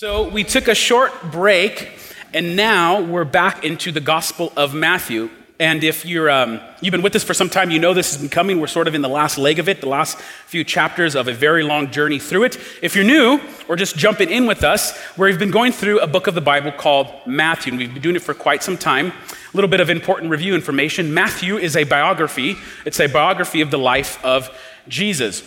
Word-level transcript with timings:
So 0.00 0.26
we 0.26 0.44
took 0.44 0.66
a 0.66 0.74
short 0.74 1.12
break, 1.30 1.90
and 2.32 2.56
now 2.56 3.02
we're 3.02 3.26
back 3.26 3.66
into 3.66 3.92
the 3.92 4.00
Gospel 4.00 4.50
of 4.56 4.72
Matthew. 4.72 5.28
And 5.58 5.84
if 5.84 6.06
you're, 6.06 6.30
um, 6.30 6.58
you've 6.80 6.92
been 6.92 7.02
with 7.02 7.14
us 7.16 7.22
for 7.22 7.34
some 7.34 7.50
time, 7.50 7.70
you 7.70 7.78
know 7.78 7.92
this 7.92 8.10
has 8.12 8.18
been 8.18 8.30
coming. 8.30 8.62
We're 8.62 8.66
sort 8.66 8.88
of 8.88 8.94
in 8.94 9.02
the 9.02 9.10
last 9.10 9.36
leg 9.36 9.58
of 9.58 9.68
it, 9.68 9.82
the 9.82 9.90
last 9.90 10.16
few 10.46 10.64
chapters 10.64 11.14
of 11.14 11.28
a 11.28 11.34
very 11.34 11.62
long 11.62 11.90
journey 11.90 12.18
through 12.18 12.44
it. 12.44 12.56
If 12.80 12.96
you're 12.96 13.04
new 13.04 13.42
or 13.68 13.76
just 13.76 13.94
jumping 13.94 14.30
in 14.30 14.46
with 14.46 14.64
us, 14.64 14.98
we've 15.18 15.38
been 15.38 15.50
going 15.50 15.72
through 15.72 16.00
a 16.00 16.06
book 16.06 16.26
of 16.28 16.34
the 16.34 16.40
Bible 16.40 16.72
called 16.72 17.08
Matthew, 17.26 17.72
and 17.72 17.78
we've 17.78 17.92
been 17.92 18.02
doing 18.02 18.16
it 18.16 18.22
for 18.22 18.32
quite 18.32 18.62
some 18.62 18.78
time. 18.78 19.08
A 19.08 19.12
little 19.52 19.68
bit 19.68 19.80
of 19.80 19.90
important 19.90 20.30
review 20.30 20.54
information. 20.54 21.12
Matthew 21.12 21.58
is 21.58 21.76
a 21.76 21.84
biography, 21.84 22.56
it's 22.86 23.00
a 23.00 23.06
biography 23.06 23.60
of 23.60 23.70
the 23.70 23.78
life 23.78 24.18
of 24.24 24.48
Jesus. 24.88 25.42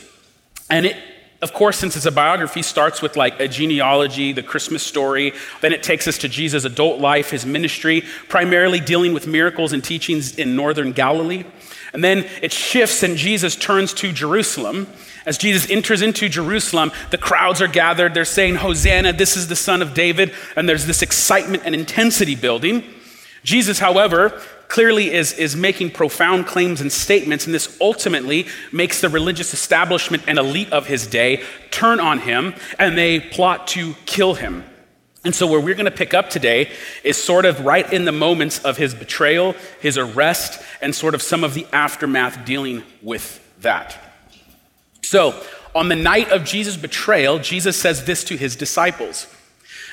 And 0.70 0.86
it 0.86 0.96
of 1.44 1.54
course, 1.54 1.78
since 1.78 1.98
it's 1.98 2.06
a 2.06 2.12
biography, 2.12 2.62
starts 2.62 3.02
with 3.02 3.18
like 3.18 3.38
a 3.40 3.50
genealogy, 3.50 4.32
the 4.32 4.42
Christmas 4.42 4.82
story. 4.82 5.34
Then 5.60 5.74
it 5.74 5.84
takes 5.84 6.08
us 6.08 6.18
to 6.20 6.30
Jesus' 6.30 6.64
adult 6.64 7.02
life, 7.02 7.32
his 7.32 7.46
ministry, 7.46 8.04
primarily 8.30 8.80
dealing 8.80 9.14
with 9.14 9.28
miracles 9.28 9.74
and 9.74 9.84
teachings 9.84 10.38
in 10.38 10.56
northern 10.56 10.94
Galilee. 10.94 11.44
And 11.92 12.02
then 12.02 12.26
it 12.42 12.54
shifts 12.54 13.04
and 13.04 13.18
Jesus 13.18 13.58
turns 13.58 13.94
to 13.96 14.14
Jerusalem. 14.14 14.88
As 15.26 15.38
Jesus 15.38 15.70
enters 15.70 16.02
into 16.02 16.30
Jerusalem, 16.30 16.92
the 17.12 17.18
crowds 17.18 17.62
are 17.62 17.68
gathered. 17.68 18.14
They're 18.14 18.26
saying, 18.26 18.56
Hosanna, 18.56 19.12
this 19.12 19.36
is 19.36 19.50
the 19.50 19.56
son 19.56 19.82
of 19.82 19.94
David. 19.94 20.34
And 20.56 20.68
there's 20.68 20.86
this 20.86 21.02
excitement 21.02 21.64
and 21.66 21.76
intensity 21.76 22.36
building. 22.36 22.84
Jesus, 23.44 23.80
however, 23.80 24.42
clearly 24.68 25.12
is, 25.12 25.34
is 25.34 25.56
making 25.56 25.92
profound 25.92 26.48
claims 26.48 26.82
and 26.82 26.92
statements, 26.92 27.46
and 27.46 27.54
this 27.54 27.78
ultimately 27.80 28.48
makes 28.72 29.02
the 29.02 29.10
religious 29.10 29.54
establishment 29.54 30.24
and 30.28 30.38
elite 30.38 30.72
of 30.72 30.88
his 30.88 31.08
day 31.08 31.44
turn 31.72 32.00
on 32.00 32.20
him 32.20 32.54
and 32.80 32.98
they 32.98 33.20
plot 33.20 33.68
to 33.68 33.94
kill 34.06 34.34
him. 34.34 34.64
And 35.26 35.34
so, 35.34 35.48
where 35.48 35.60
we're 35.60 35.76
going 35.76 35.86
to 35.86 35.92
pick 35.92 36.14
up 36.14 36.30
today 36.30 36.70
is 37.04 37.22
sort 37.22 37.46
of 37.46 37.64
right 37.66 37.92
in 37.94 38.04
the 38.04 38.12
moments 38.12 38.60
of 38.60 38.76
his 38.76 38.94
betrayal, 38.94 39.56
his 39.80 39.98
arrest, 39.98 40.62
and 40.82 40.94
sort 40.94 41.16
of 41.16 41.22
some 41.22 41.46
of 41.46 41.54
the 41.54 41.66
aftermath 41.72 42.44
dealing 42.44 42.84
with 43.02 43.40
that. 43.62 43.98
So, 45.02 45.42
on 45.76 45.88
the 45.88 45.96
night 45.96 46.30
of 46.32 46.44
Jesus' 46.44 46.76
betrayal, 46.76 47.40
Jesus 47.40 47.78
says 47.78 48.04
this 48.04 48.24
to 48.26 48.38
his 48.38 48.56
disciples. 48.56 49.28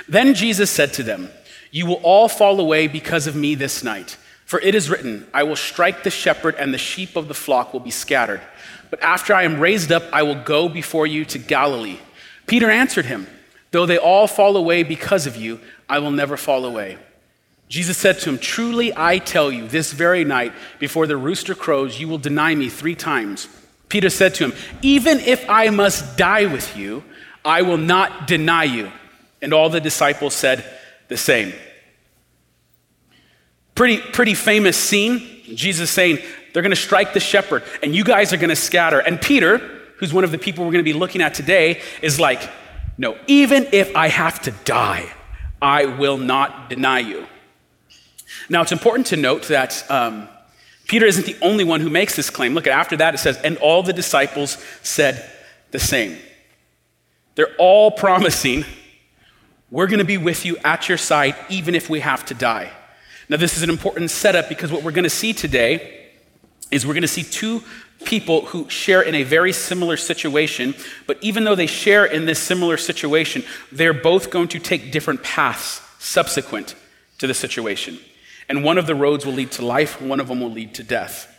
Then 0.09 0.35
Jesus 0.35 0.71
said 0.71 0.93
to 0.95 1.05
them, 1.05 1.31
You 1.71 1.87
will 1.87 2.01
all 2.03 2.29
fall 2.29 2.59
away 2.59 2.89
because 2.89 3.29
of 3.29 3.37
me 3.37 3.55
this 3.55 3.85
night. 3.85 4.17
For 4.51 4.59
it 4.59 4.75
is 4.75 4.91
written, 4.91 5.29
I 5.33 5.45
will 5.45 5.55
strike 5.55 6.03
the 6.03 6.11
shepherd, 6.11 6.57
and 6.57 6.75
the 6.75 6.79
sheep 6.79 7.15
of 7.15 7.29
the 7.29 7.35
flock 7.35 7.73
will 7.73 7.79
be 7.79 7.93
scattered. 7.93 8.41
But 8.91 9.01
after 9.01 9.33
I 9.33 9.45
am 9.45 9.61
raised 9.61 9.93
up, 9.93 10.03
I 10.13 10.25
will 10.25 10.43
go 10.43 10.69
before 10.69 11.07
you 11.07 11.25
to 11.27 11.39
Galilee. 11.39 12.01
Peter 12.49 12.69
answered 12.69 13.05
him, 13.05 13.29
Though 13.71 13.87
they 13.87 13.97
all 13.97 14.27
fall 14.27 14.57
away 14.57 14.83
because 14.83 15.29
of 15.29 15.37
you, 15.37 15.61
I 15.89 16.01
will 16.01 16.11
never 16.11 16.37
fall 16.37 16.65
away. 16.65 16.99
Jesus 17.69 17.97
said 17.97 18.19
to 18.19 18.31
him, 18.31 18.39
Truly 18.39 18.93
I 18.97 19.19
tell 19.19 19.53
you, 19.53 19.69
this 19.69 19.93
very 19.93 20.25
night, 20.25 20.53
before 20.81 21.07
the 21.07 21.17
rooster 21.17 21.55
crows, 21.55 22.01
you 22.01 22.09
will 22.09 22.19
deny 22.19 22.53
me 22.53 22.69
three 22.69 22.97
times. 22.97 23.47
Peter 23.89 24.11
said 24.11 24.35
to 24.35 24.47
him, 24.47 24.53
Even 24.83 25.21
if 25.21 25.49
I 25.49 25.71
must 25.71 26.17
die 26.17 26.47
with 26.47 26.77
you, 26.77 27.05
I 27.45 27.63
will 27.63 27.79
not 27.79 28.27
deny 28.27 28.65
you. 28.65 28.91
And 29.41 29.55
all 29.55 29.71
the 29.71 29.81
disciples 29.81 30.35
said 30.35 30.65
the 31.07 31.17
same. 31.17 31.53
Pretty, 33.75 33.99
pretty 33.99 34.35
famous 34.35 34.77
scene. 34.77 35.21
Jesus 35.55 35.91
saying, 35.91 36.19
they're 36.53 36.63
going 36.63 36.71
to 36.71 36.77
strike 36.77 37.13
the 37.13 37.21
shepherd, 37.21 37.63
and 37.83 37.95
you 37.95 38.05
guys 38.05 38.33
are 38.33 38.37
going 38.37 38.51
to 38.51 38.57
scatter. 38.57 38.99
And 38.99 39.21
Peter, 39.21 39.59
who's 39.99 40.13
one 40.13 40.25
of 40.25 40.31
the 40.31 40.39
people 40.39 40.65
we're 40.65 40.73
going 40.73 40.85
to 40.85 40.93
be 40.93 40.99
looking 40.99 41.23
at 41.23 41.35
today, 41.35 41.81
is 42.03 42.19
like, 42.19 42.43
no, 42.99 43.17
even 43.27 43.69
if 43.73 43.95
I 43.95 44.09
have 44.09 44.43
to 44.43 44.51
die, 44.65 45.11
I 45.63 45.87
will 45.87 46.19
not 46.19 46.69
deny 46.69 47.01
you. 47.01 47.27
Now, 48.49 48.63
it's 48.63 48.73
important 48.73 49.07
to 49.09 49.17
note 49.17 49.49
that 49.49 49.89
um, 49.91 50.29
Peter 50.89 51.07
isn't 51.07 51.27
the 51.27 51.37
only 51.41 51.65
one 51.65 51.81
who 51.81 51.91
makes 51.91 52.17
this 52.17 52.31
claim. 52.31 52.55
Look, 52.55 52.67
at 52.67 52.73
after 52.73 52.97
that, 52.97 53.15
it 53.15 53.19
says, 53.19 53.37
and 53.39 53.57
all 53.59 53.83
the 53.83 53.93
disciples 53.93 54.59
said 54.83 55.31
the 55.71 55.79
same. 55.79 56.17
They're 57.37 57.55
all 57.59 57.91
promising, 57.91 58.65
we're 59.71 59.87
going 59.87 60.01
to 60.01 60.05
be 60.05 60.19
with 60.19 60.45
you 60.45 60.57
at 60.59 60.89
your 60.89 60.99
side, 60.99 61.37
even 61.49 61.75
if 61.75 61.89
we 61.89 62.01
have 62.01 62.27
to 62.27 62.35
die. 62.35 62.73
Now, 63.31 63.37
this 63.37 63.57
is 63.57 63.63
an 63.63 63.71
important 63.71 64.11
setup 64.11 64.49
because 64.49 64.73
what 64.73 64.83
we're 64.83 64.91
going 64.91 65.05
to 65.05 65.09
see 65.09 65.33
today 65.33 66.09
is 66.73 66.85
we're 66.85 66.95
going 66.95 67.03
to 67.03 67.09
see 67.09 67.23
two 67.23 67.63
people 68.05 68.45
who 68.47 68.69
share 68.69 69.03
in 69.03 69.15
a 69.15 69.23
very 69.23 69.53
similar 69.53 69.97
situation, 69.97 70.75
but 71.07 71.17
even 71.21 71.45
though 71.45 71.55
they 71.55 71.69
share 71.69 72.05
in 72.05 72.27
this 72.27 72.41
similar 72.41 72.77
situation, 72.77 73.45
they're 73.71 73.95
both 73.95 74.31
going 74.31 74.49
to 74.49 74.59
take 74.59 74.91
different 74.91 75.23
paths 75.23 75.81
subsequent 76.01 76.75
to 77.19 77.29
the 77.29 77.35
situation. 77.35 78.01
And 78.49 78.65
one 78.65 78.79
of 78.79 78.89
the 78.89 78.97
roads 78.97 79.25
will 79.25 79.35
lead 79.35 79.53
to 79.53 79.65
life, 79.65 80.03
one 80.03 80.19
of 80.19 80.27
them 80.27 80.41
will 80.41 80.51
lead 80.51 80.75
to 80.75 80.83
death. 80.83 81.33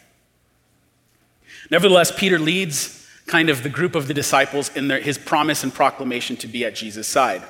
Nevertheless, 1.70 2.14
Peter 2.16 2.40
leads 2.40 3.06
kind 3.28 3.50
of 3.50 3.64
the 3.64 3.70
group 3.70 3.96
of 3.96 4.08
the 4.08 4.14
disciples 4.14 4.74
in 4.78 4.88
their, 4.88 5.02
his 5.02 5.18
promise 5.18 5.62
and 5.62 5.74
proclamation 5.74 6.38
to 6.38 6.48
be 6.48 6.64
at 6.64 6.74
Jesus' 6.74 7.08
side. 7.08 7.44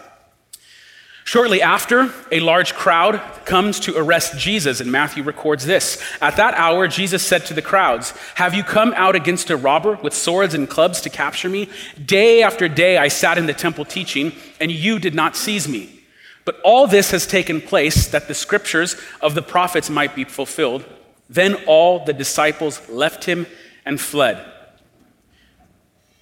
Shortly 1.31 1.61
after, 1.61 2.13
a 2.29 2.41
large 2.41 2.73
crowd 2.73 3.21
comes 3.45 3.79
to 3.79 3.95
arrest 3.95 4.37
Jesus, 4.37 4.81
and 4.81 4.91
Matthew 4.91 5.23
records 5.23 5.65
this. 5.65 6.03
At 6.19 6.35
that 6.35 6.55
hour, 6.55 6.89
Jesus 6.89 7.25
said 7.25 7.45
to 7.45 7.53
the 7.53 7.61
crowds, 7.61 8.11
Have 8.35 8.53
you 8.53 8.63
come 8.65 8.93
out 8.97 9.15
against 9.15 9.49
a 9.49 9.55
robber 9.55 9.95
with 10.03 10.13
swords 10.13 10.53
and 10.53 10.69
clubs 10.69 10.99
to 10.99 11.09
capture 11.09 11.47
me? 11.47 11.69
Day 12.05 12.43
after 12.43 12.67
day 12.67 12.97
I 12.97 13.07
sat 13.07 13.37
in 13.37 13.45
the 13.45 13.53
temple 13.53 13.85
teaching, 13.85 14.33
and 14.59 14.73
you 14.73 14.99
did 14.99 15.15
not 15.15 15.37
seize 15.37 15.69
me. 15.69 16.01
But 16.43 16.59
all 16.65 16.85
this 16.85 17.11
has 17.11 17.25
taken 17.25 17.61
place 17.61 18.07
that 18.07 18.27
the 18.27 18.33
scriptures 18.33 18.97
of 19.21 19.33
the 19.33 19.41
prophets 19.41 19.89
might 19.89 20.13
be 20.13 20.25
fulfilled. 20.25 20.83
Then 21.29 21.55
all 21.65 22.03
the 22.03 22.11
disciples 22.11 22.89
left 22.89 23.23
him 23.23 23.47
and 23.85 24.01
fled. 24.01 24.45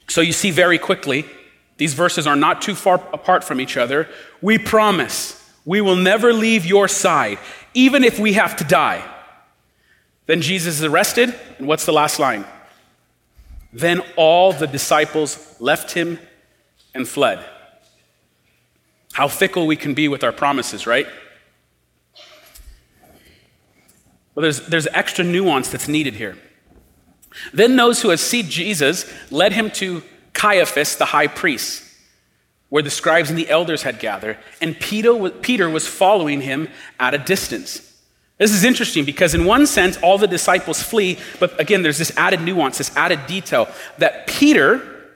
So 0.07 0.21
you 0.21 0.33
see 0.33 0.51
very 0.51 0.77
quickly, 0.77 1.25
these 1.79 1.93
verses 1.93 2.27
are 2.27 2.35
not 2.35 2.61
too 2.61 2.75
far 2.75 2.95
apart 3.13 3.41
from 3.43 3.61
each 3.61 3.77
other. 3.77 4.09
We 4.41 4.57
promise 4.57 5.49
we 5.63 5.79
will 5.79 5.95
never 5.95 6.33
leave 6.33 6.65
your 6.65 6.89
side, 6.89 7.39
even 7.73 8.03
if 8.03 8.19
we 8.19 8.33
have 8.33 8.57
to 8.57 8.65
die. 8.65 9.01
Then 10.25 10.41
Jesus 10.41 10.75
is 10.75 10.83
arrested, 10.83 11.33
and 11.57 11.67
what's 11.67 11.85
the 11.85 11.93
last 11.93 12.19
line? 12.19 12.43
Then 13.71 14.01
all 14.17 14.51
the 14.51 14.67
disciples 14.67 15.55
left 15.61 15.91
him 15.93 16.19
and 16.93 17.07
fled. 17.07 17.43
How 19.13 19.29
fickle 19.29 19.65
we 19.65 19.77
can 19.77 19.93
be 19.93 20.09
with 20.09 20.21
our 20.23 20.33
promises, 20.33 20.85
right? 20.85 21.07
Well, 24.35 24.41
there's, 24.41 24.67
there's 24.67 24.87
extra 24.87 25.23
nuance 25.23 25.69
that's 25.69 25.87
needed 25.87 26.15
here. 26.15 26.37
Then 27.53 27.77
those 27.77 28.01
who 28.01 28.09
had 28.09 28.19
seen 28.19 28.49
Jesus 28.49 29.09
led 29.31 29.53
him 29.53 29.71
to 29.71 30.03
Caiaphas, 30.39 30.95
the 30.95 31.03
high 31.03 31.27
priest, 31.27 31.83
where 32.69 32.81
the 32.81 32.89
scribes 32.89 33.29
and 33.29 33.37
the 33.37 33.49
elders 33.49 33.83
had 33.83 33.99
gathered, 33.99 34.37
and 34.61 34.79
Peter 34.79 35.69
was 35.69 35.85
following 35.85 36.39
him 36.39 36.69
at 36.97 37.13
a 37.13 37.17
distance. 37.17 37.85
This 38.37 38.53
is 38.53 38.63
interesting 38.63 39.03
because, 39.03 39.35
in 39.35 39.43
one 39.43 39.67
sense, 39.67 39.97
all 39.97 40.17
the 40.17 40.27
disciples 40.27 40.81
flee, 40.81 41.19
but 41.41 41.59
again, 41.59 41.83
there's 41.83 41.97
this 41.97 42.15
added 42.15 42.39
nuance, 42.39 42.77
this 42.77 42.95
added 42.95 43.27
detail 43.27 43.67
that 43.97 44.27
Peter 44.27 45.09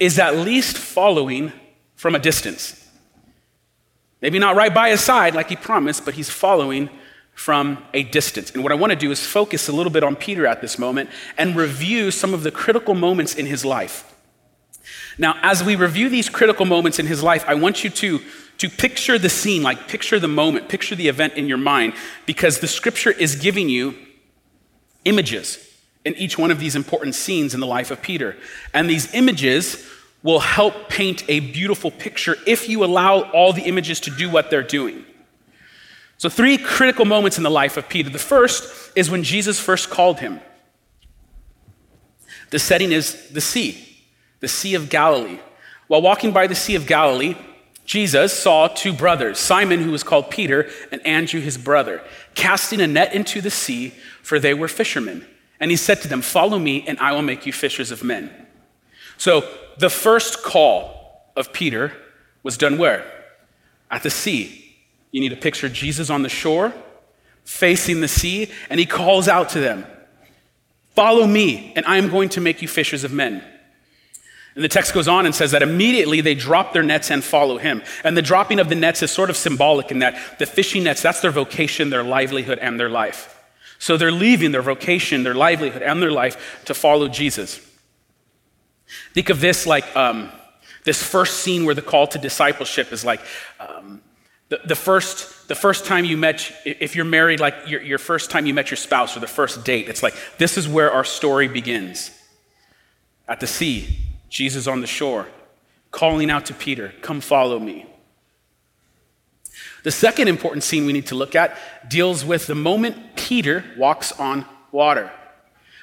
is 0.00 0.18
at 0.18 0.36
least 0.36 0.78
following 0.78 1.52
from 1.94 2.14
a 2.14 2.18
distance. 2.18 2.88
Maybe 4.22 4.38
not 4.38 4.56
right 4.56 4.72
by 4.72 4.88
his 4.88 5.02
side 5.02 5.34
like 5.34 5.50
he 5.50 5.56
promised, 5.56 6.06
but 6.06 6.14
he's 6.14 6.30
following 6.30 6.88
from 7.34 7.84
a 7.92 8.02
distance. 8.04 8.50
And 8.52 8.62
what 8.62 8.72
I 8.72 8.76
want 8.76 8.92
to 8.92 8.96
do 8.96 9.10
is 9.10 9.26
focus 9.26 9.68
a 9.68 9.72
little 9.72 9.92
bit 9.92 10.02
on 10.02 10.16
Peter 10.16 10.46
at 10.46 10.62
this 10.62 10.78
moment 10.78 11.10
and 11.36 11.54
review 11.54 12.10
some 12.10 12.32
of 12.32 12.44
the 12.44 12.50
critical 12.50 12.94
moments 12.94 13.34
in 13.34 13.44
his 13.44 13.62
life. 13.62 14.10
Now, 15.18 15.38
as 15.42 15.62
we 15.62 15.76
review 15.76 16.08
these 16.08 16.28
critical 16.28 16.66
moments 16.66 16.98
in 16.98 17.06
his 17.06 17.22
life, 17.22 17.44
I 17.46 17.54
want 17.54 17.84
you 17.84 17.90
to, 17.90 18.20
to 18.58 18.68
picture 18.68 19.18
the 19.18 19.28
scene, 19.28 19.62
like 19.62 19.88
picture 19.88 20.18
the 20.18 20.28
moment, 20.28 20.68
picture 20.68 20.94
the 20.94 21.08
event 21.08 21.34
in 21.34 21.46
your 21.46 21.58
mind, 21.58 21.94
because 22.26 22.58
the 22.58 22.68
scripture 22.68 23.10
is 23.10 23.36
giving 23.36 23.68
you 23.68 23.94
images 25.04 25.58
in 26.04 26.14
each 26.16 26.36
one 26.36 26.50
of 26.50 26.58
these 26.58 26.76
important 26.76 27.14
scenes 27.14 27.54
in 27.54 27.60
the 27.60 27.66
life 27.66 27.90
of 27.90 28.02
Peter. 28.02 28.36
And 28.72 28.88
these 28.88 29.12
images 29.14 29.88
will 30.22 30.40
help 30.40 30.88
paint 30.88 31.24
a 31.28 31.40
beautiful 31.40 31.90
picture 31.90 32.36
if 32.46 32.68
you 32.68 32.84
allow 32.84 33.22
all 33.30 33.52
the 33.52 33.62
images 33.62 34.00
to 34.00 34.10
do 34.10 34.30
what 34.30 34.50
they're 34.50 34.62
doing. 34.62 35.04
So, 36.18 36.28
three 36.28 36.56
critical 36.56 37.04
moments 37.04 37.36
in 37.36 37.42
the 37.42 37.50
life 37.50 37.76
of 37.76 37.88
Peter. 37.88 38.08
The 38.08 38.18
first 38.18 38.92
is 38.96 39.10
when 39.10 39.22
Jesus 39.22 39.58
first 39.60 39.90
called 39.90 40.20
him. 40.20 40.40
The 42.50 42.58
setting 42.58 42.92
is 42.92 43.30
the 43.30 43.40
sea 43.40 43.93
the 44.44 44.48
Sea 44.48 44.74
of 44.74 44.90
Galilee. 44.90 45.38
While 45.88 46.02
walking 46.02 46.32
by 46.32 46.46
the 46.46 46.54
Sea 46.54 46.74
of 46.74 46.86
Galilee, 46.86 47.34
Jesus 47.86 48.30
saw 48.32 48.68
two 48.68 48.92
brothers, 48.92 49.38
Simon, 49.38 49.80
who 49.80 49.90
was 49.90 50.02
called 50.02 50.30
Peter, 50.30 50.68
and 50.92 51.04
Andrew, 51.06 51.40
his 51.40 51.56
brother, 51.56 52.02
casting 52.34 52.82
a 52.82 52.86
net 52.86 53.14
into 53.14 53.40
the 53.40 53.50
sea, 53.50 53.94
for 54.22 54.38
they 54.38 54.52
were 54.52 54.68
fishermen. 54.68 55.26
And 55.58 55.70
he 55.70 55.78
said 55.78 56.02
to 56.02 56.08
them, 56.08 56.20
Follow 56.20 56.58
me, 56.58 56.84
and 56.86 56.98
I 56.98 57.12
will 57.12 57.22
make 57.22 57.46
you 57.46 57.54
fishers 57.54 57.90
of 57.90 58.04
men. 58.04 58.30
So 59.16 59.48
the 59.78 59.88
first 59.88 60.42
call 60.42 61.30
of 61.34 61.54
Peter 61.54 61.94
was 62.42 62.58
done 62.58 62.76
where? 62.76 63.10
at 63.94 64.02
the 64.02 64.10
sea. 64.10 64.76
You 65.12 65.20
need 65.20 65.30
to 65.30 65.36
picture 65.36 65.68
Jesus 65.68 66.10
on 66.10 66.22
the 66.22 66.28
shore, 66.28 66.74
facing 67.44 68.00
the 68.00 68.08
sea, 68.08 68.50
and 68.68 68.80
he 68.80 68.86
calls 68.86 69.28
out 69.28 69.48
to 69.50 69.60
them 69.60 69.86
Follow 70.94 71.26
me, 71.26 71.72
and 71.74 71.84
I 71.86 71.96
am 71.96 72.08
going 72.08 72.28
to 72.30 72.40
make 72.40 72.62
you 72.62 72.68
fishers 72.68 73.02
of 73.02 73.12
men. 73.12 73.42
And 74.54 74.62
the 74.62 74.68
text 74.68 74.94
goes 74.94 75.08
on 75.08 75.26
and 75.26 75.34
says 75.34 75.50
that 75.50 75.62
immediately 75.62 76.20
they 76.20 76.34
drop 76.34 76.72
their 76.72 76.82
nets 76.82 77.10
and 77.10 77.24
follow 77.24 77.58
him. 77.58 77.82
And 78.04 78.16
the 78.16 78.22
dropping 78.22 78.60
of 78.60 78.68
the 78.68 78.76
nets 78.76 79.02
is 79.02 79.10
sort 79.10 79.30
of 79.30 79.36
symbolic 79.36 79.90
in 79.90 79.98
that 79.98 80.38
the 80.38 80.46
fishing 80.46 80.84
nets, 80.84 81.02
that's 81.02 81.20
their 81.20 81.32
vocation, 81.32 81.90
their 81.90 82.04
livelihood, 82.04 82.58
and 82.60 82.78
their 82.78 82.88
life. 82.88 83.30
So 83.78 83.96
they're 83.96 84.12
leaving 84.12 84.52
their 84.52 84.62
vocation, 84.62 85.24
their 85.24 85.34
livelihood, 85.34 85.82
and 85.82 86.00
their 86.00 86.12
life 86.12 86.62
to 86.66 86.74
follow 86.74 87.08
Jesus. 87.08 87.60
Think 89.12 89.28
of 89.28 89.40
this 89.40 89.66
like 89.66 89.94
um, 89.96 90.30
this 90.84 91.02
first 91.02 91.40
scene 91.40 91.64
where 91.64 91.74
the 91.74 91.82
call 91.82 92.06
to 92.08 92.18
discipleship 92.18 92.92
is 92.92 93.04
like 93.04 93.20
um, 93.58 94.02
the, 94.50 94.60
the, 94.66 94.76
first, 94.76 95.48
the 95.48 95.54
first 95.54 95.86
time 95.86 96.04
you 96.04 96.16
met, 96.16 96.52
if 96.64 96.94
you're 96.94 97.04
married, 97.04 97.40
like 97.40 97.54
your, 97.66 97.82
your 97.82 97.98
first 97.98 98.30
time 98.30 98.46
you 98.46 98.54
met 98.54 98.70
your 98.70 98.76
spouse 98.76 99.16
or 99.16 99.20
the 99.20 99.26
first 99.26 99.64
date, 99.64 99.88
it's 99.88 100.02
like 100.02 100.14
this 100.38 100.56
is 100.56 100.68
where 100.68 100.92
our 100.92 101.04
story 101.04 101.48
begins. 101.48 102.10
At 103.26 103.40
the 103.40 103.46
sea, 103.46 103.98
Jesus 104.34 104.66
on 104.66 104.80
the 104.80 104.86
shore, 104.88 105.28
calling 105.92 106.28
out 106.28 106.46
to 106.46 106.54
Peter, 106.54 106.92
Come 107.02 107.20
follow 107.20 107.60
me. 107.60 107.86
The 109.84 109.92
second 109.92 110.26
important 110.26 110.64
scene 110.64 110.86
we 110.86 110.92
need 110.92 111.06
to 111.06 111.14
look 111.14 111.36
at 111.36 111.56
deals 111.88 112.24
with 112.24 112.48
the 112.48 112.56
moment 112.56 113.14
Peter 113.14 113.64
walks 113.76 114.10
on 114.10 114.44
water. 114.72 115.12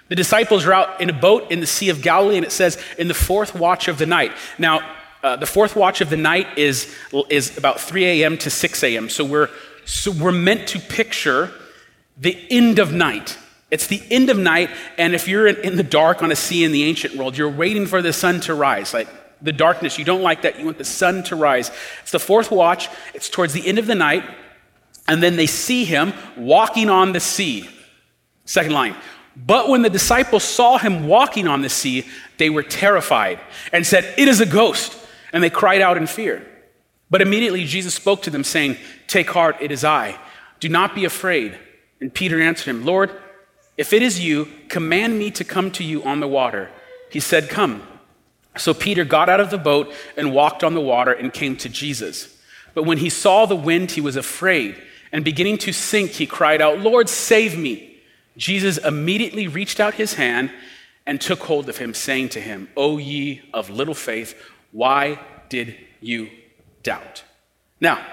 The 0.10 0.16
disciples 0.18 0.66
are 0.66 0.74
out 0.74 1.00
in 1.00 1.10
a 1.10 1.14
boat 1.14 1.50
in 1.50 1.62
the 1.62 1.66
Sea 1.66 1.88
of 1.88 2.02
Galilee, 2.02 2.36
and 2.36 2.46
it 2.46 2.52
says, 2.52 2.78
in 2.98 3.08
the 3.08 3.14
fourth 3.14 3.56
watch 3.56 3.88
of 3.88 3.98
the 3.98 4.06
night. 4.06 4.34
Now, 4.58 4.82
uh, 5.24 5.38
the 5.38 5.46
fourth 5.46 5.78
watch 5.78 6.02
of 6.02 6.10
the 6.10 6.18
night 6.18 6.58
is, 6.58 6.94
is 7.30 7.58
about 7.58 7.80
3 7.80 8.04
a.m. 8.04 8.38
to 8.40 8.50
6 8.50 8.84
a.m. 8.84 9.08
So 9.08 9.24
we're, 9.24 9.48
so 9.86 10.12
we're 10.12 10.34
meant 10.34 10.68
to 10.68 10.80
picture 10.80 11.54
the 12.18 12.38
end 12.52 12.80
of 12.80 12.92
night. 12.92 13.38
It's 13.72 13.88
the 13.88 14.04
end 14.12 14.30
of 14.30 14.38
night, 14.38 14.70
and 14.98 15.16
if 15.16 15.28
you're 15.28 15.48
in, 15.48 15.78
the 15.78 15.84
dark 15.84 16.22
on 16.22 16.32
a 16.32 16.36
sea 16.36 16.66
in 16.66 16.74
the 16.74 16.84
ancient 16.84 17.16
world, 17.16 17.38
you're 17.38 17.50
waiting 17.50 17.88
for 17.88 18.02
the 18.02 18.12
sun 18.12 18.42
to 18.42 18.54
rise. 18.54 18.94
Like 18.94 19.08
the 19.42 19.54
darkness, 19.54 19.98
you 19.98 20.04
don't 20.04 20.22
like 20.22 20.42
that. 20.42 20.60
You 20.60 20.66
want 20.66 20.78
the 20.78 20.84
sun 20.84 21.24
to 21.24 21.38
rise. 21.38 21.72
It's 22.02 22.12
the 22.12 22.20
fourth 22.20 22.52
watch, 22.52 22.90
it's 23.14 23.30
towards 23.30 23.54
the 23.54 23.66
end 23.66 23.80
of 23.80 23.88
the 23.88 23.96
night, 23.96 24.24
and 25.08 25.24
then 25.24 25.38
they 25.38 25.48
see 25.48 25.86
him 25.86 26.14
walking 26.38 26.90
on 26.90 27.14
the 27.14 27.22
sea. 27.22 27.70
Second 28.46 28.74
line. 28.74 28.96
But 29.36 29.70
when 29.70 29.82
the 29.82 29.90
disciples 29.90 30.44
saw 30.44 30.78
him 30.78 31.08
walking 31.08 31.48
on 31.48 31.62
the 31.62 31.70
sea, 31.70 32.06
they 32.38 32.50
were 32.50 32.64
terrified 32.64 33.40
and 33.72 33.88
said, 33.88 34.14
It 34.18 34.28
is 34.28 34.42
a 34.42 34.46
ghost. 34.46 34.98
And 35.34 35.42
they 35.42 35.50
cried 35.50 35.82
out 35.82 35.96
in 35.96 36.08
fear. 36.08 36.46
But 37.10 37.22
immediately 37.22 37.64
Jesus 37.66 37.94
spoke 37.96 38.24
to 38.24 38.30
them, 38.30 38.44
saying, 38.44 38.76
Take 39.08 39.30
heart, 39.30 39.56
it 39.62 39.72
is 39.72 39.86
I. 39.86 40.20
Do 40.60 40.68
not 40.68 40.94
be 40.94 41.06
afraid. 41.06 41.58
And 42.02 42.14
Peter 42.14 42.42
answered 42.42 42.70
him, 42.70 42.86
Lord, 42.86 43.12
if 43.82 43.94
it 43.94 44.04
is 44.04 44.20
you, 44.20 44.48
command 44.70 45.18
me 45.18 45.32
to 45.32 45.44
come 45.44 45.72
to 45.72 45.84
you 45.84 46.04
on 46.04 46.20
the 46.20 46.28
water. 46.28 46.70
He 47.10 47.20
said, 47.20 47.50
Come. 47.50 47.82
So 48.56 48.76
Peter 48.76 49.04
got 49.04 49.28
out 49.28 49.40
of 49.40 49.50
the 49.50 49.58
boat 49.58 49.92
and 50.16 50.36
walked 50.36 50.64
on 50.64 50.76
the 50.76 50.82
water 50.82 51.12
and 51.12 51.34
came 51.34 51.56
to 51.58 51.68
Jesus. 51.68 52.38
But 52.76 52.84
when 52.84 53.00
he 53.00 53.10
saw 53.10 53.48
the 53.48 53.56
wind, 53.56 53.90
he 53.90 54.02
was 54.02 54.16
afraid, 54.16 54.80
and 55.12 55.26
beginning 55.26 55.58
to 55.60 55.74
sink, 55.74 56.12
he 56.12 56.28
cried 56.28 56.62
out, 56.62 56.78
Lord, 56.78 57.10
save 57.10 57.58
me. 57.58 57.98
Jesus 58.38 58.78
immediately 58.78 59.48
reached 59.48 59.80
out 59.80 59.96
his 59.96 60.14
hand 60.14 60.52
and 61.08 61.20
took 61.20 61.40
hold 61.40 61.68
of 61.68 61.78
him, 61.78 61.96
saying 61.96 62.30
to 62.30 62.40
him, 62.40 62.70
O 62.78 63.00
ye 63.00 63.42
of 63.52 63.72
little 63.72 63.96
faith, 63.96 64.40
why 64.72 65.20
did 65.50 65.76
you 66.02 66.30
doubt? 66.84 67.24
Now, 67.80 68.06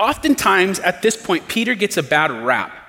oftentimes 0.00 0.80
at 0.80 1.00
this 1.00 1.16
point, 1.16 1.46
Peter 1.46 1.76
gets 1.76 1.96
a 1.96 2.02
bad 2.02 2.32
rap 2.32 2.79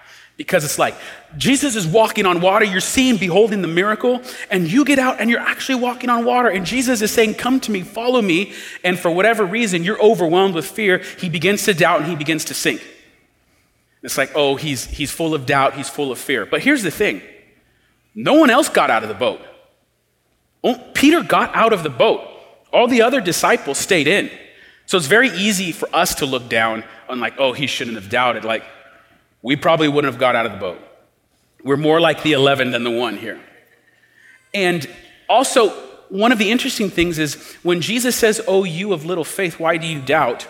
because 0.42 0.66
it's 0.66 0.80
like 0.80 0.96
Jesus 1.38 1.76
is 1.76 1.86
walking 1.86 2.26
on 2.26 2.42
water, 2.42 2.66
you're 2.66 2.80
seeing, 2.80 3.18
beholding 3.18 3.62
the 3.62 3.68
miracle, 3.68 4.22
and 4.50 4.70
you 4.70 4.84
get 4.84 4.98
out 4.98 5.20
and 5.20 5.30
you're 5.30 5.40
actually 5.40 5.76
walking 5.76 6.10
on 6.10 6.26
water, 6.26 6.50
and 6.50 6.66
Jesus 6.66 7.04
is 7.04 7.12
saying, 7.12 7.36
Come 7.36 7.60
to 7.60 7.72
me, 7.72 7.82
follow 7.82 8.24
me. 8.24 8.54
And 8.84 8.98
for 8.98 9.12
whatever 9.12 9.46
reason, 9.46 9.84
you're 9.84 10.02
overwhelmed 10.02 10.56
with 10.56 10.66
fear. 10.66 11.04
He 11.20 11.30
begins 11.30 11.64
to 11.66 11.76
doubt 11.76 12.02
and 12.02 12.10
he 12.10 12.16
begins 12.16 12.46
to 12.46 12.56
sink. 12.56 12.82
It's 14.02 14.18
like, 14.18 14.32
oh, 14.34 14.56
he's, 14.56 14.86
he's 14.86 15.12
full 15.12 15.36
of 15.36 15.46
doubt, 15.46 15.76
he's 15.76 15.90
full 15.90 16.12
of 16.12 16.18
fear. 16.18 16.48
But 16.48 16.62
here's 16.62 16.82
the 16.82 16.90
thing 16.90 17.22
no 18.16 18.34
one 18.34 18.50
else 18.50 18.68
got 18.68 18.90
out 18.90 19.04
of 19.04 19.10
the 19.10 19.16
boat. 19.16 19.42
Oh, 20.64 20.84
Peter 20.96 21.22
got 21.22 21.56
out 21.56 21.72
of 21.72 21.84
the 21.84 21.90
boat. 21.90 22.28
All 22.74 22.88
the 22.88 23.04
other 23.04 23.22
disciples 23.22 23.78
stayed 23.78 24.08
in. 24.08 24.32
So 24.88 24.98
it's 24.98 25.06
very 25.06 25.30
easy 25.30 25.72
for 25.72 25.88
us 25.94 26.16
to 26.16 26.26
look 26.26 26.50
down 26.50 26.84
on, 27.08 27.20
like, 27.20 27.36
oh, 27.38 27.54
he 27.54 27.68
shouldn't 27.68 27.96
have 27.96 28.10
doubted. 28.10 28.44
Like, 28.44 28.64
we 29.42 29.56
probably 29.56 29.88
wouldn't 29.88 30.12
have 30.12 30.20
got 30.20 30.36
out 30.36 30.46
of 30.46 30.52
the 30.52 30.58
boat. 30.58 30.80
We're 31.64 31.78
more 31.78 32.00
like 32.00 32.24
the 32.24 32.34
11 32.34 32.72
than 32.72 32.84
the 32.84 32.92
one 32.92 33.18
here. 33.18 33.40
And 34.54 34.88
also, 35.30 35.70
one 36.10 36.32
of 36.32 36.38
the 36.38 36.52
interesting 36.52 36.90
things 36.90 37.18
is 37.20 37.36
when 37.64 37.82
Jesus 37.82 38.16
says, 38.16 38.42
Oh, 38.48 38.64
you 38.64 38.94
of 38.94 39.06
little 39.06 39.24
faith, 39.24 39.60
why 39.60 39.78
do 39.78 39.88
you 39.88 40.02
doubt? 40.02 40.48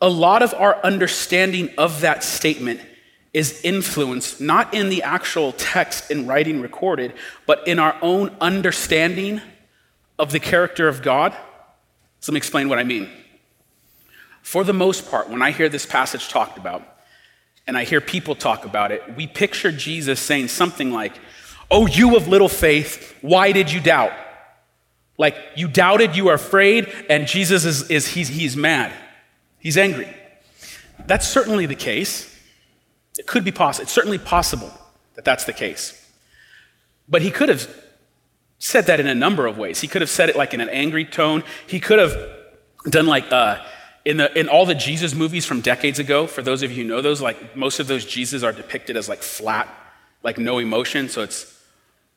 A 0.00 0.08
lot 0.08 0.42
of 0.42 0.52
our 0.54 0.82
understanding 0.82 1.70
of 1.78 2.00
that 2.02 2.22
statement 2.22 2.80
is 3.32 3.60
influenced 3.62 4.40
not 4.40 4.72
in 4.74 4.88
the 4.88 5.02
actual 5.02 5.52
text 5.52 6.10
in 6.10 6.26
writing 6.26 6.60
recorded, 6.60 7.12
but 7.46 7.66
in 7.68 7.78
our 7.78 7.96
own 8.02 8.34
understanding 8.40 9.40
of 10.18 10.32
the 10.32 10.40
character 10.40 10.88
of 10.88 11.02
God. 11.02 11.32
So 12.20 12.32
let 12.32 12.34
me 12.34 12.38
explain 12.38 12.68
what 12.68 12.78
I 12.78 12.84
mean. 12.84 13.08
For 14.46 14.62
the 14.62 14.72
most 14.72 15.10
part, 15.10 15.28
when 15.28 15.42
I 15.42 15.50
hear 15.50 15.68
this 15.68 15.84
passage 15.84 16.28
talked 16.28 16.56
about, 16.56 16.80
and 17.66 17.76
I 17.76 17.82
hear 17.82 18.00
people 18.00 18.36
talk 18.36 18.64
about 18.64 18.92
it, 18.92 19.02
we 19.16 19.26
picture 19.26 19.72
Jesus 19.72 20.20
saying 20.20 20.46
something 20.46 20.92
like, 20.92 21.14
Oh, 21.68 21.88
you 21.88 22.16
of 22.16 22.28
little 22.28 22.48
faith, 22.48 23.16
why 23.22 23.50
did 23.50 23.72
you 23.72 23.80
doubt? 23.80 24.12
Like, 25.18 25.36
you 25.56 25.66
doubted, 25.66 26.14
you 26.14 26.28
are 26.28 26.34
afraid, 26.34 26.86
and 27.10 27.26
Jesus 27.26 27.64
is, 27.64 27.90
is 27.90 28.06
he's, 28.06 28.28
he's 28.28 28.56
mad. 28.56 28.92
He's 29.58 29.76
angry. 29.76 30.14
That's 31.08 31.26
certainly 31.26 31.66
the 31.66 31.74
case. 31.74 32.32
It 33.18 33.26
could 33.26 33.42
be 33.42 33.50
possible. 33.50 33.82
It's 33.82 33.92
certainly 33.92 34.18
possible 34.18 34.72
that 35.16 35.24
that's 35.24 35.42
the 35.42 35.54
case. 35.54 36.08
But 37.08 37.20
he 37.20 37.32
could 37.32 37.48
have 37.48 37.68
said 38.60 38.86
that 38.86 39.00
in 39.00 39.08
a 39.08 39.14
number 39.14 39.48
of 39.48 39.58
ways. 39.58 39.80
He 39.80 39.88
could 39.88 40.02
have 40.02 40.10
said 40.10 40.28
it 40.28 40.36
like 40.36 40.54
in 40.54 40.60
an 40.60 40.68
angry 40.68 41.04
tone. 41.04 41.42
He 41.66 41.80
could 41.80 41.98
have 41.98 42.16
done 42.88 43.08
like 43.08 43.32
uh, 43.32 43.60
in, 44.06 44.18
the, 44.18 44.38
in 44.38 44.48
all 44.48 44.64
the 44.64 44.74
Jesus 44.74 45.16
movies 45.16 45.44
from 45.44 45.60
decades 45.60 45.98
ago, 45.98 46.28
for 46.28 46.40
those 46.40 46.62
of 46.62 46.70
you 46.70 46.84
who 46.84 46.88
know 46.88 47.02
those, 47.02 47.20
like 47.20 47.56
most 47.56 47.80
of 47.80 47.88
those 47.88 48.04
Jesus 48.04 48.44
are 48.44 48.52
depicted 48.52 48.96
as 48.96 49.08
like 49.08 49.18
flat, 49.18 49.68
like 50.22 50.38
no 50.38 50.58
emotion. 50.58 51.08
So 51.08 51.22
it's, 51.22 51.60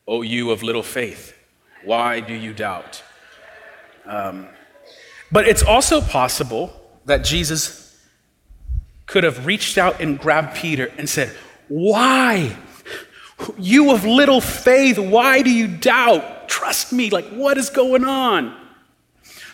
oh, 0.08 0.22
you 0.22 0.52
of 0.52 0.62
little 0.62 0.84
faith, 0.84 1.34
why 1.84 2.20
do 2.20 2.36
you 2.36 2.54
doubt? 2.54 3.02
Um, 4.06 4.48
but 5.32 5.48
it's 5.48 5.64
also 5.64 6.00
possible 6.00 6.72
that 7.06 7.24
Jesus 7.24 8.00
could 9.08 9.24
have 9.24 9.48
reached 9.48 9.80
out 9.80 10.00
and 10.00 10.20
grabbed 10.20 10.58
Peter 10.58 10.92
and 10.96 11.10
said, 11.10 11.36
Why? 11.70 12.56
You 13.58 13.92
of 13.94 14.06
little 14.06 14.42
faith, 14.42 15.00
why 15.00 15.42
do 15.42 15.50
you 15.50 15.68
doubt? 15.68 16.50
Trust 16.50 16.94
me, 16.94 17.10
like, 17.10 17.30
what 17.30 17.58
is 17.58 17.72
going 17.72 18.04
on? 18.04 18.59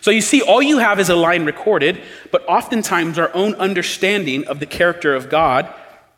So 0.06 0.12
you 0.12 0.20
see, 0.20 0.40
all 0.40 0.62
you 0.62 0.78
have 0.78 1.00
is 1.00 1.08
a 1.08 1.16
line 1.16 1.46
recorded, 1.46 2.00
but 2.30 2.48
oftentimes 2.48 3.18
our 3.18 3.34
own 3.34 3.56
understanding 3.56 4.46
of 4.46 4.60
the 4.60 4.64
character 4.64 5.16
of 5.16 5.28
God 5.28 5.74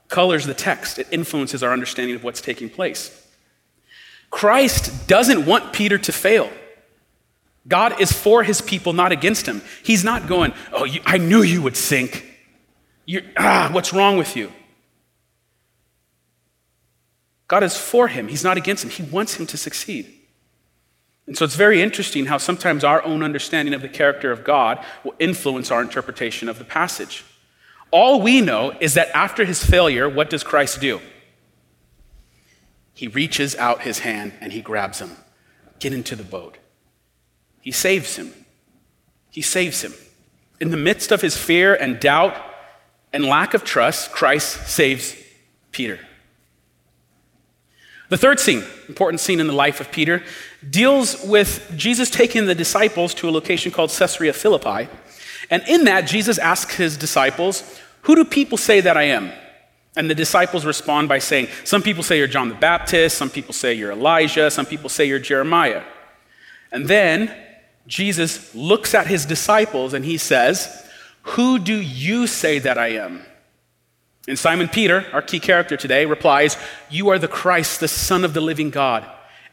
colors 0.09 0.45
the 0.45 0.53
text. 0.53 0.99
It 0.99 1.09
influences 1.11 1.63
our 1.63 1.73
understanding 1.73 2.15
of 2.15 2.23
what's 2.23 2.43
taking 2.43 2.69
place. 2.69 3.27
Christ 4.29 5.09
doesn't 5.09 5.47
want 5.47 5.73
Peter 5.73 5.97
to 5.97 6.13
fail. 6.13 6.51
God 7.67 7.99
is 7.99 8.13
for 8.13 8.43
his 8.43 8.61
people, 8.61 8.93
not 8.93 9.11
against 9.11 9.47
him. 9.47 9.63
He's 9.83 10.05
not 10.05 10.27
going, 10.27 10.53
Oh, 10.71 10.85
you, 10.85 11.01
I 11.07 11.17
knew 11.17 11.41
you 11.41 11.63
would 11.63 11.75
sink. 11.75 12.27
You're, 13.07 13.23
ah, 13.39 13.71
what's 13.73 13.95
wrong 13.95 14.19
with 14.19 14.37
you? 14.37 14.53
God 17.47 17.63
is 17.63 17.75
for 17.75 18.07
him. 18.07 18.29
He's 18.29 18.45
not 18.45 18.59
against 18.59 18.85
him. 18.85 18.91
He 18.91 19.05
wants 19.05 19.37
him 19.37 19.47
to 19.47 19.57
succeed. 19.57 20.18
And 21.29 21.37
so 21.37 21.45
it's 21.45 21.57
very 21.57 21.83
interesting 21.83 22.25
how 22.25 22.39
sometimes 22.39 22.85
our 22.85 23.05
own 23.05 23.23
understanding 23.23 23.75
of 23.75 23.83
the 23.83 23.89
character 23.89 24.33
of 24.33 24.45
God 24.45 24.83
will 25.05 25.15
influence 25.19 25.71
our 25.71 25.83
interpretation 25.83 26.49
of 26.49 26.59
the 26.59 26.65
passage. 26.65 27.23
All 27.91 28.23
we 28.23 28.41
know 28.41 28.75
is 28.81 28.95
that 28.95 29.15
after 29.15 29.45
his 29.45 29.63
failure, 29.63 30.09
what 30.09 30.31
does 30.31 30.43
Christ 30.43 30.81
do? 30.81 31.03
He 32.95 33.09
reaches 33.09 33.55
out 33.57 33.83
his 33.83 33.99
hand 33.99 34.33
and 34.41 34.55
he 34.55 34.63
grabs 34.63 35.01
him. 35.01 35.11
Get 35.79 35.93
into 35.93 36.17
the 36.17 36.25
boat. 36.25 36.57
He 37.61 37.73
saves 37.73 38.17
him. 38.17 38.33
He 39.31 39.43
saves 39.43 39.85
him. 39.85 39.93
In 40.61 40.71
the 40.71 40.79
midst 40.79 41.13
of 41.13 41.21
his 41.21 41.37
fear 41.37 41.75
and 41.75 42.01
doubt 42.01 42.43
and 43.13 43.27
lack 43.27 43.53
of 43.53 43.65
trust, 43.65 44.13
Christ 44.13 44.67
saves 44.67 45.15
Peter. 45.73 46.01
The 48.09 48.17
third 48.17 48.41
scene, 48.41 48.65
important 48.89 49.21
scene 49.21 49.41
in 49.41 49.47
the 49.47 49.53
life 49.53 49.81
of 49.81 49.93
Peter, 49.93 50.23
deals 50.69 51.23
with 51.25 51.73
Jesus 51.77 52.11
taking 52.11 52.47
the 52.47 52.55
disciples 52.55 53.15
to 53.15 53.29
a 53.29 53.31
location 53.31 53.71
called 53.71 53.91
Caesarea 53.91 54.33
Philippi. 54.33 54.89
And 55.51 55.63
in 55.69 55.85
that, 55.85 56.03
Jesus 56.03 56.39
asks 56.39 56.75
his 56.75 56.97
disciples, 56.97 57.81
Who 58.03 58.17
do 58.17 58.25
people 58.25 58.59
say 58.59 58.81
that 58.81 58.97
I 58.97 59.05
am? 59.05 59.33
And 59.97 60.11
the 60.11 60.15
disciples 60.15 60.65
respond 60.65 61.09
by 61.09 61.19
saying, 61.19 61.49
Some 61.65 61.83
people 61.83 62.03
say 62.03 62.19
you're 62.19 62.27
John 62.27 62.49
the 62.49 62.55
Baptist, 62.55 63.17
some 63.17 63.31
people 63.31 63.55
say 63.55 63.75
you're 63.75 63.93
Elijah, 63.93 64.51
some 64.51 64.67
people 64.67 64.89
say 64.89 65.07
you're 65.07 65.19
Jeremiah. 65.19 65.83
And 66.71 66.87
then 66.87 67.35
Jesus 67.87 68.55
looks 68.55 68.95
at 68.95 69.07
his 69.07 69.25
disciples 69.25 69.95
and 69.95 70.05
he 70.05 70.19
says, 70.19 70.87
Who 71.23 71.59
do 71.59 71.75
you 71.75 72.27
say 72.27 72.59
that 72.59 72.79
I 72.79 72.89
am? 72.89 73.23
And 74.27 74.39
Simon 74.39 74.69
Peter, 74.69 75.07
our 75.13 75.23
key 75.23 75.41
character 75.41 75.77
today, 75.77 76.05
replies, 76.05 76.59
You 76.91 77.09
are 77.09 77.19
the 77.19 77.29
Christ, 77.29 77.81
the 77.81 77.89
Son 77.89 78.25
of 78.25 78.35
the 78.35 78.43
living 78.43 78.71
God. 78.71 79.09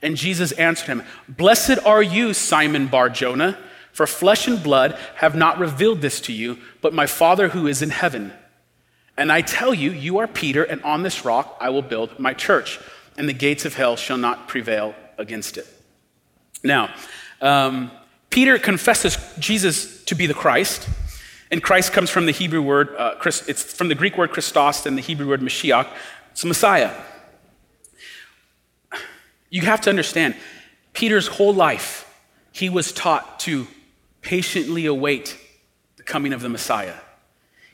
And 0.05 0.15
Jesus 0.15 0.51
answered 0.51 0.85
him, 0.85 1.03
Blessed 1.27 1.79
are 1.83 2.03
you, 2.03 2.35
Simon 2.35 2.85
Bar 2.85 3.09
Jonah, 3.09 3.57
for 3.91 4.05
flesh 4.05 4.47
and 4.47 4.62
blood 4.62 4.95
have 5.15 5.35
not 5.35 5.57
revealed 5.57 6.01
this 6.01 6.21
to 6.21 6.31
you, 6.31 6.59
but 6.79 6.93
my 6.93 7.07
Father 7.07 7.50
who 7.50 7.65
is 7.65 7.81
in 7.81 7.89
heaven. 7.89 8.31
And 9.17 9.31
I 9.31 9.41
tell 9.41 9.74
you, 9.74 9.89
you 9.89 10.19
are 10.19 10.27
Peter, 10.27 10.63
and 10.63 10.79
on 10.83 11.01
this 11.01 11.25
rock 11.25 11.57
I 11.59 11.71
will 11.71 11.81
build 11.81 12.19
my 12.19 12.35
church, 12.35 12.79
and 13.17 13.27
the 13.27 13.33
gates 13.33 13.65
of 13.65 13.74
hell 13.74 13.95
shall 13.95 14.17
not 14.17 14.47
prevail 14.47 14.93
against 15.17 15.57
it. 15.57 15.65
Now, 16.63 16.93
um, 17.41 17.89
Peter 18.29 18.59
confesses 18.59 19.17
Jesus 19.39 20.03
to 20.03 20.13
be 20.13 20.27
the 20.27 20.35
Christ. 20.35 20.88
And 21.50 21.63
Christ 21.63 21.93
comes 21.93 22.12
from 22.12 22.27
the 22.27 22.31
Hebrew 22.31 22.62
word, 22.62 22.95
uh, 22.95 23.15
it's 23.47 23.63
from 23.63 23.88
the 23.88 23.95
Greek 23.95 24.19
word 24.19 24.29
Christos 24.29 24.85
and 24.85 24.95
the 24.95 25.01
Hebrew 25.01 25.27
word 25.27 25.41
Mashiach. 25.41 25.88
It's 26.31 26.45
Messiah. 26.45 26.93
You 29.55 29.62
have 29.62 29.79
to 29.81 29.89
understand, 29.89 30.35
Peter's 30.91 31.27
whole 31.27 31.53
life, 31.53 32.13
he 32.51 32.67
was 32.67 32.91
taught 32.91 33.39
to 33.41 33.67
patiently 34.21 34.85
await 34.85 35.39
the 35.95 36.03
coming 36.03 36.33
of 36.33 36.41
the 36.41 36.50
Messiah. 36.50 36.95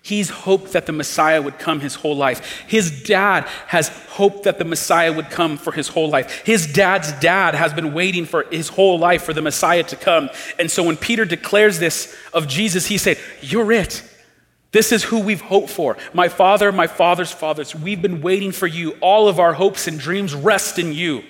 He's 0.03 0.29
hoped 0.29 0.73
that 0.73 0.85
the 0.85 0.91
Messiah 0.91 1.41
would 1.41 1.57
come 1.57 1.79
his 1.79 1.95
whole 1.95 2.15
life. 2.15 2.65
His 2.67 3.01
dad 3.01 3.45
has 3.65 3.87
hoped 4.09 4.43
that 4.43 4.59
the 4.59 4.63
Messiah 4.63 5.11
would 5.11 5.31
come 5.31 5.57
for 5.57 5.71
his 5.71 5.87
whole 5.87 6.07
life. 6.07 6.45
His 6.45 6.71
dad's 6.71 7.13
dad 7.13 7.55
has 7.55 7.73
been 7.73 7.95
waiting 7.95 8.25
for 8.25 8.43
his 8.51 8.67
whole 8.67 8.99
life 8.99 9.23
for 9.23 9.33
the 9.33 9.41
Messiah 9.41 9.81
to 9.81 9.95
come. 9.95 10.29
And 10.59 10.69
so 10.69 10.83
when 10.83 10.97
Peter 10.97 11.25
declares 11.25 11.79
this 11.79 12.15
of 12.31 12.47
Jesus, 12.47 12.85
he 12.85 12.99
said, 12.99 13.17
You're 13.41 13.71
it. 13.71 14.03
This 14.71 14.91
is 14.91 15.01
who 15.01 15.21
we've 15.21 15.41
hoped 15.41 15.71
for. 15.71 15.97
My 16.13 16.29
father, 16.29 16.71
my 16.71 16.85
father's 16.85 17.31
fathers, 17.31 17.73
we've 17.73 18.03
been 18.03 18.21
waiting 18.21 18.51
for 18.51 18.67
you. 18.67 18.91
All 19.01 19.27
of 19.27 19.39
our 19.39 19.53
hopes 19.53 19.87
and 19.87 19.99
dreams 19.99 20.35
rest 20.35 20.77
in 20.77 20.93
you. 20.93 21.23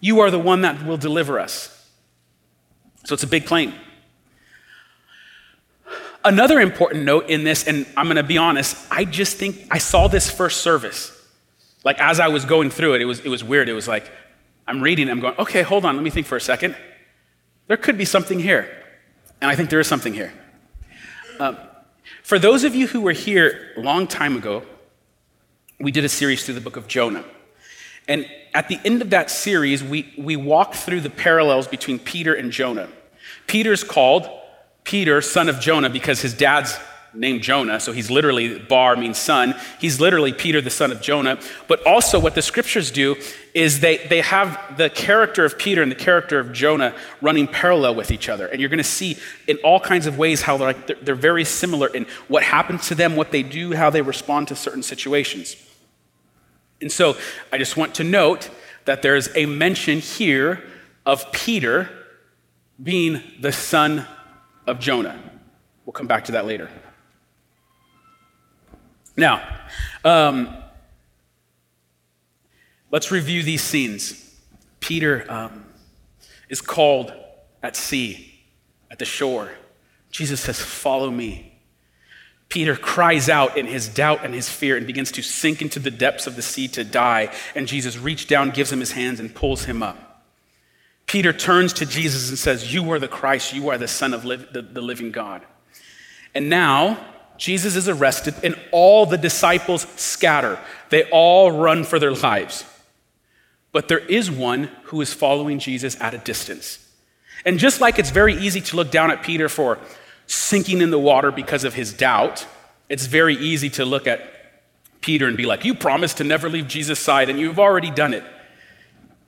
You 0.00 0.20
are 0.20 0.30
the 0.30 0.38
one 0.38 0.62
that 0.62 0.84
will 0.84 0.96
deliver 0.96 1.40
us. 1.40 1.72
So 3.04 3.14
it's 3.14 3.22
a 3.22 3.28
big 3.28 3.46
claim. 3.46 3.72
Another 6.24 6.60
important 6.60 7.04
note 7.04 7.28
in 7.28 7.44
this, 7.44 7.68
and 7.68 7.86
I'm 7.96 8.06
going 8.06 8.16
to 8.16 8.24
be 8.24 8.36
honest, 8.36 8.76
I 8.90 9.04
just 9.04 9.36
think 9.36 9.68
I 9.70 9.78
saw 9.78 10.08
this 10.08 10.28
first 10.28 10.60
service. 10.60 11.12
Like 11.84 12.00
as 12.00 12.18
I 12.18 12.28
was 12.28 12.44
going 12.44 12.70
through 12.70 12.94
it, 12.94 13.00
it 13.00 13.04
was, 13.04 13.20
it 13.20 13.28
was 13.28 13.44
weird. 13.44 13.68
It 13.68 13.74
was 13.74 13.86
like, 13.86 14.10
I'm 14.66 14.82
reading, 14.82 15.08
I'm 15.08 15.20
going, 15.20 15.36
okay, 15.38 15.62
hold 15.62 15.84
on, 15.84 15.94
let 15.94 16.02
me 16.02 16.10
think 16.10 16.26
for 16.26 16.34
a 16.34 16.40
second. 16.40 16.76
There 17.68 17.76
could 17.76 17.96
be 17.96 18.04
something 18.04 18.40
here. 18.40 18.68
And 19.40 19.50
I 19.50 19.54
think 19.54 19.70
there 19.70 19.78
is 19.78 19.86
something 19.86 20.12
here. 20.12 20.32
Um, 21.38 21.56
for 22.22 22.38
those 22.38 22.64
of 22.64 22.74
you 22.74 22.88
who 22.88 23.02
were 23.02 23.12
here 23.12 23.72
a 23.76 23.80
long 23.80 24.08
time 24.08 24.36
ago, 24.36 24.64
we 25.78 25.92
did 25.92 26.04
a 26.04 26.08
series 26.08 26.44
through 26.44 26.54
the 26.54 26.60
book 26.60 26.76
of 26.76 26.88
Jonah. 26.88 27.24
And 28.08 28.26
at 28.54 28.68
the 28.68 28.78
end 28.84 29.02
of 29.02 29.10
that 29.10 29.30
series, 29.30 29.82
we, 29.82 30.12
we 30.16 30.36
walked 30.36 30.76
through 30.76 31.00
the 31.00 31.10
parallels 31.10 31.66
between 31.66 31.98
Peter 31.98 32.34
and 32.34 32.50
Jonah. 32.52 32.88
Peter's 33.46 33.84
called 33.84 34.28
Peter, 34.84 35.20
son 35.20 35.48
of 35.48 35.60
Jonah, 35.60 35.90
because 35.90 36.22
his 36.22 36.34
dad's 36.34 36.78
named 37.16 37.42
Jonah, 37.42 37.80
so 37.80 37.92
he's 37.92 38.10
literally, 38.10 38.58
Bar 38.58 38.96
means 38.96 39.18
son. 39.18 39.54
He's 39.80 40.00
literally 40.00 40.32
Peter, 40.32 40.60
the 40.60 40.70
son 40.70 40.92
of 40.92 41.00
Jonah. 41.00 41.38
But 41.66 41.84
also, 41.86 42.20
what 42.20 42.34
the 42.34 42.42
scriptures 42.42 42.90
do 42.90 43.16
is 43.54 43.80
they, 43.80 43.98
they 44.08 44.20
have 44.20 44.76
the 44.76 44.90
character 44.90 45.44
of 45.44 45.58
Peter 45.58 45.82
and 45.82 45.90
the 45.90 45.96
character 45.96 46.38
of 46.38 46.52
Jonah 46.52 46.94
running 47.20 47.46
parallel 47.46 47.94
with 47.94 48.10
each 48.10 48.28
other. 48.28 48.46
And 48.46 48.60
you're 48.60 48.68
going 48.68 48.78
to 48.78 48.84
see 48.84 49.16
in 49.46 49.56
all 49.58 49.80
kinds 49.80 50.06
of 50.06 50.18
ways 50.18 50.42
how 50.42 50.56
they're, 50.56 50.68
like, 50.68 50.86
they're, 50.86 50.96
they're 51.00 51.14
very 51.14 51.44
similar 51.44 51.88
in 51.88 52.06
what 52.28 52.42
happens 52.42 52.88
to 52.88 52.94
them, 52.94 53.16
what 53.16 53.32
they 53.32 53.42
do, 53.42 53.74
how 53.74 53.90
they 53.90 54.02
respond 54.02 54.48
to 54.48 54.56
certain 54.56 54.82
situations. 54.82 55.56
And 56.80 56.92
so, 56.92 57.16
I 57.52 57.58
just 57.58 57.76
want 57.76 57.94
to 57.96 58.04
note 58.04 58.50
that 58.84 59.02
there's 59.02 59.34
a 59.34 59.46
mention 59.46 60.00
here 60.00 60.62
of 61.04 61.30
Peter 61.32 61.88
being 62.82 63.22
the 63.40 63.52
son 63.52 64.06
of 64.66 64.78
Jonah. 64.78 65.18
We'll 65.84 65.92
come 65.92 66.06
back 66.06 66.24
to 66.24 66.32
that 66.32 66.46
later. 66.46 66.68
Now, 69.16 69.46
um, 70.04 70.54
let's 72.90 73.10
review 73.10 73.42
these 73.42 73.62
scenes. 73.62 74.34
Peter 74.80 75.24
um, 75.30 75.64
is 76.48 76.60
called 76.60 77.12
at 77.62 77.76
sea, 77.76 78.44
at 78.90 78.98
the 78.98 79.04
shore. 79.04 79.50
Jesus 80.10 80.40
says, 80.40 80.60
Follow 80.60 81.10
me. 81.10 81.45
Peter 82.48 82.76
cries 82.76 83.28
out 83.28 83.56
in 83.56 83.66
his 83.66 83.88
doubt 83.88 84.24
and 84.24 84.32
his 84.32 84.48
fear 84.48 84.76
and 84.76 84.86
begins 84.86 85.12
to 85.12 85.22
sink 85.22 85.60
into 85.60 85.78
the 85.78 85.90
depths 85.90 86.26
of 86.26 86.36
the 86.36 86.42
sea 86.42 86.68
to 86.68 86.84
die. 86.84 87.32
And 87.54 87.66
Jesus 87.66 87.98
reaches 87.98 88.26
down, 88.26 88.50
gives 88.50 88.72
him 88.72 88.80
his 88.80 88.92
hands, 88.92 89.18
and 89.18 89.34
pulls 89.34 89.64
him 89.64 89.82
up. 89.82 90.24
Peter 91.06 91.32
turns 91.32 91.72
to 91.74 91.86
Jesus 91.86 92.28
and 92.28 92.38
says, 92.38 92.72
You 92.72 92.90
are 92.92 92.98
the 92.98 93.08
Christ, 93.08 93.52
you 93.52 93.68
are 93.68 93.78
the 93.78 93.88
Son 93.88 94.14
of 94.14 94.24
li- 94.24 94.46
the, 94.52 94.62
the 94.62 94.80
living 94.80 95.10
God. 95.10 95.42
And 96.34 96.48
now, 96.48 96.98
Jesus 97.36 97.76
is 97.76 97.88
arrested, 97.88 98.34
and 98.42 98.58
all 98.72 99.06
the 99.06 99.18
disciples 99.18 99.82
scatter. 99.96 100.58
They 100.90 101.04
all 101.10 101.50
run 101.50 101.84
for 101.84 101.98
their 101.98 102.14
lives. 102.14 102.64
But 103.72 103.88
there 103.88 103.98
is 103.98 104.30
one 104.30 104.64
who 104.84 105.00
is 105.00 105.12
following 105.12 105.58
Jesus 105.58 106.00
at 106.00 106.14
a 106.14 106.18
distance. 106.18 106.78
And 107.44 107.58
just 107.58 107.80
like 107.80 107.98
it's 107.98 108.10
very 108.10 108.34
easy 108.34 108.60
to 108.60 108.76
look 108.76 108.90
down 108.90 109.10
at 109.10 109.22
Peter 109.22 109.48
for 109.48 109.78
sinking 110.26 110.80
in 110.80 110.90
the 110.90 110.98
water 110.98 111.30
because 111.30 111.64
of 111.64 111.74
his 111.74 111.92
doubt, 111.92 112.46
it's 112.88 113.06
very 113.06 113.36
easy 113.36 113.70
to 113.70 113.84
look 113.84 114.06
at 114.06 114.20
Peter 115.00 115.26
and 115.26 115.36
be 115.36 115.46
like, 115.46 115.64
You 115.64 115.74
promised 115.74 116.18
to 116.18 116.24
never 116.24 116.48
leave 116.48 116.68
Jesus' 116.68 117.00
side, 117.00 117.28
and 117.28 117.38
you've 117.38 117.58
already 117.58 117.90
done 117.90 118.14
it. 118.14 118.24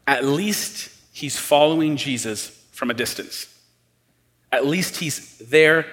At 0.06 0.24
least 0.24 0.90
he's 1.12 1.38
following 1.38 1.96
Jesus 1.96 2.48
from 2.72 2.90
a 2.90 2.94
distance. 2.94 3.46
At 4.50 4.66
least 4.66 4.96
he's 4.96 5.38
there, 5.38 5.86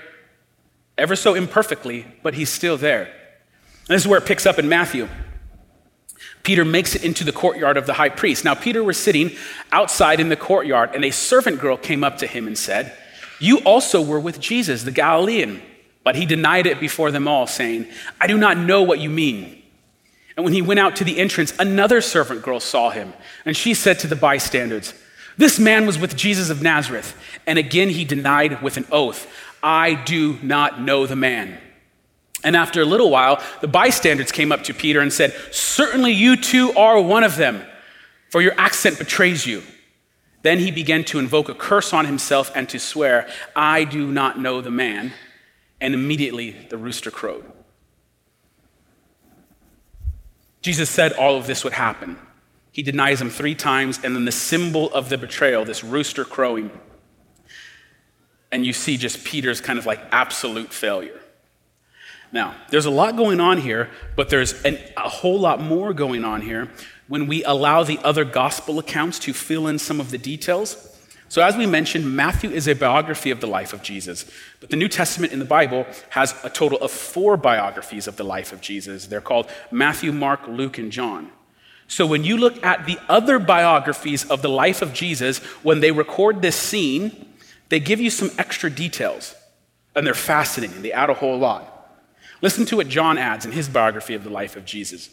ever 0.97 1.15
so 1.15 1.33
imperfectly, 1.33 2.05
but 2.23 2.33
he's 2.33 2.49
still 2.49 2.77
there. 2.77 3.03
And 3.03 3.89
this 3.89 4.01
is 4.01 4.07
where 4.07 4.19
it 4.19 4.25
picks 4.25 4.45
up 4.45 4.57
in 4.57 4.69
Matthew. 4.69 5.09
Peter 6.43 6.63
makes 6.63 6.95
it 6.95 7.03
into 7.03 7.23
the 7.23 7.31
courtyard 7.31 7.75
of 7.75 7.87
the 7.87 7.93
high 7.93 8.09
priest. 8.09 8.45
Now, 8.45 8.53
Peter 8.53 8.83
was 8.83 8.97
sitting 8.97 9.31
outside 9.71 10.19
in 10.19 10.29
the 10.29 10.35
courtyard, 10.35 10.91
and 10.93 11.03
a 11.03 11.11
servant 11.11 11.59
girl 11.59 11.75
came 11.75 12.03
up 12.03 12.19
to 12.19 12.27
him 12.27 12.47
and 12.47 12.57
said, 12.57 12.95
You 13.39 13.59
also 13.59 14.01
were 14.01 14.19
with 14.19 14.39
Jesus, 14.39 14.83
the 14.83 14.91
Galilean. 14.91 15.61
But 16.03 16.15
he 16.15 16.25
denied 16.25 16.67
it 16.67 16.79
before 16.79 17.11
them 17.11 17.27
all, 17.27 17.47
saying, 17.47 17.87
I 18.21 18.27
do 18.27 18.37
not 18.37 18.57
know 18.57 18.83
what 18.83 18.99
you 18.99 19.09
mean. 19.09 19.63
And 20.37 20.43
when 20.43 20.53
he 20.53 20.61
went 20.61 20.79
out 20.79 20.97
to 20.97 21.03
the 21.03 21.17
entrance, 21.17 21.53
another 21.57 21.99
servant 22.01 22.43
girl 22.43 22.59
saw 22.59 22.91
him, 22.91 23.13
and 23.45 23.55
she 23.55 23.73
said 23.73 23.99
to 23.99 24.07
the 24.07 24.15
bystanders, 24.15 24.93
this 25.37 25.59
man 25.59 25.85
was 25.85 25.99
with 25.99 26.15
Jesus 26.15 26.49
of 26.49 26.61
Nazareth. 26.61 27.15
And 27.45 27.59
again 27.59 27.89
he 27.89 28.05
denied 28.05 28.61
with 28.61 28.77
an 28.77 28.85
oath, 28.91 29.27
I 29.61 29.95
do 29.95 30.37
not 30.41 30.81
know 30.81 31.05
the 31.05 31.15
man. 31.15 31.57
And 32.43 32.55
after 32.55 32.81
a 32.81 32.85
little 32.85 33.09
while, 33.09 33.41
the 33.61 33.67
bystanders 33.67 34.31
came 34.31 34.51
up 34.51 34.63
to 34.65 34.73
Peter 34.73 35.01
and 35.01 35.11
said, 35.11 35.33
Certainly 35.51 36.11
you 36.11 36.35
too 36.37 36.71
are 36.73 37.01
one 37.01 37.23
of 37.23 37.37
them, 37.37 37.63
for 38.29 38.41
your 38.41 38.53
accent 38.57 38.99
betrays 38.99 39.45
you. 39.45 39.63
Then 40.45 40.59
he 40.59 40.69
began 40.69 41.03
to 41.05 41.17
invoke 41.17 41.49
a 41.49 41.55
curse 41.55 41.91
on 41.91 42.05
himself 42.05 42.51
and 42.53 42.69
to 42.69 42.77
swear, 42.77 43.27
I 43.55 43.83
do 43.83 44.11
not 44.11 44.39
know 44.39 44.61
the 44.61 44.69
man. 44.69 45.11
And 45.81 45.95
immediately 45.95 46.51
the 46.69 46.77
rooster 46.77 47.09
crowed. 47.09 47.51
Jesus 50.61 50.87
said 50.87 51.13
all 51.13 51.35
of 51.35 51.47
this 51.47 51.63
would 51.63 51.73
happen. 51.73 52.19
He 52.71 52.83
denies 52.83 53.19
him 53.19 53.31
three 53.31 53.55
times, 53.55 53.99
and 54.03 54.15
then 54.15 54.25
the 54.25 54.31
symbol 54.31 54.93
of 54.93 55.09
the 55.09 55.17
betrayal, 55.17 55.65
this 55.65 55.83
rooster 55.83 56.23
crowing. 56.23 56.69
And 58.51 58.63
you 58.67 58.71
see 58.71 58.97
just 58.97 59.23
Peter's 59.23 59.61
kind 59.61 59.79
of 59.79 59.87
like 59.87 59.99
absolute 60.11 60.71
failure. 60.71 61.21
Now, 62.31 62.53
there's 62.69 62.85
a 62.85 62.91
lot 62.91 63.17
going 63.17 63.39
on 63.39 63.57
here, 63.57 63.89
but 64.15 64.29
there's 64.29 64.61
an, 64.61 64.77
a 64.95 65.09
whole 65.09 65.39
lot 65.39 65.59
more 65.59 65.91
going 65.91 66.23
on 66.23 66.41
here 66.41 66.69
when 67.07 67.27
we 67.27 67.43
allow 67.43 67.83
the 67.83 67.99
other 67.99 68.25
gospel 68.25 68.79
accounts 68.79 69.19
to 69.19 69.33
fill 69.33 69.67
in 69.67 69.79
some 69.79 69.99
of 69.99 70.11
the 70.11 70.17
details. 70.17 70.91
So, 71.27 71.41
as 71.41 71.57
we 71.57 71.65
mentioned, 71.65 72.15
Matthew 72.15 72.51
is 72.51 72.67
a 72.67 72.75
biography 72.75 73.31
of 73.31 73.41
the 73.41 73.47
life 73.47 73.73
of 73.73 73.81
Jesus, 73.81 74.29
but 74.59 74.69
the 74.69 74.75
New 74.75 74.87
Testament 74.87 75.33
in 75.33 75.39
the 75.39 75.45
Bible 75.45 75.85
has 76.09 76.35
a 76.43 76.49
total 76.49 76.77
of 76.79 76.91
four 76.91 77.35
biographies 77.35 78.07
of 78.07 78.15
the 78.15 78.23
life 78.23 78.53
of 78.53 78.61
Jesus. 78.61 79.07
They're 79.07 79.21
called 79.21 79.49
Matthew, 79.71 80.11
Mark, 80.11 80.47
Luke, 80.47 80.77
and 80.77 80.91
John. 80.91 81.31
So 81.87 82.05
when 82.05 82.23
you 82.23 82.37
look 82.37 82.63
at 82.63 82.85
the 82.85 82.97
other 83.09 83.37
biographies 83.39 84.25
of 84.25 84.41
the 84.41 84.49
life 84.49 84.81
of 84.81 84.93
Jesus, 84.93 85.39
when 85.63 85.81
they 85.81 85.91
record 85.91 86.41
this 86.41 86.55
scene, 86.55 87.35
they 87.69 87.79
give 87.79 87.99
you 87.99 88.09
some 88.09 88.31
extra 88.37 88.69
details. 88.69 89.35
And 89.95 90.05
they're 90.05 90.13
fascinating. 90.13 90.81
They 90.81 90.91
add 90.91 91.09
a 91.09 91.13
whole 91.13 91.37
lot. 91.37 91.71
Listen 92.41 92.65
to 92.65 92.77
what 92.77 92.87
John 92.87 93.17
adds 93.17 93.45
in 93.45 93.51
his 93.51 93.69
biography 93.69 94.13
of 94.13 94.23
the 94.23 94.29
life 94.29 94.55
of 94.55 94.65
Jesus. 94.65 95.09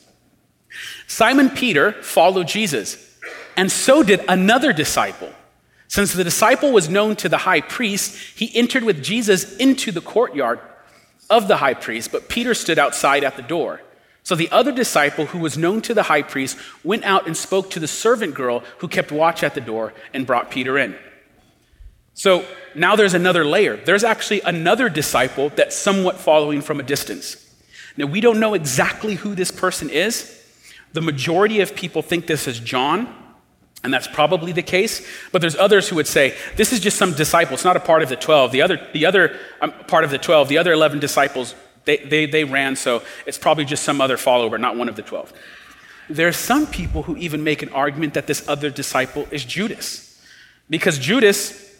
Simon 1.06 1.50
Peter 1.50 1.92
followed 1.92 2.48
Jesus, 2.48 3.18
and 3.56 3.70
so 3.70 4.02
did 4.02 4.24
another 4.28 4.72
disciple. 4.72 5.30
Since 5.88 6.14
the 6.14 6.24
disciple 6.24 6.72
was 6.72 6.88
known 6.88 7.16
to 7.16 7.28
the 7.28 7.38
high 7.38 7.60
priest, 7.60 8.16
he 8.38 8.50
entered 8.56 8.82
with 8.82 9.02
Jesus 9.02 9.56
into 9.58 9.92
the 9.92 10.00
courtyard 10.00 10.58
of 11.28 11.48
the 11.48 11.58
high 11.58 11.74
priest, 11.74 12.12
but 12.12 12.28
Peter 12.28 12.54
stood 12.54 12.78
outside 12.78 13.24
at 13.24 13.36
the 13.36 13.42
door. 13.42 13.80
So 14.22 14.34
the 14.34 14.50
other 14.50 14.72
disciple, 14.72 15.26
who 15.26 15.38
was 15.38 15.58
known 15.58 15.82
to 15.82 15.94
the 15.94 16.04
high 16.04 16.22
priest, 16.22 16.56
went 16.84 17.04
out 17.04 17.26
and 17.26 17.36
spoke 17.36 17.70
to 17.70 17.80
the 17.80 17.88
servant 17.88 18.34
girl 18.34 18.62
who 18.78 18.88
kept 18.88 19.10
watch 19.10 19.42
at 19.42 19.54
the 19.54 19.60
door 19.60 19.92
and 20.14 20.26
brought 20.26 20.50
Peter 20.50 20.78
in. 20.78 20.96
So 22.14 22.44
now 22.74 22.94
there's 22.94 23.14
another 23.14 23.44
layer. 23.44 23.76
There's 23.76 24.04
actually 24.04 24.42
another 24.42 24.88
disciple 24.88 25.48
that's 25.50 25.74
somewhat 25.74 26.18
following 26.18 26.60
from 26.60 26.78
a 26.78 26.82
distance. 26.84 27.36
Now, 27.96 28.06
we 28.06 28.20
don't 28.20 28.40
know 28.40 28.54
exactly 28.54 29.14
who 29.14 29.34
this 29.34 29.50
person 29.50 29.90
is. 29.90 30.41
The 30.92 31.00
majority 31.00 31.60
of 31.60 31.74
people 31.74 32.02
think 32.02 32.26
this 32.26 32.46
is 32.46 32.60
John, 32.60 33.12
and 33.82 33.92
that's 33.92 34.06
probably 34.06 34.52
the 34.52 34.62
case. 34.62 35.06
But 35.32 35.40
there's 35.40 35.56
others 35.56 35.88
who 35.88 35.96
would 35.96 36.06
say 36.06 36.36
this 36.56 36.72
is 36.72 36.80
just 36.80 36.96
some 36.96 37.14
disciple. 37.14 37.54
It's 37.54 37.64
not 37.64 37.76
a 37.76 37.80
part 37.80 38.02
of 38.02 38.08
the 38.08 38.16
12. 38.16 38.52
The 38.52 38.62
other, 38.62 38.88
the 38.92 39.06
other 39.06 39.38
um, 39.60 39.72
part 39.88 40.04
of 40.04 40.10
the 40.10 40.18
12, 40.18 40.48
the 40.48 40.58
other 40.58 40.72
11 40.72 41.00
disciples 41.00 41.54
they, 41.84 41.96
they, 41.98 42.26
they 42.26 42.44
ran, 42.44 42.76
so 42.76 43.02
it's 43.26 43.38
probably 43.38 43.64
just 43.64 43.82
some 43.82 44.00
other 44.00 44.16
follower, 44.16 44.58
not 44.58 44.76
one 44.76 44.88
of 44.88 44.96
the 44.96 45.02
12. 45.02 45.32
There 46.08 46.28
are 46.28 46.32
some 46.32 46.66
people 46.66 47.04
who 47.04 47.16
even 47.16 47.42
make 47.42 47.62
an 47.62 47.70
argument 47.70 48.14
that 48.14 48.26
this 48.26 48.46
other 48.48 48.70
disciple 48.70 49.26
is 49.30 49.44
Judas. 49.44 50.20
Because 50.70 50.98
Judas 50.98 51.70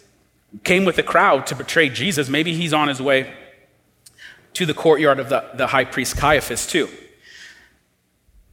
came 0.63 0.85
with 0.85 0.95
the 0.95 1.03
crowd 1.03 1.47
to 1.47 1.55
betray 1.55 1.89
Jesus. 1.89 2.29
Maybe 2.29 2.53
he's 2.53 2.73
on 2.73 2.87
his 2.87 3.01
way 3.01 3.33
to 4.53 4.65
the 4.65 4.73
courtyard 4.73 5.19
of 5.19 5.29
the, 5.29 5.49
the 5.55 5.67
high 5.67 5.85
priest 5.85 6.17
Caiaphas, 6.17 6.67
too. 6.67 6.89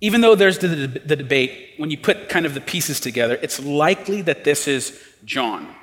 Even 0.01 0.23
though 0.23 0.35
there's 0.35 0.59
the, 0.59 0.69
the, 0.69 1.17
debate, 1.17 1.75
when 1.77 1.91
you 1.91 1.99
put 1.99 2.29
kind 2.29 2.47
of 2.47 2.55
the 2.55 2.61
pieces 2.61 3.01
together, 3.01 3.39
it's 3.43 3.61
likely 3.61 4.23
that 4.23 4.45
this 4.45 4.67
is 4.67 4.99
John. 5.25 5.75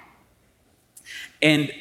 And 1.42 1.72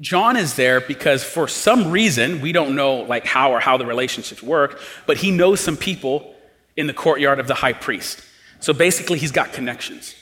John 0.00 0.36
is 0.36 0.54
there 0.56 0.80
because 0.80 1.24
for 1.24 1.48
some 1.48 1.90
reason, 1.90 2.42
we 2.42 2.52
don't 2.52 2.74
know 2.74 2.96
like 2.96 3.24
how 3.24 3.52
or 3.52 3.60
how 3.60 3.78
the 3.78 3.86
relationships 3.86 4.42
work, 4.42 4.78
but 5.06 5.16
he 5.16 5.30
knows 5.30 5.60
some 5.60 5.76
people 5.76 6.34
in 6.76 6.86
the 6.86 6.92
courtyard 6.92 7.40
of 7.40 7.46
the 7.46 7.54
high 7.54 7.72
priest. 7.72 8.22
So 8.60 8.74
basically, 8.74 9.18
he's 9.18 9.32
got 9.32 9.54
connections. 9.54 10.14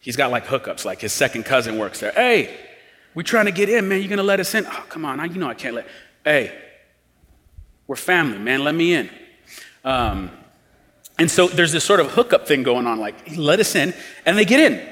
He's 0.00 0.16
got 0.16 0.30
like 0.30 0.44
hookups, 0.46 0.84
like 0.84 1.00
his 1.00 1.14
second 1.14 1.44
cousin 1.44 1.78
works 1.78 2.00
there. 2.00 2.12
Hey, 2.12 2.54
we're 3.14 3.22
trying 3.22 3.46
to 3.46 3.52
get 3.52 3.70
in, 3.70 3.88
man. 3.88 4.00
You're 4.00 4.10
gonna 4.10 4.22
let 4.22 4.40
us 4.40 4.54
in? 4.54 4.66
Oh, 4.66 4.84
come 4.90 5.06
on, 5.06 5.20
I, 5.20 5.24
you 5.24 5.38
know 5.38 5.48
I 5.48 5.54
can't 5.54 5.74
let. 5.74 5.86
Hey, 6.22 6.54
we're 7.86 7.96
family, 7.96 8.38
man. 8.38 8.62
Let 8.62 8.74
me 8.74 8.92
in. 8.92 9.10
Um, 9.84 10.30
and 11.18 11.30
so 11.30 11.46
there's 11.46 11.72
this 11.72 11.84
sort 11.84 12.00
of 12.00 12.12
hookup 12.12 12.48
thing 12.48 12.62
going 12.62 12.86
on, 12.86 12.98
like 12.98 13.36
let 13.36 13.60
us 13.60 13.74
in, 13.74 13.94
and 14.26 14.36
they 14.36 14.44
get 14.44 14.60
in. 14.60 14.88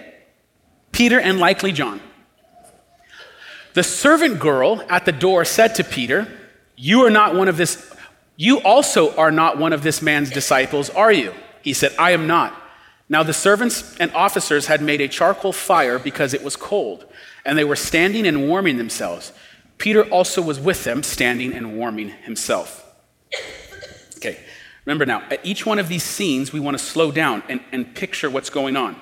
Peter 0.93 1.19
and 1.19 1.39
likely 1.39 1.73
John. 1.73 2.01
The 3.75 3.83
servant 3.83 4.39
girl 4.39 4.85
at 4.89 5.05
the 5.07 5.13
door 5.13 5.45
said 5.45 5.75
to 5.77 5.85
Peter, 5.85 6.29
You 6.77 7.05
are 7.07 7.11
not 7.11 7.35
one 7.35 7.49
of 7.49 7.57
this, 7.57 7.93
you 8.37 8.61
also 8.61 9.15
are 9.17 9.31
not 9.31 9.59
one 9.59 9.73
of 9.73 9.83
this 9.83 10.03
man's 10.03 10.31
disciples, 10.31 10.91
are 10.91 11.13
you? 11.13 11.33
He 11.63 11.73
said, 11.73 11.95
I 11.99 12.11
am 12.11 12.27
not. 12.27 12.55
Now 13.09 13.23
the 13.23 13.33
servants 13.33 13.97
and 13.99 14.13
officers 14.13 14.67
had 14.67 14.83
made 14.83 15.01
a 15.01 15.09
charcoal 15.09 15.53
fire 15.53 15.99
because 15.99 16.35
it 16.35 16.45
was 16.45 16.57
cold, 16.57 17.07
and 17.45 17.59
they 17.59 17.65
were 17.65 17.77
standing 17.77 18.27
and 18.27 18.49
warming 18.49 18.77
themselves. 18.77 19.33
Peter 19.79 20.05
also 20.05 20.41
was 20.41 20.61
with 20.61 20.85
them, 20.85 21.03
standing 21.03 21.53
and 21.53 21.77
warming 21.77 22.11
himself. 22.11 22.79
Remember 24.85 25.07
now, 25.07 25.23
at 25.31 25.45
each 25.45 25.65
one 25.65 25.79
of 25.79 25.89
these 25.89 26.03
scenes, 26.03 26.53
we 26.53 26.61
want 26.61 26.77
to 26.77 26.85
slow 26.85 27.13
down 27.13 27.43
and, 27.49 27.61
and 27.71 27.95
picture 27.95 28.29
what's 28.29 28.51
going 28.51 28.77
on. 28.77 29.01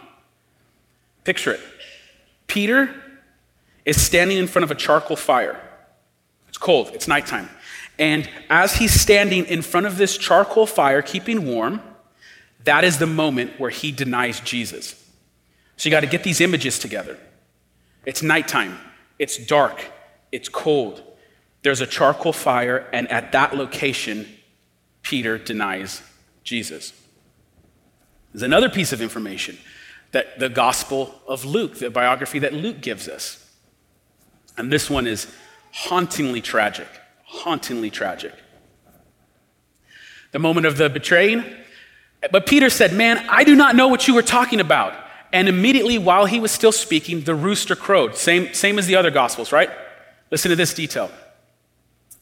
Picture 1.24 1.52
it. 1.52 1.60
Peter 2.46 2.94
is 3.84 4.00
standing 4.00 4.36
in 4.36 4.46
front 4.46 4.64
of 4.64 4.70
a 4.70 4.74
charcoal 4.74 5.16
fire. 5.16 5.60
It's 6.48 6.58
cold, 6.58 6.90
it's 6.92 7.08
nighttime. 7.08 7.48
And 7.98 8.28
as 8.48 8.76
he's 8.76 8.92
standing 8.92 9.44
in 9.46 9.62
front 9.62 9.86
of 9.86 9.96
this 9.96 10.16
charcoal 10.16 10.66
fire, 10.66 11.02
keeping 11.02 11.46
warm, 11.46 11.80
that 12.64 12.84
is 12.84 12.98
the 12.98 13.06
moment 13.06 13.58
where 13.58 13.70
he 13.70 13.92
denies 13.92 14.40
Jesus. 14.40 14.94
So 15.76 15.88
you 15.88 15.90
got 15.90 16.00
to 16.00 16.06
get 16.06 16.24
these 16.24 16.40
images 16.40 16.78
together. 16.78 17.18
It's 18.04 18.22
nighttime, 18.22 18.78
it's 19.18 19.36
dark, 19.36 19.84
it's 20.32 20.48
cold. 20.48 21.02
There's 21.62 21.80
a 21.82 21.86
charcoal 21.86 22.32
fire, 22.32 22.88
and 22.92 23.06
at 23.08 23.32
that 23.32 23.54
location, 23.54 24.26
Peter 25.10 25.38
denies 25.38 26.02
Jesus. 26.44 26.92
There's 28.32 28.44
another 28.44 28.68
piece 28.68 28.92
of 28.92 29.02
information 29.02 29.58
that 30.12 30.38
the 30.38 30.48
Gospel 30.48 31.12
of 31.26 31.44
Luke, 31.44 31.80
the 31.80 31.90
biography 31.90 32.38
that 32.38 32.52
Luke 32.52 32.80
gives 32.80 33.08
us. 33.08 33.44
And 34.56 34.72
this 34.72 34.88
one 34.88 35.08
is 35.08 35.26
hauntingly 35.72 36.40
tragic, 36.40 36.86
hauntingly 37.24 37.90
tragic. 37.90 38.32
The 40.30 40.38
moment 40.38 40.66
of 40.66 40.76
the 40.76 40.88
betraying, 40.88 41.44
but 42.30 42.46
Peter 42.46 42.70
said, 42.70 42.92
Man, 42.92 43.18
I 43.28 43.42
do 43.42 43.56
not 43.56 43.74
know 43.74 43.88
what 43.88 44.06
you 44.06 44.14
were 44.14 44.22
talking 44.22 44.60
about. 44.60 44.94
And 45.32 45.48
immediately 45.48 45.98
while 45.98 46.26
he 46.26 46.38
was 46.38 46.52
still 46.52 46.70
speaking, 46.70 47.22
the 47.22 47.34
rooster 47.34 47.74
crowed. 47.74 48.14
Same, 48.14 48.54
same 48.54 48.78
as 48.78 48.86
the 48.86 48.94
other 48.94 49.10
gospels, 49.10 49.50
right? 49.50 49.70
Listen 50.30 50.50
to 50.50 50.56
this 50.56 50.72
detail. 50.72 51.10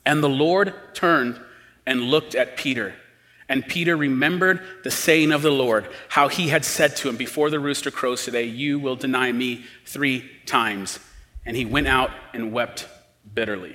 And 0.07 0.23
the 0.23 0.29
Lord 0.31 0.73
turned 0.95 1.39
and 1.89 2.03
looked 2.03 2.35
at 2.35 2.59
Peter. 2.59 2.95
And 3.49 3.67
Peter 3.67 3.97
remembered 3.97 4.61
the 4.85 4.91
saying 4.91 5.33
of 5.33 5.41
the 5.41 5.51
Lord, 5.51 5.89
how 6.11 6.29
he 6.29 6.49
had 6.49 6.67
said 6.67 6.97
to 6.97 7.09
him, 7.09 7.17
Before 7.17 7.49
the 7.49 7.59
rooster 7.59 7.91
crows 7.91 8.27
today, 8.27 8.45
you 8.45 8.79
will 8.79 8.95
deny 8.95 9.33
me 9.33 9.65
three 9.87 10.31
times 10.45 11.01
and 11.47 11.57
he 11.57 11.65
went 11.65 11.89
out 11.89 12.11
and 12.35 12.53
wept 12.53 12.87
bitterly. 13.33 13.75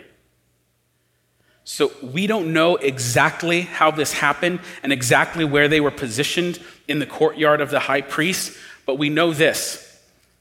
So 1.64 1.92
we 2.04 2.28
don't 2.28 2.54
know 2.54 2.76
exactly 2.76 3.62
how 3.62 3.90
this 3.90 4.14
happened 4.14 4.60
and 4.84 4.94
exactly 4.94 5.44
where 5.44 5.68
they 5.68 5.82
were 5.82 5.92
positioned 5.92 6.60
in 6.88 7.00
the 7.00 7.08
courtyard 7.08 7.62
of 7.62 7.72
the 7.72 7.80
high 7.80 8.02
priest, 8.02 8.56
but 8.86 9.00
we 9.00 9.10
know 9.10 9.34
this 9.34 9.90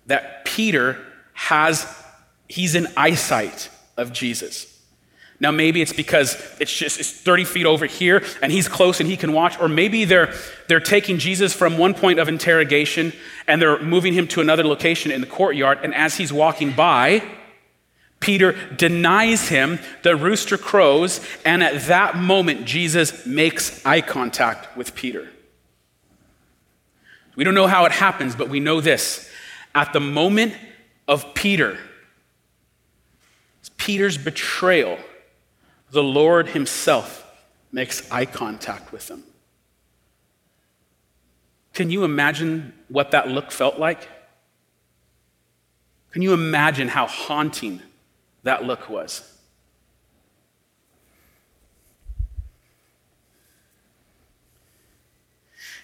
that 0.06 0.44
Peter 0.44 0.98
has, 1.32 1.87
he's 2.48 2.74
in 2.74 2.87
eyesight 2.98 3.70
of 3.96 4.12
Jesus. 4.12 4.71
Now, 5.42 5.50
maybe 5.50 5.83
it's 5.83 5.92
because 5.92 6.40
it's 6.61 6.72
just 6.72 7.00
it's 7.00 7.11
30 7.11 7.44
feet 7.44 7.66
over 7.66 7.85
here 7.85 8.22
and 8.40 8.52
he's 8.52 8.68
close 8.68 9.00
and 9.00 9.11
he 9.11 9.16
can 9.16 9.33
watch, 9.33 9.59
or 9.59 9.68
maybe 9.68 10.05
they're, 10.05 10.33
they're 10.68 10.78
taking 10.78 11.18
Jesus 11.18 11.52
from 11.52 11.78
one 11.78 11.94
point 11.94 12.20
of 12.20 12.28
interrogation 12.28 13.12
and 13.48 13.61
they're 13.61 13.83
moving 13.83 14.12
him 14.12 14.28
to 14.28 14.40
another 14.40 14.62
location 14.62 15.11
in 15.11 15.20
the 15.20 15.26
courtyard. 15.26 15.81
And 15.83 15.96
as 15.96 16.16
he's 16.16 16.33
walking 16.33 16.70
by, 16.70 17.24
Peter 18.20 18.52
denies 18.76 19.48
him, 19.48 19.81
the 20.05 20.14
rooster 20.14 20.57
crows, 20.57 21.20
and 21.44 21.64
at 21.64 21.88
that 21.88 22.16
moment, 22.16 22.64
Jesus 22.64 23.26
makes 23.26 23.85
eye 23.85 24.00
contact 24.00 24.76
with 24.76 24.94
Peter. 24.94 25.28
We 27.35 27.42
don't 27.42 27.55
know 27.55 27.66
how 27.66 27.85
it 27.85 27.90
happens, 27.90 28.37
but 28.37 28.48
we 28.48 28.61
know 28.61 28.81
this. 28.81 29.28
At 29.74 29.92
the 29.92 29.98
moment 29.98 30.55
of 31.09 31.35
Peter, 31.35 31.78
Peter's 33.76 34.16
betrayal, 34.16 34.98
the 35.92 36.02
Lord 36.02 36.48
Himself 36.48 37.31
makes 37.70 38.11
eye 38.11 38.24
contact 38.24 38.92
with 38.92 39.09
them. 39.09 39.22
Can 41.74 41.90
you 41.90 42.05
imagine 42.05 42.72
what 42.88 43.11
that 43.11 43.28
look 43.28 43.52
felt 43.52 43.78
like? 43.78 44.09
Can 46.11 46.22
you 46.22 46.33
imagine 46.33 46.88
how 46.88 47.07
haunting 47.07 47.81
that 48.42 48.64
look 48.64 48.88
was? 48.88 49.28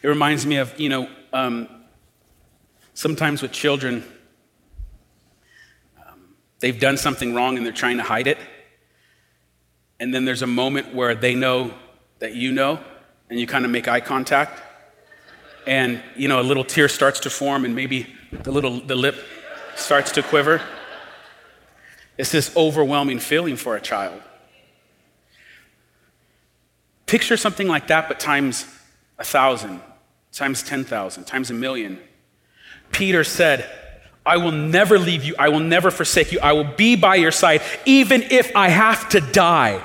It 0.02 0.08
reminds 0.08 0.46
me 0.46 0.56
of, 0.56 0.78
you 0.80 0.88
know, 0.88 1.08
um, 1.34 1.68
sometimes 2.94 3.42
with 3.42 3.52
children, 3.52 4.04
um, 6.06 6.34
they've 6.60 6.78
done 6.78 6.96
something 6.96 7.34
wrong 7.34 7.58
and 7.58 7.66
they're 7.66 7.72
trying 7.72 7.98
to 7.98 8.02
hide 8.02 8.26
it 8.26 8.38
and 10.00 10.14
then 10.14 10.24
there's 10.24 10.42
a 10.42 10.46
moment 10.46 10.94
where 10.94 11.14
they 11.14 11.34
know 11.34 11.72
that 12.18 12.34
you 12.34 12.52
know, 12.52 12.80
and 13.30 13.38
you 13.38 13.46
kind 13.46 13.64
of 13.64 13.70
make 13.70 13.88
eye 13.88 14.00
contact, 14.00 14.60
and 15.66 16.00
you 16.16 16.28
know 16.28 16.40
a 16.40 16.42
little 16.42 16.64
tear 16.64 16.88
starts 16.88 17.20
to 17.20 17.30
form, 17.30 17.64
and 17.64 17.74
maybe 17.74 18.06
the 18.42 18.50
little 18.50 18.80
the 18.80 18.94
lip 18.94 19.16
starts 19.76 20.12
to 20.12 20.22
quiver. 20.22 20.60
It's 22.16 22.32
this 22.32 22.54
overwhelming 22.56 23.20
feeling 23.20 23.56
for 23.56 23.76
a 23.76 23.80
child. 23.80 24.20
Picture 27.06 27.36
something 27.36 27.68
like 27.68 27.86
that, 27.86 28.08
but 28.08 28.20
times 28.20 28.66
a 29.18 29.24
thousand, 29.24 29.80
times 30.32 30.62
10,000, 30.62 31.24
times 31.24 31.50
a 31.50 31.54
million. 31.54 31.98
Peter 32.92 33.24
said, 33.24 33.68
I 34.28 34.36
will 34.36 34.52
never 34.52 34.98
leave 34.98 35.24
you. 35.24 35.34
I 35.38 35.48
will 35.48 35.60
never 35.60 35.90
forsake 35.90 36.32
you. 36.32 36.40
I 36.40 36.52
will 36.52 36.64
be 36.64 36.96
by 36.96 37.14
your 37.14 37.30
side, 37.30 37.62
even 37.86 38.22
if 38.24 38.54
I 38.54 38.68
have 38.68 39.08
to 39.10 39.20
die. 39.22 39.82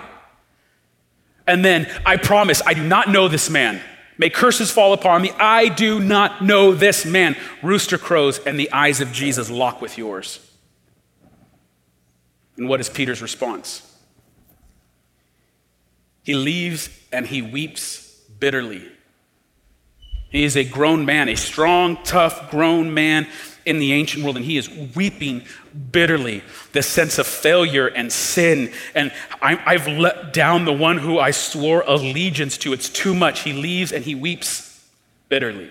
And 1.48 1.64
then, 1.64 1.90
I 2.06 2.18
promise, 2.18 2.62
I 2.66 2.74
do 2.74 2.84
not 2.84 3.10
know 3.10 3.30
this 3.30 3.50
man. 3.50 3.82
May 4.18 4.30
curses 4.30 4.70
fall 4.70 4.92
upon 4.92 5.22
me. 5.22 5.32
I 5.40 5.70
do 5.70 6.02
not 6.02 6.44
know 6.44 6.74
this 6.74 7.06
man. 7.06 7.38
Rooster 7.62 7.98
crows, 7.98 8.38
and 8.40 8.60
the 8.60 8.70
eyes 8.74 9.00
of 9.00 9.14
Jesus 9.14 9.50
lock 9.50 9.82
with 9.82 9.98
yours. 9.98 10.40
And 12.58 12.68
what 12.68 12.82
is 12.82 12.90
Peter's 12.90 13.22
response? 13.22 13.90
He 16.24 16.34
leaves 16.34 16.90
and 17.14 17.26
he 17.26 17.42
weeps 17.42 18.22
bitterly. 18.40 18.92
He 20.30 20.44
is 20.44 20.58
a 20.58 20.64
grown 20.66 21.06
man, 21.06 21.30
a 21.30 21.36
strong, 21.36 21.98
tough, 22.04 22.52
grown 22.52 22.94
man 22.94 23.28
in 23.66 23.80
the 23.80 23.94
ancient 23.94 24.24
world, 24.24 24.36
and 24.36 24.46
he 24.46 24.58
is 24.58 24.70
weeping 24.96 25.44
bitterly 25.92 26.44
the 26.74 26.84
sense 26.84 27.18
of 27.18 27.28
failure 27.28 27.88
and 27.88 28.12
sin. 28.12 28.72
And 28.94 29.12
I, 29.42 29.78
have 29.78 29.88
let 29.88 30.34
down 30.34 30.66
the 30.66 30.74
one 30.74 30.98
who 30.98 31.20
I 31.20 31.32
swore 31.32 31.84
allegiance 31.88 32.58
to. 32.60 32.74
It's 32.74 32.90
too 32.90 33.14
much. 33.14 33.42
He 33.42 33.54
leaves 33.54 33.92
and 33.92 34.04
he 34.04 34.16
weeps 34.16 34.86
bitterly. 35.30 35.70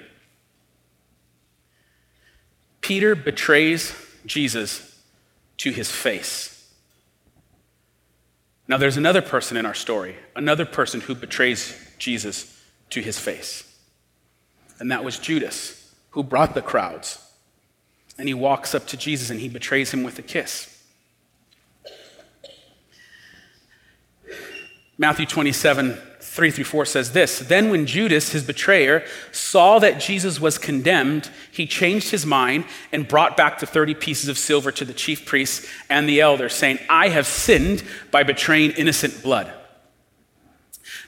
Peter 2.80 3.14
betrays 3.14 3.94
Jesus 4.26 5.00
to 5.58 5.70
his 5.70 5.90
face. 5.90 6.52
Now, 8.68 8.78
there's 8.78 8.96
another 8.96 9.22
person 9.22 9.56
in 9.56 9.66
our 9.66 9.74
story, 9.74 10.16
another 10.34 10.64
person 10.64 11.00
who 11.00 11.14
betrays 11.14 11.78
Jesus 11.98 12.60
to 12.90 13.00
his 13.00 13.18
face. 13.18 13.68
And 14.78 14.90
that 14.90 15.04
was 15.04 15.18
Judas, 15.18 15.94
who 16.10 16.22
brought 16.22 16.54
the 16.54 16.62
crowds. 16.62 17.18
And 18.22 18.28
he 18.28 18.34
walks 18.34 18.72
up 18.72 18.86
to 18.86 18.96
Jesus 18.96 19.30
and 19.30 19.40
he 19.40 19.48
betrays 19.48 19.92
him 19.92 20.04
with 20.04 20.16
a 20.16 20.22
kiss. 20.22 20.80
Matthew 24.96 25.26
27, 25.26 25.98
3 26.20 26.50
through 26.52 26.62
4 26.62 26.86
says 26.86 27.10
this 27.10 27.40
Then, 27.40 27.68
when 27.68 27.84
Judas, 27.84 28.30
his 28.30 28.44
betrayer, 28.44 29.04
saw 29.32 29.80
that 29.80 29.98
Jesus 29.98 30.38
was 30.38 30.56
condemned, 30.56 31.30
he 31.50 31.66
changed 31.66 32.12
his 32.12 32.24
mind 32.24 32.64
and 32.92 33.08
brought 33.08 33.36
back 33.36 33.58
the 33.58 33.66
30 33.66 33.94
pieces 33.94 34.28
of 34.28 34.38
silver 34.38 34.70
to 34.70 34.84
the 34.84 34.94
chief 34.94 35.26
priests 35.26 35.68
and 35.90 36.08
the 36.08 36.20
elders, 36.20 36.54
saying, 36.54 36.78
I 36.88 37.08
have 37.08 37.26
sinned 37.26 37.82
by 38.12 38.22
betraying 38.22 38.70
innocent 38.70 39.20
blood. 39.24 39.52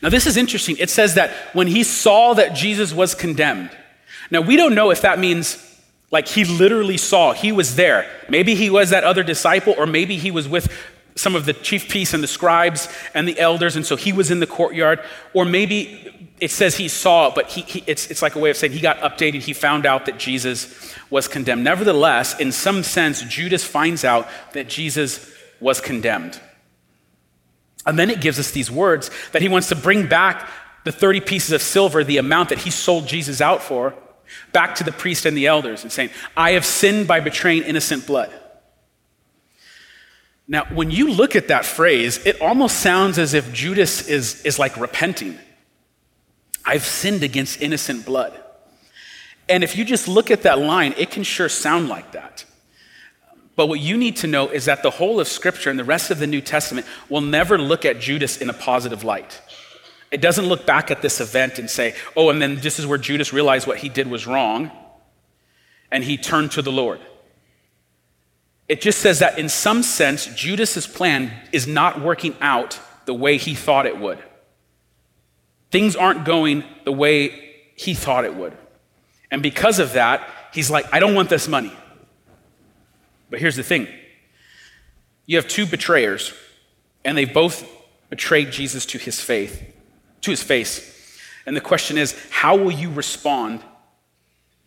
Now, 0.02 0.08
this 0.08 0.26
is 0.26 0.36
interesting. 0.36 0.78
It 0.80 0.90
says 0.90 1.14
that 1.14 1.30
when 1.52 1.68
he 1.68 1.84
saw 1.84 2.34
that 2.34 2.56
Jesus 2.56 2.92
was 2.92 3.14
condemned, 3.14 3.70
now 4.32 4.40
we 4.40 4.56
don't 4.56 4.74
know 4.74 4.90
if 4.90 5.02
that 5.02 5.20
means 5.20 5.70
like 6.10 6.28
he 6.28 6.44
literally 6.44 6.96
saw, 6.96 7.32
he 7.32 7.52
was 7.52 7.76
there. 7.76 8.08
Maybe 8.28 8.54
he 8.54 8.70
was 8.70 8.90
that 8.90 9.04
other 9.04 9.22
disciple, 9.22 9.74
or 9.76 9.86
maybe 9.86 10.16
he 10.16 10.30
was 10.30 10.48
with 10.48 10.72
some 11.16 11.34
of 11.34 11.46
the 11.46 11.52
chief 11.52 11.88
priests 11.88 12.14
and 12.14 12.22
the 12.22 12.28
scribes 12.28 12.88
and 13.14 13.26
the 13.26 13.38
elders, 13.38 13.76
and 13.76 13.86
so 13.86 13.96
he 13.96 14.12
was 14.12 14.30
in 14.30 14.40
the 14.40 14.46
courtyard. 14.46 15.00
Or 15.32 15.44
maybe 15.44 16.30
it 16.40 16.50
says 16.50 16.76
he 16.76 16.88
saw, 16.88 17.32
but 17.32 17.48
he, 17.48 17.62
he, 17.62 17.84
it's, 17.86 18.10
it's 18.10 18.22
like 18.22 18.34
a 18.34 18.38
way 18.38 18.50
of 18.50 18.56
saying 18.56 18.72
he 18.72 18.80
got 18.80 18.98
updated. 18.98 19.42
He 19.42 19.52
found 19.52 19.86
out 19.86 20.06
that 20.06 20.18
Jesus 20.18 20.94
was 21.10 21.28
condemned. 21.28 21.64
Nevertheless, 21.64 22.38
in 22.38 22.52
some 22.52 22.82
sense, 22.82 23.22
Judas 23.22 23.64
finds 23.64 24.04
out 24.04 24.28
that 24.52 24.68
Jesus 24.68 25.32
was 25.60 25.80
condemned. 25.80 26.40
And 27.86 27.98
then 27.98 28.10
it 28.10 28.20
gives 28.20 28.38
us 28.38 28.50
these 28.50 28.70
words 28.70 29.10
that 29.32 29.42
he 29.42 29.48
wants 29.48 29.68
to 29.68 29.76
bring 29.76 30.08
back 30.08 30.48
the 30.84 30.92
30 30.92 31.20
pieces 31.20 31.52
of 31.52 31.62
silver, 31.62 32.04
the 32.04 32.18
amount 32.18 32.50
that 32.50 32.58
he 32.58 32.70
sold 32.70 33.06
Jesus 33.06 33.40
out 33.40 33.62
for, 33.62 33.94
back 34.52 34.74
to 34.76 34.84
the 34.84 34.92
priest 34.92 35.26
and 35.26 35.36
the 35.36 35.46
elders 35.46 35.82
and 35.82 35.92
saying, 35.92 36.10
I 36.36 36.52
have 36.52 36.64
sinned 36.64 37.06
by 37.06 37.20
betraying 37.20 37.62
innocent 37.62 38.06
blood. 38.06 38.32
Now, 40.46 40.64
when 40.66 40.90
you 40.90 41.10
look 41.10 41.36
at 41.36 41.48
that 41.48 41.64
phrase, 41.64 42.24
it 42.26 42.40
almost 42.40 42.80
sounds 42.80 43.18
as 43.18 43.32
if 43.32 43.52
Judas 43.52 44.08
is, 44.08 44.44
is 44.44 44.58
like 44.58 44.76
repenting. 44.76 45.38
I've 46.64 46.84
sinned 46.84 47.22
against 47.22 47.62
innocent 47.62 48.04
blood. 48.04 48.38
And 49.48 49.64
if 49.64 49.76
you 49.76 49.84
just 49.84 50.08
look 50.08 50.30
at 50.30 50.42
that 50.42 50.58
line, 50.58 50.94
it 50.96 51.10
can 51.10 51.22
sure 51.22 51.48
sound 51.48 51.88
like 51.88 52.12
that. 52.12 52.44
But 53.56 53.68
what 53.68 53.80
you 53.80 53.96
need 53.96 54.16
to 54.16 54.26
know 54.26 54.48
is 54.48 54.64
that 54.64 54.82
the 54.82 54.90
whole 54.90 55.20
of 55.20 55.28
Scripture 55.28 55.70
and 55.70 55.78
the 55.78 55.84
rest 55.84 56.10
of 56.10 56.18
the 56.18 56.26
New 56.26 56.40
Testament 56.40 56.86
will 57.08 57.20
never 57.20 57.56
look 57.56 57.84
at 57.84 58.00
Judas 58.00 58.38
in 58.38 58.50
a 58.50 58.54
positive 58.54 59.04
light. 59.04 59.40
It 60.14 60.20
doesn't 60.20 60.46
look 60.46 60.64
back 60.64 60.92
at 60.92 61.02
this 61.02 61.20
event 61.20 61.58
and 61.58 61.68
say, 61.68 61.92
oh, 62.16 62.30
and 62.30 62.40
then 62.40 62.54
this 62.60 62.78
is 62.78 62.86
where 62.86 62.98
Judas 62.98 63.32
realized 63.32 63.66
what 63.66 63.78
he 63.78 63.88
did 63.88 64.06
was 64.06 64.28
wrong 64.28 64.70
and 65.90 66.04
he 66.04 66.16
turned 66.16 66.52
to 66.52 66.62
the 66.62 66.70
Lord. 66.70 67.00
It 68.68 68.80
just 68.80 69.00
says 69.00 69.18
that 69.18 69.40
in 69.40 69.48
some 69.48 69.82
sense, 69.82 70.26
Judas's 70.26 70.86
plan 70.86 71.32
is 71.50 71.66
not 71.66 72.00
working 72.00 72.36
out 72.40 72.78
the 73.06 73.12
way 73.12 73.38
he 73.38 73.56
thought 73.56 73.86
it 73.86 73.98
would. 73.98 74.22
Things 75.72 75.96
aren't 75.96 76.24
going 76.24 76.62
the 76.84 76.92
way 76.92 77.56
he 77.74 77.92
thought 77.92 78.24
it 78.24 78.36
would. 78.36 78.56
And 79.32 79.42
because 79.42 79.80
of 79.80 79.94
that, 79.94 80.28
he's 80.52 80.70
like, 80.70 80.86
I 80.92 81.00
don't 81.00 81.16
want 81.16 81.28
this 81.28 81.48
money. 81.48 81.72
But 83.30 83.40
here's 83.40 83.56
the 83.56 83.64
thing 83.64 83.88
you 85.26 85.38
have 85.38 85.48
two 85.48 85.66
betrayers, 85.66 86.32
and 87.04 87.18
they 87.18 87.24
both 87.24 87.68
betrayed 88.10 88.52
Jesus 88.52 88.86
to 88.86 88.98
his 88.98 89.20
faith, 89.20 89.73
to 90.24 90.30
his 90.30 90.42
face. 90.42 91.18
And 91.46 91.56
the 91.56 91.60
question 91.60 91.98
is, 91.98 92.14
how 92.30 92.56
will 92.56 92.70
you 92.70 92.90
respond 92.90 93.62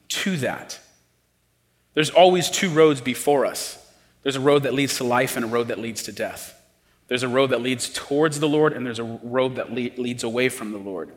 to 0.09 0.37
that? 0.37 0.79
There's 1.93 2.09
always 2.09 2.49
two 2.49 2.69
roads 2.69 3.01
before 3.01 3.45
us. 3.45 3.83
There's 4.23 4.35
a 4.35 4.41
road 4.41 4.63
that 4.63 4.73
leads 4.73 4.97
to 4.97 5.03
life 5.03 5.35
and 5.35 5.45
a 5.45 5.47
road 5.47 5.69
that 5.69 5.79
leads 5.79 6.03
to 6.03 6.11
death. 6.11 6.53
There's 7.07 7.23
a 7.23 7.29
road 7.29 7.51
that 7.51 7.61
leads 7.61 7.89
towards 7.89 8.39
the 8.39 8.49
Lord, 8.49 8.73
and 8.73 8.85
there's 8.85 8.99
a 8.99 9.03
road 9.03 9.55
that 9.55 9.71
le- 9.71 10.01
leads 10.01 10.23
away 10.23 10.49
from 10.49 10.71
the 10.71 10.77
Lord. 10.77 11.11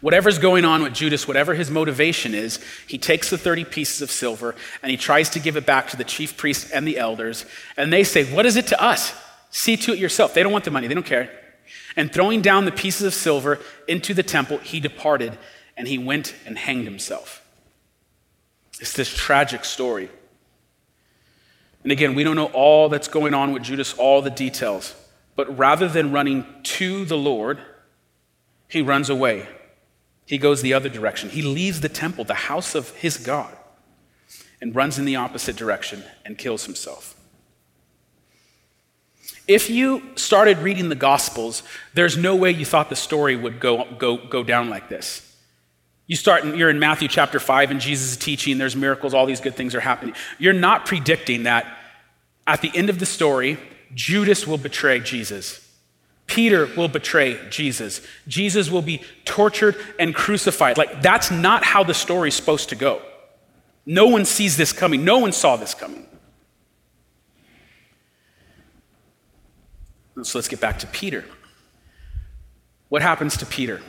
Whatever's 0.00 0.38
going 0.38 0.64
on 0.64 0.82
with 0.82 0.94
Judas, 0.94 1.28
whatever 1.28 1.54
his 1.54 1.70
motivation 1.70 2.34
is, 2.34 2.58
he 2.88 2.98
takes 2.98 3.30
the 3.30 3.38
30 3.38 3.64
pieces 3.66 4.02
of 4.02 4.10
silver 4.10 4.56
and 4.82 4.90
he 4.90 4.96
tries 4.96 5.30
to 5.30 5.38
give 5.38 5.56
it 5.56 5.64
back 5.64 5.88
to 5.88 5.96
the 5.96 6.02
chief 6.02 6.36
priests 6.36 6.72
and 6.72 6.88
the 6.88 6.98
elders. 6.98 7.46
And 7.76 7.92
they 7.92 8.02
say, 8.02 8.24
What 8.24 8.44
is 8.44 8.56
it 8.56 8.66
to 8.68 8.82
us? 8.82 9.14
See 9.50 9.76
to 9.76 9.92
it 9.92 10.00
yourself. 10.00 10.34
They 10.34 10.42
don't 10.42 10.50
want 10.50 10.64
the 10.64 10.72
money, 10.72 10.88
they 10.88 10.94
don't 10.94 11.06
care. 11.06 11.30
And 11.96 12.12
throwing 12.12 12.40
down 12.40 12.64
the 12.64 12.72
pieces 12.72 13.06
of 13.06 13.14
silver 13.14 13.58
into 13.86 14.14
the 14.14 14.22
temple, 14.22 14.58
he 14.58 14.80
departed 14.80 15.36
and 15.76 15.88
he 15.88 15.98
went 15.98 16.34
and 16.46 16.56
hanged 16.56 16.84
himself. 16.84 17.44
It's 18.80 18.92
this 18.92 19.12
tragic 19.14 19.64
story. 19.64 20.08
And 21.82 21.92
again, 21.92 22.14
we 22.14 22.24
don't 22.24 22.36
know 22.36 22.46
all 22.46 22.88
that's 22.88 23.08
going 23.08 23.34
on 23.34 23.52
with 23.52 23.62
Judas, 23.62 23.94
all 23.94 24.22
the 24.22 24.30
details. 24.30 24.94
But 25.34 25.56
rather 25.56 25.88
than 25.88 26.12
running 26.12 26.44
to 26.62 27.04
the 27.04 27.16
Lord, 27.16 27.60
he 28.68 28.82
runs 28.82 29.10
away. 29.10 29.46
He 30.26 30.38
goes 30.38 30.62
the 30.62 30.74
other 30.74 30.88
direction. 30.88 31.30
He 31.30 31.42
leaves 31.42 31.80
the 31.80 31.88
temple, 31.88 32.24
the 32.24 32.34
house 32.34 32.74
of 32.74 32.90
his 32.96 33.16
God, 33.18 33.56
and 34.60 34.74
runs 34.74 34.98
in 34.98 35.04
the 35.04 35.16
opposite 35.16 35.56
direction 35.56 36.04
and 36.24 36.38
kills 36.38 36.64
himself. 36.64 37.18
If 39.48 39.68
you 39.68 40.02
started 40.16 40.58
reading 40.58 40.88
the 40.88 40.94
Gospels, 40.94 41.62
there's 41.94 42.16
no 42.16 42.36
way 42.36 42.50
you 42.52 42.64
thought 42.64 42.88
the 42.88 42.96
story 42.96 43.36
would 43.36 43.60
go, 43.60 43.86
go, 43.98 44.16
go 44.16 44.42
down 44.42 44.70
like 44.70 44.88
this. 44.88 45.28
You 46.06 46.16
start, 46.16 46.44
you're 46.44 46.70
in 46.70 46.78
Matthew 46.78 47.08
chapter 47.08 47.40
5, 47.40 47.70
and 47.70 47.80
Jesus 47.80 48.12
is 48.12 48.16
teaching, 48.16 48.58
there's 48.58 48.76
miracles, 48.76 49.14
all 49.14 49.26
these 49.26 49.40
good 49.40 49.54
things 49.54 49.74
are 49.74 49.80
happening. 49.80 50.14
You're 50.38 50.52
not 50.52 50.86
predicting 50.86 51.44
that 51.44 51.66
at 52.46 52.60
the 52.60 52.70
end 52.74 52.90
of 52.90 52.98
the 52.98 53.06
story, 53.06 53.58
Judas 53.94 54.46
will 54.46 54.58
betray 54.58 55.00
Jesus. 55.00 55.58
Peter 56.26 56.66
will 56.76 56.88
betray 56.88 57.38
Jesus. 57.50 58.00
Jesus 58.26 58.70
will 58.70 58.82
be 58.82 59.02
tortured 59.24 59.76
and 59.98 60.14
crucified. 60.14 60.78
Like, 60.78 61.02
that's 61.02 61.30
not 61.30 61.64
how 61.64 61.84
the 61.84 61.94
story's 61.94 62.34
supposed 62.34 62.70
to 62.70 62.76
go. 62.76 63.02
No 63.84 64.06
one 64.06 64.24
sees 64.24 64.56
this 64.56 64.72
coming. 64.72 65.04
No 65.04 65.18
one 65.18 65.32
saw 65.32 65.56
this 65.56 65.74
coming. 65.74 66.06
So 70.22 70.38
let's 70.38 70.48
get 70.48 70.60
back 70.60 70.78
to 70.80 70.86
Peter. 70.86 71.24
What 72.88 73.02
happens 73.02 73.38
to 73.38 73.46
Peter? 73.46 73.80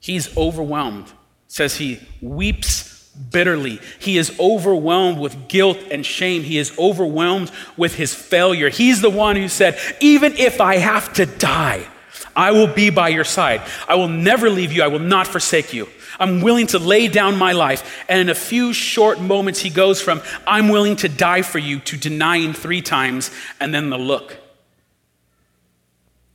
He's 0.00 0.36
overwhelmed. 0.36 1.06
It 1.06 1.12
says 1.46 1.76
he 1.76 2.00
weeps 2.20 3.10
bitterly. 3.30 3.80
He 3.98 4.18
is 4.18 4.36
overwhelmed 4.40 5.18
with 5.18 5.48
guilt 5.48 5.78
and 5.90 6.04
shame. 6.04 6.42
He 6.42 6.58
is 6.58 6.76
overwhelmed 6.78 7.52
with 7.76 7.94
his 7.94 8.14
failure. 8.14 8.70
He's 8.70 9.02
the 9.02 9.10
one 9.10 9.36
who 9.36 9.48
said, 9.48 9.78
Even 10.00 10.36
if 10.36 10.60
I 10.60 10.76
have 10.76 11.12
to 11.14 11.26
die, 11.26 11.86
I 12.34 12.52
will 12.52 12.72
be 12.72 12.90
by 12.90 13.08
your 13.08 13.24
side. 13.24 13.62
I 13.88 13.96
will 13.96 14.08
never 14.08 14.48
leave 14.48 14.72
you. 14.72 14.82
I 14.82 14.88
will 14.88 14.98
not 14.98 15.26
forsake 15.26 15.72
you. 15.72 15.88
I'm 16.20 16.42
willing 16.42 16.66
to 16.68 16.78
lay 16.78 17.08
down 17.08 17.36
my 17.36 17.52
life. 17.52 18.04
And 18.08 18.20
in 18.20 18.28
a 18.28 18.34
few 18.34 18.74
short 18.74 19.20
moments, 19.20 19.58
he 19.60 19.70
goes 19.70 20.00
from, 20.02 20.20
I'm 20.46 20.68
willing 20.68 20.96
to 20.96 21.08
die 21.08 21.40
for 21.42 21.58
you, 21.58 21.80
to 21.80 21.96
denying 21.96 22.52
three 22.52 22.82
times, 22.82 23.30
and 23.58 23.74
then 23.74 23.88
the 23.88 23.98
look, 23.98 24.36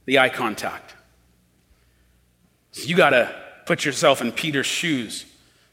the 0.05 0.17
eye 0.17 0.29
contact. 0.29 0.95
So 2.71 2.87
you 2.87 2.95
got 2.95 3.11
to 3.11 3.33
put 3.67 3.85
yourself 3.85 4.21
in 4.21 4.31
Peter's 4.31 4.65
shoes. 4.65 5.25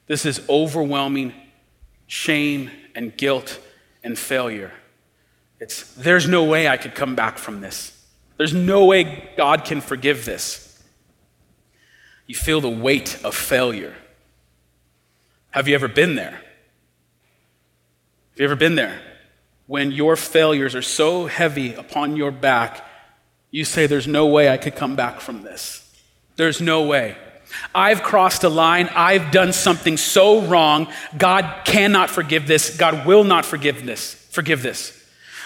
This 0.07 0.27
is 0.27 0.47
overwhelming 0.49 1.33
shame 2.07 2.71
and 2.95 3.17
guilt 3.17 3.59
and 4.05 4.19
failure. 4.19 4.73
It's, 5.59 5.95
there's 5.95 6.29
no 6.29 6.45
way 6.45 6.69
I 6.69 6.77
could 6.77 6.95
come 6.95 7.15
back 7.15 7.39
from 7.39 7.63
this. 7.63 7.99
There's 8.37 8.53
no 8.53 8.85
way 8.85 9.31
God 9.37 9.65
can 9.65 9.81
forgive 9.81 10.25
this. 10.25 10.83
You 12.27 12.35
feel 12.35 12.61
the 12.61 12.69
weight 12.69 13.19
of 13.25 13.35
failure. 13.35 13.95
Have 15.53 15.69
you 15.69 15.75
ever 15.75 15.89
been 15.89 16.17
there? 16.17 16.41
Have 18.33 18.39
you 18.39 18.45
ever 18.45 18.57
been 18.57 18.75
there? 18.75 19.01
When 19.67 19.93
your 19.93 20.17
failures 20.17 20.75
are 20.75 20.83
so 20.83 21.27
heavy 21.27 21.75
upon 21.75 22.17
your 22.17 22.31
back, 22.31 22.85
you 23.51 23.65
say, 23.65 23.87
There's 23.87 24.09
no 24.09 24.27
way 24.27 24.49
I 24.49 24.57
could 24.57 24.75
come 24.75 24.97
back 24.97 25.21
from 25.21 25.43
this. 25.43 25.79
There's 26.37 26.61
no 26.61 26.83
way. 26.83 27.17
I've 27.75 28.03
crossed 28.03 28.45
a 28.45 28.49
line. 28.49 28.89
I've 28.95 29.31
done 29.31 29.53
something 29.53 29.99
so 29.99 30.41
wrong. 30.43 30.91
God 31.17 31.65
cannot 31.65 32.09
forgive 32.09 32.47
this. 32.47 32.77
God 32.77 33.07
will 33.07 33.25
not 33.25 33.45
forgive 33.45 33.85
this. 33.85 34.15
Forgive 34.31 34.63
this. 34.63 34.99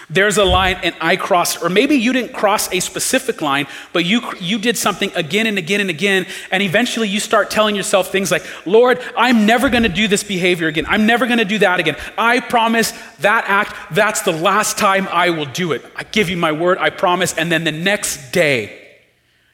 There's 0.09 0.39
a 0.39 0.45
line 0.45 0.77
and 0.85 0.95
I 1.01 1.17
crossed, 1.17 1.63
or 1.63 1.69
maybe 1.69 1.97
you 1.97 2.13
didn't 2.13 2.33
cross 2.33 2.73
a 2.73 2.79
specific 2.79 3.43
line, 3.43 3.67
but 3.93 4.05
you, 4.05 4.23
you 4.41 4.59
did 4.59 4.79
something 4.79 5.11
again 5.17 5.49
and 5.49 5.59
again 5.59 5.81
and 5.81 5.91
again, 5.91 6.27
and 6.53 6.63
eventually 6.63 7.09
you 7.09 7.19
start 7.19 7.51
telling 7.51 7.75
yourself 7.75 8.13
things 8.13 8.31
like, 8.31 8.45
Lord, 8.67 9.01
I'm 9.17 9.47
never 9.47 9.69
gonna 9.69 9.89
do 9.89 10.07
this 10.07 10.23
behavior 10.23 10.69
again. 10.69 10.87
I'm 10.87 11.07
never 11.07 11.27
gonna 11.27 11.45
do 11.45 11.59
that 11.59 11.81
again. 11.81 11.97
I 12.17 12.39
promise 12.39 12.93
that 13.19 13.45
act, 13.49 13.95
that's 13.95 14.23
the 14.23 14.33
last 14.33 14.79
time 14.79 15.09
I 15.09 15.31
will 15.31 15.47
do 15.47 15.73
it. 15.73 15.85
I 15.97 16.05
give 16.05 16.31
you 16.31 16.37
my 16.37 16.53
word, 16.53 16.79
I 16.79 16.91
promise. 16.91 17.37
And 17.37 17.51
then 17.51 17.65
the 17.65 17.73
next 17.73 18.31
day, 18.31 18.83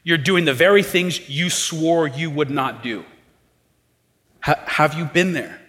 you're 0.04 0.18
doing 0.18 0.44
the 0.44 0.54
very 0.54 0.82
things 0.82 1.30
you 1.30 1.48
swore 1.48 2.06
you 2.06 2.30
would 2.30 2.50
not 2.50 2.82
do. 2.82 3.04
H- 4.46 4.56
have 4.66 4.94
you 4.94 5.06
been 5.06 5.32
there? 5.32 5.60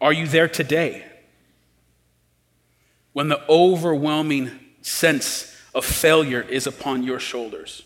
Are 0.00 0.12
you 0.12 0.26
there 0.26 0.48
today? 0.48 1.04
When 3.14 3.28
the 3.28 3.40
overwhelming 3.48 4.50
sense 4.82 5.56
of 5.74 5.84
failure 5.84 6.42
is 6.42 6.66
upon 6.66 7.02
your 7.02 7.18
shoulders. 7.18 7.82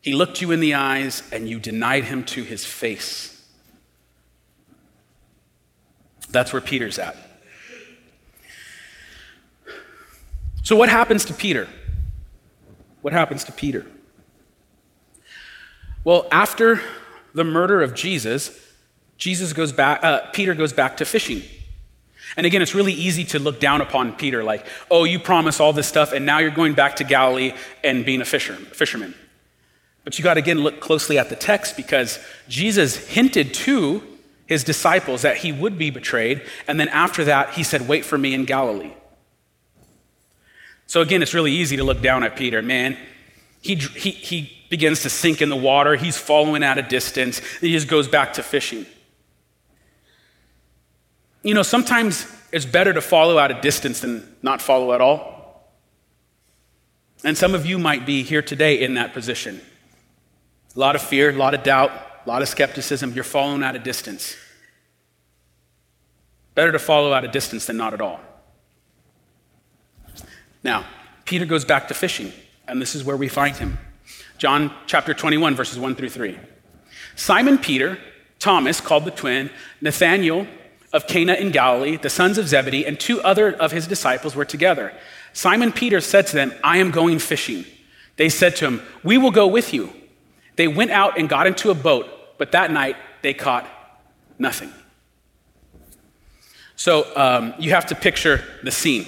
He 0.00 0.12
looked 0.12 0.40
you 0.40 0.50
in 0.50 0.60
the 0.60 0.74
eyes 0.74 1.22
and 1.32 1.48
you 1.48 1.58
denied 1.58 2.04
him 2.04 2.24
to 2.24 2.42
his 2.42 2.64
face. 2.64 3.32
That's 6.30 6.52
where 6.52 6.60
Peter's 6.60 6.98
at. 6.98 7.16
So, 10.62 10.74
what 10.74 10.88
happens 10.88 11.24
to 11.26 11.34
Peter? 11.34 11.68
What 13.00 13.12
happens 13.12 13.44
to 13.44 13.52
Peter? 13.52 13.86
Well, 16.02 16.26
after 16.32 16.80
the 17.34 17.44
murder 17.44 17.82
of 17.82 17.94
Jesus, 17.94 18.56
Jesus 19.16 19.52
goes 19.52 19.72
back, 19.72 20.02
uh, 20.02 20.26
Peter 20.32 20.54
goes 20.54 20.72
back 20.72 20.96
to 20.96 21.04
fishing. 21.04 21.42
And 22.36 22.44
again, 22.44 22.60
it's 22.60 22.74
really 22.74 22.92
easy 22.92 23.24
to 23.24 23.38
look 23.38 23.60
down 23.60 23.80
upon 23.80 24.12
Peter 24.12 24.44
like, 24.44 24.66
oh, 24.90 25.04
you 25.04 25.18
promised 25.18 25.60
all 25.60 25.72
this 25.72 25.86
stuff, 25.86 26.12
and 26.12 26.26
now 26.26 26.38
you're 26.38 26.50
going 26.50 26.74
back 26.74 26.96
to 26.96 27.04
Galilee 27.04 27.54
and 27.82 28.04
being 28.04 28.20
a 28.20 28.26
fisher, 28.26 28.54
fisherman. 28.54 29.14
But 30.04 30.18
you 30.18 30.22
got 30.22 30.34
to 30.34 30.40
again 30.40 30.60
look 30.60 30.80
closely 30.80 31.18
at 31.18 31.30
the 31.30 31.36
text 31.36 31.76
because 31.76 32.18
Jesus 32.48 32.96
hinted 32.96 33.54
to 33.54 34.02
his 34.46 34.62
disciples 34.62 35.22
that 35.22 35.38
he 35.38 35.50
would 35.50 35.78
be 35.78 35.90
betrayed, 35.90 36.42
and 36.68 36.78
then 36.78 36.88
after 36.88 37.24
that, 37.24 37.54
he 37.54 37.62
said, 37.62 37.88
wait 37.88 38.04
for 38.04 38.16
me 38.18 38.34
in 38.34 38.44
Galilee. 38.44 38.92
So 40.86 41.00
again, 41.00 41.22
it's 41.22 41.34
really 41.34 41.52
easy 41.52 41.76
to 41.78 41.84
look 41.84 42.00
down 42.00 42.22
at 42.22 42.36
Peter. 42.36 42.62
Man, 42.62 42.96
he, 43.60 43.74
he, 43.74 44.10
he 44.10 44.52
begins 44.70 45.02
to 45.02 45.10
sink 45.10 45.42
in 45.42 45.48
the 45.48 45.56
water. 45.56 45.96
He's 45.96 46.16
following 46.16 46.62
at 46.62 46.78
a 46.78 46.82
distance. 46.82 47.40
He 47.60 47.72
just 47.72 47.88
goes 47.88 48.06
back 48.06 48.34
to 48.34 48.42
fishing. 48.42 48.86
You 51.46 51.54
know, 51.54 51.62
sometimes 51.62 52.26
it's 52.50 52.64
better 52.64 52.92
to 52.92 53.00
follow 53.00 53.38
at 53.38 53.52
a 53.52 53.60
distance 53.60 54.00
than 54.00 54.34
not 54.42 54.60
follow 54.60 54.92
at 54.92 55.00
all. 55.00 55.70
And 57.22 57.38
some 57.38 57.54
of 57.54 57.64
you 57.64 57.78
might 57.78 58.04
be 58.04 58.24
here 58.24 58.42
today 58.42 58.82
in 58.82 58.94
that 58.94 59.14
position. 59.14 59.60
A 60.74 60.78
lot 60.78 60.96
of 60.96 61.02
fear, 61.02 61.30
a 61.30 61.34
lot 61.34 61.54
of 61.54 61.62
doubt, 61.62 61.92
a 62.24 62.28
lot 62.28 62.42
of 62.42 62.48
skepticism. 62.48 63.12
You're 63.12 63.22
following 63.22 63.62
at 63.62 63.76
a 63.76 63.78
distance. 63.78 64.34
Better 66.56 66.72
to 66.72 66.80
follow 66.80 67.14
at 67.14 67.24
a 67.24 67.28
distance 67.28 67.66
than 67.66 67.76
not 67.76 67.94
at 67.94 68.00
all. 68.00 68.18
Now, 70.64 70.84
Peter 71.26 71.46
goes 71.46 71.64
back 71.64 71.86
to 71.86 71.94
fishing, 71.94 72.32
and 72.66 72.82
this 72.82 72.96
is 72.96 73.04
where 73.04 73.16
we 73.16 73.28
find 73.28 73.56
him. 73.56 73.78
John 74.36 74.74
chapter 74.88 75.14
21, 75.14 75.54
verses 75.54 75.78
1 75.78 75.94
through 75.94 76.10
3. 76.10 76.40
Simon 77.14 77.56
Peter, 77.56 77.98
Thomas, 78.40 78.80
called 78.80 79.04
the 79.04 79.12
twin, 79.12 79.48
Nathanael 79.80 80.48
of 80.96 81.06
Cana 81.06 81.34
in 81.34 81.50
Galilee, 81.50 81.96
the 81.96 82.08
sons 82.08 82.38
of 82.38 82.48
Zebedee, 82.48 82.86
and 82.86 82.98
two 82.98 83.20
other 83.20 83.52
of 83.52 83.70
his 83.70 83.86
disciples 83.86 84.34
were 84.34 84.46
together. 84.46 84.94
Simon 85.34 85.70
Peter 85.70 86.00
said 86.00 86.26
to 86.28 86.34
them, 86.34 86.54
I 86.64 86.78
am 86.78 86.90
going 86.90 87.18
fishing. 87.18 87.66
They 88.16 88.30
said 88.30 88.56
to 88.56 88.66
him, 88.66 88.82
We 89.04 89.18
will 89.18 89.30
go 89.30 89.46
with 89.46 89.74
you. 89.74 89.92
They 90.56 90.68
went 90.68 90.90
out 90.90 91.18
and 91.18 91.28
got 91.28 91.46
into 91.46 91.70
a 91.70 91.74
boat, 91.74 92.08
but 92.38 92.52
that 92.52 92.70
night 92.70 92.96
they 93.20 93.34
caught 93.34 93.68
nothing. 94.38 94.72
So 96.76 97.14
um, 97.14 97.52
you 97.58 97.72
have 97.72 97.86
to 97.86 97.94
picture 97.94 98.42
the 98.62 98.70
scene. 98.70 99.06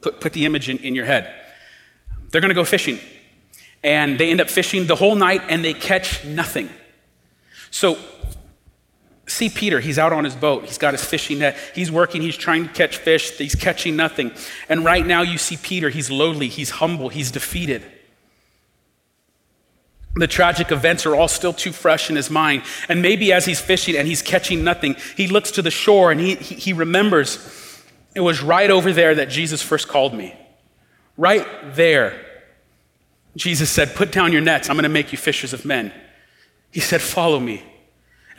Put, 0.00 0.20
put 0.20 0.32
the 0.32 0.46
image 0.46 0.68
in, 0.68 0.78
in 0.78 0.96
your 0.96 1.04
head. 1.04 1.32
They're 2.30 2.40
going 2.40 2.50
to 2.50 2.54
go 2.54 2.64
fishing. 2.64 2.98
And 3.84 4.18
they 4.18 4.30
end 4.30 4.40
up 4.40 4.50
fishing 4.50 4.86
the 4.86 4.96
whole 4.96 5.14
night 5.14 5.42
and 5.48 5.64
they 5.64 5.74
catch 5.74 6.24
nothing. 6.24 6.68
So, 7.70 7.98
see 9.30 9.48
Peter, 9.48 9.80
he's 9.80 9.98
out 9.98 10.12
on 10.12 10.24
his 10.24 10.34
boat. 10.34 10.64
He's 10.64 10.78
got 10.78 10.94
his 10.94 11.04
fishing 11.04 11.38
net. 11.38 11.56
He's 11.74 11.90
working, 11.90 12.22
he's 12.22 12.36
trying 12.36 12.66
to 12.66 12.72
catch 12.72 12.96
fish. 12.96 13.36
He's 13.38 13.54
catching 13.54 13.96
nothing. 13.96 14.32
And 14.68 14.84
right 14.84 15.06
now, 15.06 15.22
you 15.22 15.38
see 15.38 15.56
Peter, 15.56 15.88
he's 15.88 16.10
lowly, 16.10 16.48
he's 16.48 16.70
humble, 16.70 17.08
he's 17.08 17.30
defeated. 17.30 17.82
The 20.16 20.26
tragic 20.26 20.72
events 20.72 21.06
are 21.06 21.14
all 21.14 21.28
still 21.28 21.52
too 21.52 21.72
fresh 21.72 22.10
in 22.10 22.16
his 22.16 22.30
mind. 22.30 22.64
And 22.88 23.00
maybe 23.00 23.32
as 23.32 23.44
he's 23.44 23.60
fishing 23.60 23.96
and 23.96 24.08
he's 24.08 24.22
catching 24.22 24.64
nothing, 24.64 24.96
he 25.16 25.28
looks 25.28 25.52
to 25.52 25.62
the 25.62 25.70
shore 25.70 26.10
and 26.10 26.20
he, 26.20 26.34
he, 26.34 26.54
he 26.56 26.72
remembers 26.72 27.38
it 28.14 28.20
was 28.20 28.42
right 28.42 28.70
over 28.70 28.92
there 28.92 29.14
that 29.14 29.28
Jesus 29.28 29.62
first 29.62 29.86
called 29.86 30.12
me. 30.12 30.34
Right 31.16 31.46
there. 31.74 32.26
Jesus 33.36 33.70
said, 33.70 33.94
Put 33.94 34.10
down 34.10 34.32
your 34.32 34.40
nets. 34.40 34.68
I'm 34.68 34.74
going 34.74 34.82
to 34.82 34.88
make 34.88 35.12
you 35.12 35.18
fishers 35.18 35.52
of 35.52 35.64
men. 35.64 35.92
He 36.72 36.80
said, 36.80 37.00
Follow 37.00 37.38
me. 37.38 37.62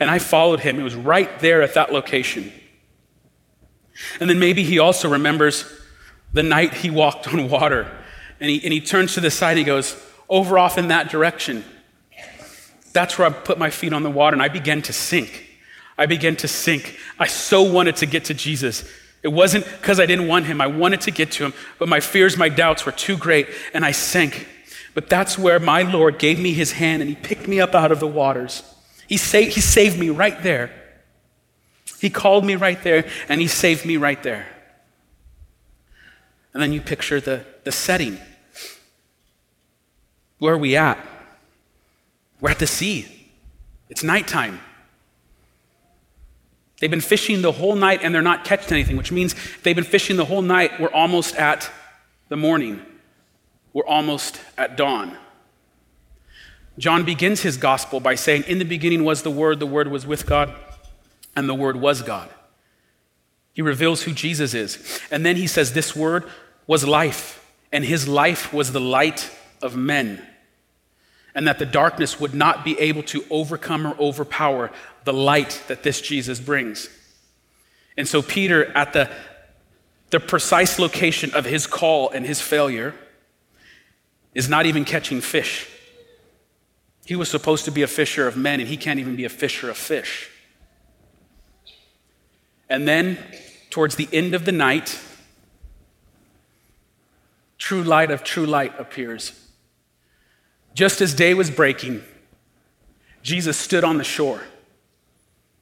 And 0.02 0.10
I 0.10 0.18
followed 0.18 0.60
him. 0.60 0.78
It 0.78 0.82
was 0.82 0.94
right 0.94 1.38
there 1.40 1.62
at 1.62 1.74
that 1.74 1.92
location. 1.92 2.52
And 4.20 4.28
then 4.28 4.38
maybe 4.38 4.62
he 4.62 4.78
also 4.78 5.08
remembers 5.08 5.64
the 6.32 6.42
night 6.42 6.74
he 6.74 6.90
walked 6.90 7.28
on 7.28 7.48
water. 7.48 7.90
And 8.40 8.50
he, 8.50 8.62
and 8.62 8.72
he 8.72 8.80
turns 8.80 9.14
to 9.14 9.20
the 9.20 9.30
side. 9.30 9.52
and 9.52 9.58
He 9.58 9.64
goes, 9.64 9.96
Over 10.28 10.58
off 10.58 10.78
in 10.78 10.88
that 10.88 11.10
direction. 11.10 11.64
That's 12.92 13.18
where 13.18 13.26
I 13.26 13.30
put 13.30 13.58
my 13.58 13.70
feet 13.70 13.92
on 13.92 14.02
the 14.02 14.10
water. 14.10 14.34
And 14.34 14.42
I 14.42 14.48
began 14.48 14.82
to 14.82 14.92
sink. 14.92 15.48
I 15.96 16.06
began 16.06 16.36
to 16.36 16.48
sink. 16.48 16.98
I 17.18 17.26
so 17.26 17.62
wanted 17.62 17.96
to 17.96 18.06
get 18.06 18.26
to 18.26 18.34
Jesus. 18.34 18.84
It 19.22 19.28
wasn't 19.28 19.64
because 19.64 20.00
I 20.00 20.06
didn't 20.06 20.26
want 20.26 20.46
him. 20.46 20.60
I 20.60 20.66
wanted 20.66 21.02
to 21.02 21.10
get 21.10 21.30
to 21.32 21.44
him, 21.44 21.54
but 21.78 21.88
my 21.88 22.00
fears, 22.00 22.36
my 22.36 22.48
doubts 22.48 22.84
were 22.84 22.92
too 22.92 23.16
great, 23.16 23.46
and 23.72 23.84
I 23.84 23.92
sank. 23.92 24.48
But 24.94 25.08
that's 25.08 25.38
where 25.38 25.60
my 25.60 25.82
Lord 25.82 26.18
gave 26.18 26.38
me 26.38 26.52
his 26.52 26.72
hand 26.72 27.02
and 27.02 27.08
he 27.08 27.16
picked 27.16 27.48
me 27.48 27.60
up 27.60 27.74
out 27.74 27.92
of 27.92 28.00
the 28.00 28.06
waters. 28.06 28.62
He, 29.06 29.16
sa- 29.16 29.38
he 29.38 29.60
saved 29.60 29.98
me 29.98 30.10
right 30.10 30.42
there. 30.42 30.70
He 32.00 32.10
called 32.10 32.44
me 32.44 32.56
right 32.56 32.82
there 32.82 33.08
and 33.28 33.40
he 33.40 33.46
saved 33.46 33.84
me 33.84 33.96
right 33.96 34.22
there. 34.22 34.46
And 36.52 36.62
then 36.62 36.72
you 36.72 36.80
picture 36.80 37.20
the, 37.20 37.44
the 37.64 37.72
setting. 37.72 38.18
Where 40.38 40.54
are 40.54 40.58
we 40.58 40.76
at? 40.76 40.98
We're 42.40 42.50
at 42.50 42.58
the 42.58 42.66
sea. 42.66 43.30
It's 43.88 44.02
nighttime. 44.02 44.60
They've 46.80 46.90
been 46.90 47.00
fishing 47.00 47.42
the 47.42 47.52
whole 47.52 47.76
night 47.76 48.00
and 48.02 48.12
they're 48.12 48.22
not 48.22 48.44
catching 48.44 48.72
anything, 48.72 48.96
which 48.96 49.12
means 49.12 49.36
they've 49.62 49.76
been 49.76 49.84
fishing 49.84 50.16
the 50.16 50.24
whole 50.24 50.42
night. 50.42 50.80
We're 50.80 50.90
almost 50.90 51.36
at 51.36 51.70
the 52.28 52.36
morning. 52.36 52.82
We're 53.72 53.86
almost 53.86 54.40
at 54.58 54.76
dawn. 54.76 55.16
John 56.78 57.04
begins 57.04 57.42
his 57.42 57.56
gospel 57.56 58.00
by 58.00 58.14
saying, 58.14 58.44
In 58.46 58.58
the 58.58 58.64
beginning 58.64 59.04
was 59.04 59.22
the 59.22 59.30
Word, 59.30 59.60
the 59.60 59.66
Word 59.66 59.88
was 59.88 60.06
with 60.06 60.26
God, 60.26 60.54
and 61.36 61.48
the 61.48 61.54
Word 61.54 61.76
was 61.76 62.02
God. 62.02 62.30
He 63.52 63.62
reveals 63.62 64.02
who 64.02 64.12
Jesus 64.12 64.54
is. 64.54 65.00
And 65.10 65.26
then 65.26 65.36
he 65.36 65.46
says, 65.46 65.72
This 65.72 65.94
Word 65.94 66.24
was 66.66 66.86
life, 66.86 67.44
and 67.70 67.84
his 67.84 68.08
life 68.08 68.52
was 68.52 68.72
the 68.72 68.80
light 68.80 69.30
of 69.60 69.76
men 69.76 70.22
and 71.34 71.46
that 71.46 71.58
the 71.58 71.66
darkness 71.66 72.20
would 72.20 72.34
not 72.34 72.64
be 72.64 72.78
able 72.78 73.02
to 73.04 73.24
overcome 73.30 73.86
or 73.86 73.96
overpower 73.98 74.70
the 75.04 75.12
light 75.12 75.62
that 75.68 75.82
this 75.82 76.00
Jesus 76.00 76.38
brings. 76.38 76.88
And 77.96 78.06
so, 78.06 78.22
Peter, 78.22 78.66
at 78.76 78.92
the, 78.92 79.10
the 80.10 80.20
precise 80.20 80.78
location 80.78 81.32
of 81.34 81.44
his 81.44 81.66
call 81.66 82.10
and 82.10 82.26
his 82.26 82.40
failure, 82.40 82.94
is 84.34 84.48
not 84.48 84.66
even 84.66 84.84
catching 84.84 85.20
fish. 85.20 85.68
He 87.04 87.16
was 87.16 87.30
supposed 87.30 87.64
to 87.64 87.70
be 87.70 87.82
a 87.82 87.86
fisher 87.86 88.28
of 88.28 88.36
men, 88.36 88.60
and 88.60 88.68
he 88.68 88.76
can't 88.76 89.00
even 89.00 89.16
be 89.16 89.24
a 89.24 89.28
fisher 89.28 89.68
of 89.68 89.76
fish. 89.76 90.30
And 92.68 92.86
then, 92.86 93.18
towards 93.70 93.96
the 93.96 94.08
end 94.12 94.34
of 94.34 94.44
the 94.44 94.52
night, 94.52 95.00
true 97.58 97.82
light 97.82 98.10
of 98.10 98.24
true 98.24 98.46
light 98.46 98.78
appears. 98.78 99.32
Just 100.74 101.00
as 101.00 101.12
day 101.12 101.34
was 101.34 101.50
breaking, 101.50 102.02
Jesus 103.22 103.56
stood 103.56 103.84
on 103.84 103.98
the 103.98 104.04
shore. 104.04 104.42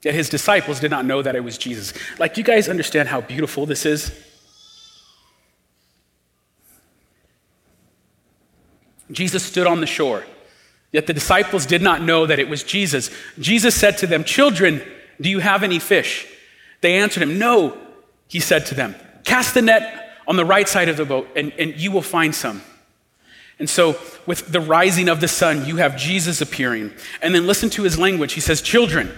Yet 0.03 0.15
his 0.15 0.29
disciples 0.29 0.81
did 0.81 0.91
not 0.91 1.05
know 1.05 1.21
that 1.21 1.37
it 1.37 1.45
was 1.45 1.59
Jesus. 1.59 1.93
Like, 2.19 2.39
you 2.39 2.45
guys 2.45 2.69
understand 2.69 3.09
how 3.09 3.21
beautiful 3.21 3.67
this 3.67 3.85
is? 3.85 4.13
Jesus 9.13 9.43
stood 9.43 9.67
on 9.67 9.81
the 9.81 9.87
shore, 9.87 10.25
yet 10.93 11.07
the 11.07 11.13
disciples 11.13 11.67
did 11.67 11.83
not 11.83 12.03
know 12.03 12.27
that 12.27 12.39
it 12.39 12.49
was 12.49 12.63
Jesus. 12.63 13.11
Jesus 13.39 13.75
said 13.75 13.99
to 13.99 14.07
them, 14.07 14.25
Children, 14.25 14.83
do 15.21 15.29
you 15.29 15.39
have 15.39 15.63
any 15.63 15.79
fish? 15.79 16.27
They 16.81 16.97
answered 16.97 17.23
him, 17.23 17.39
No. 17.39 17.77
He 18.29 18.41
said 18.41 18.67
to 18.67 18.75
them, 18.75 18.95
Cast 19.25 19.55
the 19.55 19.63
net 19.63 20.19
on 20.27 20.37
the 20.37 20.45
right 20.45 20.69
side 20.69 20.89
of 20.89 20.97
the 20.97 21.05
boat, 21.05 21.29
and, 21.35 21.53
and 21.59 21.75
you 21.77 21.91
will 21.91 22.03
find 22.03 22.35
some. 22.35 22.63
And 23.59 23.69
so, 23.69 23.99
with 24.27 24.51
the 24.51 24.61
rising 24.61 25.09
of 25.09 25.21
the 25.21 25.29
sun, 25.29 25.67
you 25.67 25.77
have 25.77 25.97
Jesus 25.97 26.41
appearing. 26.41 26.93
And 27.21 27.35
then 27.35 27.47
listen 27.47 27.69
to 27.71 27.83
his 27.83 27.99
language. 27.99 28.33
He 28.33 28.41
says, 28.41 28.63
Children. 28.63 29.11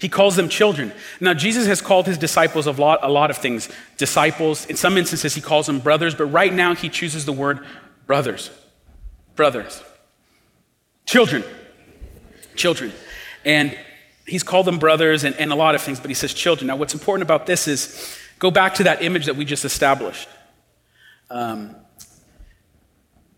He 0.00 0.08
calls 0.08 0.36
them 0.36 0.48
children. 0.48 0.92
Now, 1.20 1.34
Jesus 1.34 1.66
has 1.66 1.80
called 1.80 2.06
his 2.06 2.18
disciples 2.18 2.68
a 2.68 2.70
lot, 2.70 3.00
a 3.02 3.08
lot 3.08 3.30
of 3.30 3.38
things. 3.38 3.68
Disciples, 3.96 4.64
in 4.66 4.76
some 4.76 4.96
instances, 4.96 5.34
he 5.34 5.40
calls 5.40 5.66
them 5.66 5.80
brothers, 5.80 6.14
but 6.14 6.26
right 6.26 6.52
now 6.52 6.74
he 6.74 6.88
chooses 6.88 7.24
the 7.24 7.32
word 7.32 7.66
brothers. 8.06 8.50
Brothers. 9.34 9.82
Children. 11.08 11.42
Children. 12.54 12.92
And 13.42 13.74
he's 14.26 14.42
called 14.42 14.66
them 14.66 14.78
brothers 14.78 15.24
and, 15.24 15.34
and 15.36 15.50
a 15.50 15.54
lot 15.54 15.74
of 15.74 15.80
things, 15.80 15.98
but 15.98 16.10
he 16.10 16.14
says 16.14 16.34
children. 16.34 16.66
Now, 16.66 16.76
what's 16.76 16.92
important 16.92 17.22
about 17.22 17.46
this 17.46 17.66
is 17.66 18.14
go 18.38 18.50
back 18.50 18.74
to 18.74 18.82
that 18.82 19.00
image 19.00 19.24
that 19.24 19.34
we 19.34 19.46
just 19.46 19.64
established. 19.64 20.28
Um, 21.30 21.74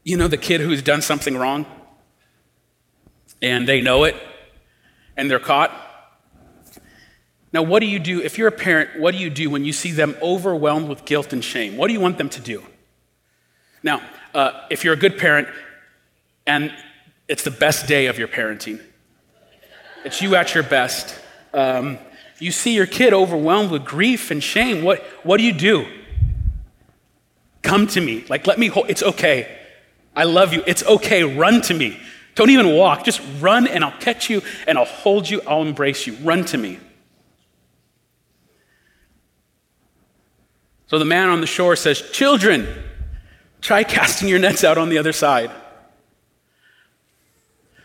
you 0.02 0.16
know, 0.16 0.26
the 0.26 0.36
kid 0.36 0.60
who's 0.60 0.82
done 0.82 1.00
something 1.00 1.36
wrong 1.36 1.64
and 3.40 3.68
they 3.68 3.80
know 3.80 4.02
it 4.02 4.16
and 5.16 5.30
they're 5.30 5.38
caught? 5.38 5.70
Now, 7.52 7.62
what 7.62 7.78
do 7.78 7.86
you 7.86 8.00
do 8.00 8.20
if 8.20 8.36
you're 8.36 8.48
a 8.48 8.52
parent? 8.52 8.98
What 8.98 9.12
do 9.12 9.18
you 9.18 9.30
do 9.30 9.48
when 9.48 9.64
you 9.64 9.72
see 9.72 9.92
them 9.92 10.16
overwhelmed 10.20 10.88
with 10.88 11.04
guilt 11.04 11.32
and 11.32 11.44
shame? 11.44 11.76
What 11.76 11.86
do 11.86 11.92
you 11.92 12.00
want 12.00 12.18
them 12.18 12.30
to 12.30 12.40
do? 12.40 12.64
Now, 13.84 14.02
uh, 14.34 14.66
if 14.70 14.82
you're 14.82 14.94
a 14.94 14.98
good 14.98 15.18
parent 15.18 15.46
and 16.48 16.72
it's 17.30 17.44
the 17.44 17.50
best 17.52 17.86
day 17.86 18.06
of 18.06 18.18
your 18.18 18.26
parenting, 18.26 18.80
it's 20.04 20.20
you 20.20 20.34
at 20.34 20.52
your 20.52 20.64
best. 20.64 21.18
Um, 21.54 21.98
you 22.40 22.50
see 22.50 22.74
your 22.74 22.86
kid 22.86 23.12
overwhelmed 23.12 23.70
with 23.70 23.84
grief 23.84 24.30
and 24.30 24.42
shame. 24.42 24.82
What, 24.82 25.02
what 25.22 25.36
do 25.36 25.44
you 25.44 25.52
do? 25.52 25.86
Come 27.62 27.86
to 27.88 28.00
me. 28.00 28.24
Like, 28.28 28.46
let 28.46 28.58
me 28.58 28.68
hold, 28.68 28.90
it's 28.90 29.02
okay. 29.02 29.58
I 30.16 30.24
love 30.24 30.52
you. 30.54 30.62
It's 30.66 30.82
okay. 30.84 31.22
Run 31.22 31.60
to 31.62 31.74
me. 31.74 32.00
Don't 32.34 32.50
even 32.50 32.74
walk. 32.74 33.04
Just 33.04 33.20
run 33.40 33.68
and 33.68 33.84
I'll 33.84 33.98
catch 33.98 34.30
you 34.30 34.42
and 34.66 34.78
I'll 34.78 34.86
hold 34.86 35.28
you. 35.28 35.42
I'll 35.46 35.62
embrace 35.62 36.06
you. 36.06 36.14
Run 36.22 36.44
to 36.46 36.58
me. 36.58 36.78
So 40.86 40.98
the 40.98 41.04
man 41.04 41.28
on 41.28 41.40
the 41.40 41.46
shore 41.46 41.76
says, 41.76 42.00
Children, 42.10 42.66
try 43.60 43.84
casting 43.84 44.28
your 44.28 44.38
nets 44.38 44.64
out 44.64 44.78
on 44.78 44.88
the 44.88 44.98
other 44.98 45.12
side. 45.12 45.50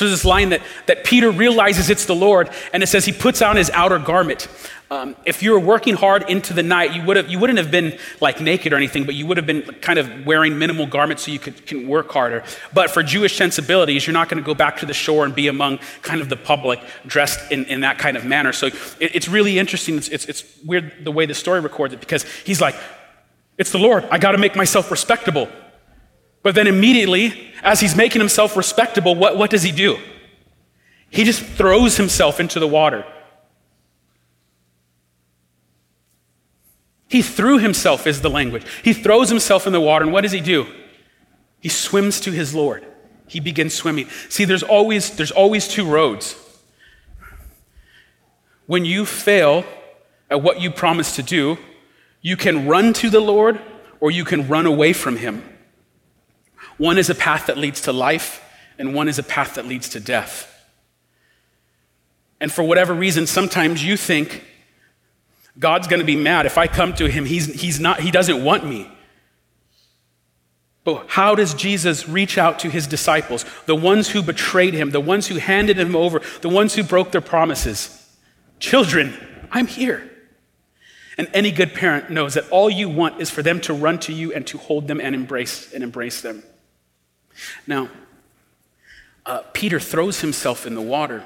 So 0.00 0.06
there's 0.06 0.20
this 0.20 0.24
line 0.24 0.48
that, 0.48 0.62
that 0.86 1.04
Peter 1.04 1.30
realizes 1.30 1.90
it's 1.90 2.06
the 2.06 2.14
Lord, 2.14 2.48
and 2.72 2.82
it 2.82 2.86
says 2.86 3.04
he 3.04 3.12
puts 3.12 3.42
on 3.42 3.56
his 3.56 3.68
outer 3.68 3.98
garment. 3.98 4.48
Um, 4.90 5.14
if 5.26 5.42
you 5.42 5.50
were 5.50 5.60
working 5.60 5.94
hard 5.94 6.30
into 6.30 6.54
the 6.54 6.62
night, 6.62 6.94
you, 6.94 7.04
would 7.04 7.18
have, 7.18 7.28
you 7.28 7.38
wouldn't 7.38 7.58
have 7.58 7.70
been 7.70 7.98
like 8.18 8.40
naked 8.40 8.72
or 8.72 8.76
anything, 8.76 9.04
but 9.04 9.14
you 9.14 9.26
would 9.26 9.36
have 9.36 9.44
been 9.44 9.60
kind 9.82 9.98
of 9.98 10.24
wearing 10.24 10.58
minimal 10.58 10.86
garments 10.86 11.26
so 11.26 11.32
you 11.32 11.38
could 11.38 11.66
can 11.66 11.86
work 11.86 12.10
harder. 12.10 12.42
But 12.72 12.90
for 12.90 13.02
Jewish 13.02 13.36
sensibilities, 13.36 14.06
you're 14.06 14.14
not 14.14 14.30
going 14.30 14.42
to 14.42 14.46
go 14.46 14.54
back 14.54 14.78
to 14.78 14.86
the 14.86 14.94
shore 14.94 15.26
and 15.26 15.34
be 15.34 15.48
among 15.48 15.80
kind 16.00 16.22
of 16.22 16.30
the 16.30 16.36
public 16.36 16.80
dressed 17.06 17.52
in, 17.52 17.66
in 17.66 17.80
that 17.82 17.98
kind 17.98 18.16
of 18.16 18.24
manner. 18.24 18.54
So 18.54 18.68
it, 18.68 18.74
it's 19.00 19.28
really 19.28 19.58
interesting. 19.58 19.98
It's, 19.98 20.08
it's, 20.08 20.24
it's 20.24 20.44
weird 20.64 21.04
the 21.04 21.12
way 21.12 21.26
the 21.26 21.34
story 21.34 21.60
records 21.60 21.92
it 21.92 22.00
because 22.00 22.24
he's 22.46 22.62
like, 22.62 22.74
it's 23.58 23.70
the 23.70 23.78
Lord. 23.78 24.06
I 24.10 24.16
got 24.16 24.32
to 24.32 24.38
make 24.38 24.56
myself 24.56 24.90
respectable. 24.90 25.50
But 26.42 26.54
then 26.54 26.66
immediately, 26.66 27.52
as 27.62 27.80
he's 27.80 27.94
making 27.94 28.20
himself 28.20 28.56
respectable, 28.56 29.14
what, 29.14 29.36
what 29.36 29.50
does 29.50 29.62
he 29.62 29.72
do? 29.72 29.98
He 31.10 31.24
just 31.24 31.42
throws 31.42 31.96
himself 31.96 32.40
into 32.40 32.60
the 32.60 32.68
water. 32.68 33.04
He 37.08 37.22
threw 37.22 37.58
himself, 37.58 38.06
is 38.06 38.20
the 38.20 38.30
language. 38.30 38.64
He 38.84 38.92
throws 38.92 39.28
himself 39.28 39.66
in 39.66 39.72
the 39.72 39.80
water, 39.80 40.04
and 40.04 40.12
what 40.12 40.20
does 40.20 40.32
he 40.32 40.40
do? 40.40 40.66
He 41.58 41.68
swims 41.68 42.20
to 42.20 42.30
his 42.30 42.54
Lord. 42.54 42.86
He 43.26 43.40
begins 43.40 43.74
swimming. 43.74 44.08
See, 44.28 44.44
there's 44.44 44.62
always, 44.62 45.16
there's 45.16 45.32
always 45.32 45.68
two 45.68 45.84
roads. 45.84 46.36
When 48.66 48.84
you 48.84 49.04
fail 49.04 49.64
at 50.30 50.42
what 50.42 50.60
you 50.60 50.70
promise 50.70 51.16
to 51.16 51.22
do, 51.22 51.58
you 52.22 52.36
can 52.36 52.68
run 52.68 52.92
to 52.94 53.10
the 53.10 53.20
Lord 53.20 53.60
or 53.98 54.10
you 54.10 54.24
can 54.24 54.46
run 54.46 54.66
away 54.66 54.92
from 54.92 55.16
him. 55.16 55.42
One 56.80 56.96
is 56.96 57.10
a 57.10 57.14
path 57.14 57.48
that 57.48 57.58
leads 57.58 57.82
to 57.82 57.92
life, 57.92 58.42
and 58.78 58.94
one 58.94 59.06
is 59.06 59.18
a 59.18 59.22
path 59.22 59.56
that 59.56 59.66
leads 59.66 59.90
to 59.90 60.00
death. 60.00 60.46
And 62.40 62.50
for 62.50 62.62
whatever 62.62 62.94
reason, 62.94 63.26
sometimes 63.26 63.84
you 63.84 63.98
think 63.98 64.42
God's 65.58 65.88
going 65.88 66.00
to 66.00 66.06
be 66.06 66.16
mad 66.16 66.46
if 66.46 66.56
I 66.56 66.68
come 66.68 66.94
to 66.94 67.06
him. 67.06 67.26
He's, 67.26 67.60
he's 67.60 67.78
not, 67.80 68.00
he 68.00 68.10
doesn't 68.10 68.42
want 68.42 68.64
me. 68.64 68.90
But 70.82 71.04
how 71.08 71.34
does 71.34 71.52
Jesus 71.52 72.08
reach 72.08 72.38
out 72.38 72.60
to 72.60 72.70
his 72.70 72.86
disciples, 72.86 73.44
the 73.66 73.76
ones 73.76 74.08
who 74.08 74.22
betrayed 74.22 74.72
him, 74.72 74.90
the 74.90 75.00
ones 75.00 75.26
who 75.26 75.36
handed 75.36 75.78
him 75.78 75.94
over, 75.94 76.22
the 76.40 76.48
ones 76.48 76.74
who 76.74 76.82
broke 76.82 77.10
their 77.12 77.20
promises? 77.20 78.10
Children, 78.58 79.12
I'm 79.50 79.66
here. 79.66 80.10
And 81.18 81.28
any 81.34 81.50
good 81.50 81.74
parent 81.74 82.08
knows 82.08 82.32
that 82.32 82.48
all 82.48 82.70
you 82.70 82.88
want 82.88 83.20
is 83.20 83.28
for 83.28 83.42
them 83.42 83.60
to 83.60 83.74
run 83.74 83.98
to 83.98 84.14
you 84.14 84.32
and 84.32 84.46
to 84.46 84.56
hold 84.56 84.88
them 84.88 84.98
and 84.98 85.14
embrace 85.14 85.74
and 85.74 85.84
embrace 85.84 86.22
them. 86.22 86.42
Now, 87.66 87.88
uh, 89.26 89.42
Peter 89.52 89.78
throws 89.78 90.20
himself 90.20 90.66
in 90.66 90.74
the 90.74 90.80
water, 90.80 91.24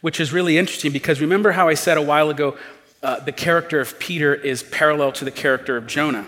which 0.00 0.20
is 0.20 0.32
really 0.32 0.58
interesting 0.58 0.92
because 0.92 1.20
remember 1.20 1.52
how 1.52 1.68
I 1.68 1.74
said 1.74 1.96
a 1.96 2.02
while 2.02 2.30
ago 2.30 2.56
uh, 3.02 3.20
the 3.20 3.32
character 3.32 3.80
of 3.80 3.98
Peter 3.98 4.34
is 4.34 4.62
parallel 4.62 5.12
to 5.12 5.24
the 5.24 5.30
character 5.30 5.76
of 5.76 5.86
Jonah. 5.86 6.26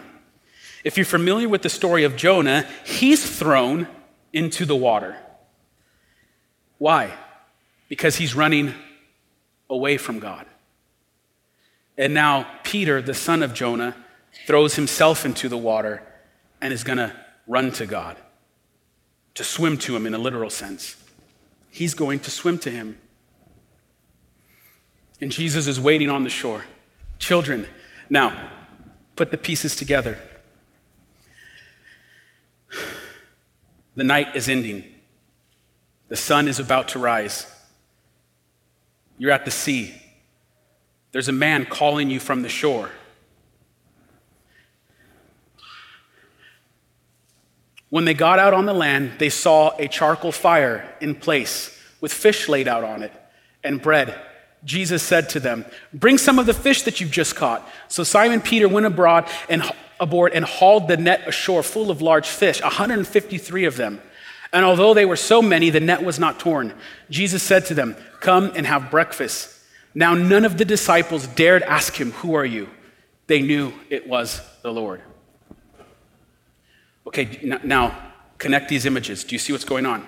If 0.82 0.96
you're 0.96 1.06
familiar 1.06 1.48
with 1.48 1.62
the 1.62 1.68
story 1.68 2.04
of 2.04 2.16
Jonah, 2.16 2.66
he's 2.84 3.38
thrown 3.38 3.86
into 4.32 4.66
the 4.66 4.76
water. 4.76 5.16
Why? 6.78 7.12
Because 7.88 8.16
he's 8.16 8.34
running 8.34 8.74
away 9.70 9.96
from 9.96 10.18
God. 10.18 10.46
And 11.96 12.12
now 12.12 12.46
Peter, 12.64 13.00
the 13.00 13.14
son 13.14 13.42
of 13.42 13.54
Jonah, 13.54 13.94
throws 14.46 14.74
himself 14.74 15.24
into 15.24 15.48
the 15.48 15.56
water 15.56 16.02
and 16.60 16.72
is 16.72 16.82
going 16.82 16.98
to 16.98 17.12
run 17.46 17.70
to 17.72 17.86
God, 17.86 18.16
to 19.34 19.44
swim 19.44 19.76
to 19.78 19.96
him 19.96 20.06
in 20.06 20.14
a 20.14 20.18
literal 20.18 20.50
sense. 20.50 20.96
He's 21.70 21.94
going 21.94 22.20
to 22.20 22.30
swim 22.30 22.58
to 22.60 22.70
him. 22.70 22.98
And 25.20 25.30
Jesus 25.30 25.66
is 25.66 25.80
waiting 25.80 26.08
on 26.08 26.24
the 26.24 26.30
shore. 26.30 26.64
Children, 27.18 27.66
now 28.08 28.50
put 29.16 29.30
the 29.30 29.38
pieces 29.38 29.74
together. 29.76 30.18
The 33.96 34.04
night 34.04 34.34
is 34.34 34.48
ending. 34.48 34.84
The 36.08 36.16
sun 36.16 36.48
is 36.48 36.58
about 36.58 36.88
to 36.88 36.98
rise. 36.98 37.46
You're 39.18 39.30
at 39.30 39.44
the 39.44 39.50
sea. 39.50 39.94
There's 41.12 41.28
a 41.28 41.32
man 41.32 41.64
calling 41.66 42.10
you 42.10 42.18
from 42.18 42.42
the 42.42 42.48
shore. 42.48 42.90
When 47.94 48.04
they 48.04 48.14
got 48.14 48.40
out 48.40 48.54
on 48.54 48.66
the 48.66 48.72
land, 48.72 49.12
they 49.18 49.28
saw 49.28 49.70
a 49.78 49.86
charcoal 49.86 50.32
fire 50.32 50.92
in 51.00 51.14
place 51.14 51.70
with 52.00 52.12
fish 52.12 52.48
laid 52.48 52.66
out 52.66 52.82
on 52.82 53.04
it 53.04 53.12
and 53.62 53.80
bread 53.80 54.20
Jesus 54.64 55.02
said 55.02 55.28
to 55.30 55.40
them, 55.40 55.64
Bring 55.92 56.18
some 56.18 56.38
of 56.38 56.46
the 56.46 56.54
fish 56.54 56.82
that 56.82 57.00
you've 57.00 57.10
just 57.10 57.36
caught. 57.36 57.66
So 57.88 58.02
Simon 58.02 58.40
Peter 58.40 58.68
went 58.68 58.86
abroad 58.86 59.28
and 59.48 59.62
aboard 60.00 60.32
and 60.32 60.44
hauled 60.44 60.88
the 60.88 60.96
net 60.96 61.26
ashore 61.26 61.62
full 61.62 61.90
of 61.90 62.00
large 62.00 62.26
fish, 62.26 62.62
153 62.62 63.64
of 63.66 63.76
them. 63.76 64.00
And 64.52 64.64
although 64.64 64.94
they 64.94 65.04
were 65.04 65.16
so 65.16 65.42
many, 65.42 65.70
the 65.70 65.80
net 65.80 66.02
was 66.02 66.18
not 66.18 66.38
torn. 66.38 66.72
Jesus 67.10 67.42
said 67.42 67.66
to 67.66 67.74
them, 67.74 67.96
Come 68.20 68.52
and 68.56 68.66
have 68.66 68.90
breakfast. 68.90 69.50
Now 69.94 70.14
none 70.14 70.44
of 70.44 70.58
the 70.58 70.64
disciples 70.64 71.26
dared 71.26 71.62
ask 71.62 71.94
him, 72.00 72.12
Who 72.12 72.34
are 72.34 72.46
you? 72.46 72.68
They 73.26 73.42
knew 73.42 73.72
it 73.90 74.08
was 74.08 74.40
the 74.62 74.72
Lord. 74.72 75.02
Okay, 77.16 77.38
now 77.62 77.96
connect 78.38 78.68
these 78.68 78.86
images. 78.86 79.22
Do 79.22 79.36
you 79.36 79.38
see 79.38 79.52
what's 79.52 79.64
going 79.64 79.86
on? 79.86 80.04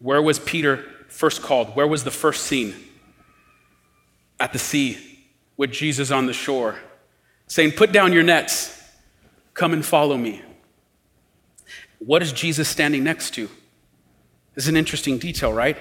Where 0.00 0.20
was 0.20 0.40
Peter 0.40 0.84
first 1.06 1.40
called? 1.40 1.76
Where 1.76 1.86
was 1.86 2.02
the 2.02 2.10
first 2.10 2.46
scene? 2.46 2.74
At 4.40 4.52
the 4.52 4.58
sea 4.58 4.98
with 5.56 5.70
Jesus 5.70 6.10
on 6.10 6.26
the 6.26 6.32
shore, 6.32 6.80
saying, 7.46 7.72
Put 7.72 7.92
down 7.92 8.12
your 8.12 8.24
nets, 8.24 8.82
come 9.54 9.72
and 9.72 9.86
follow 9.86 10.16
me. 10.16 10.42
What 12.00 12.22
is 12.22 12.32
Jesus 12.32 12.68
standing 12.68 13.04
next 13.04 13.34
to? 13.34 13.46
This 14.56 14.64
is 14.64 14.68
an 14.68 14.76
interesting 14.76 15.16
detail, 15.18 15.52
right? 15.52 15.78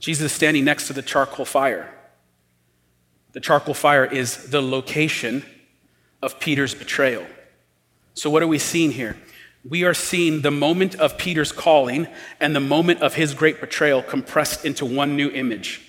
Jesus 0.00 0.26
is 0.26 0.32
standing 0.32 0.64
next 0.64 0.86
to 0.86 0.94
the 0.94 1.02
charcoal 1.02 1.44
fire. 1.44 1.92
The 3.32 3.40
charcoal 3.40 3.74
fire 3.74 4.06
is 4.06 4.48
the 4.48 4.62
location 4.62 5.44
of 6.22 6.40
Peter's 6.40 6.74
betrayal. 6.74 7.26
So, 8.16 8.30
what 8.30 8.42
are 8.42 8.48
we 8.48 8.58
seeing 8.58 8.92
here? 8.92 9.14
We 9.68 9.84
are 9.84 9.92
seeing 9.92 10.40
the 10.40 10.50
moment 10.50 10.94
of 10.94 11.18
Peter's 11.18 11.52
calling 11.52 12.08
and 12.40 12.56
the 12.56 12.60
moment 12.60 13.02
of 13.02 13.14
his 13.14 13.34
great 13.34 13.60
betrayal 13.60 14.02
compressed 14.02 14.64
into 14.64 14.86
one 14.86 15.16
new 15.16 15.28
image. 15.28 15.82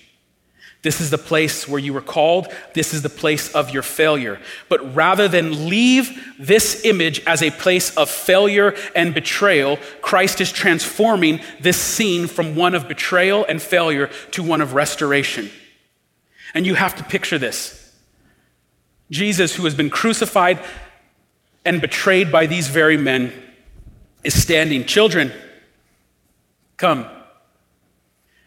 This 0.82 1.00
is 1.00 1.10
the 1.10 1.18
place 1.18 1.66
where 1.66 1.80
you 1.80 1.94
were 1.94 2.02
called. 2.02 2.48
This 2.74 2.92
is 2.92 3.00
the 3.00 3.08
place 3.08 3.52
of 3.54 3.70
your 3.70 3.82
failure. 3.82 4.38
But 4.68 4.94
rather 4.94 5.26
than 5.26 5.70
leave 5.70 6.34
this 6.38 6.84
image 6.84 7.20
as 7.26 7.42
a 7.42 7.50
place 7.50 7.96
of 7.96 8.10
failure 8.10 8.74
and 8.94 9.14
betrayal, 9.14 9.78
Christ 10.02 10.40
is 10.42 10.52
transforming 10.52 11.40
this 11.60 11.80
scene 11.80 12.26
from 12.26 12.54
one 12.54 12.74
of 12.74 12.88
betrayal 12.88 13.46
and 13.46 13.60
failure 13.60 14.08
to 14.32 14.42
one 14.42 14.60
of 14.60 14.74
restoration. 14.74 15.50
And 16.52 16.66
you 16.66 16.74
have 16.74 16.94
to 16.96 17.04
picture 17.04 17.38
this 17.38 17.76
Jesus, 19.10 19.54
who 19.54 19.64
has 19.64 19.74
been 19.74 19.88
crucified 19.88 20.60
and 21.68 21.82
betrayed 21.82 22.32
by 22.32 22.46
these 22.46 22.68
very 22.68 22.96
men, 22.96 23.30
is 24.24 24.42
standing. 24.42 24.86
Children, 24.86 25.30
come. 26.78 27.04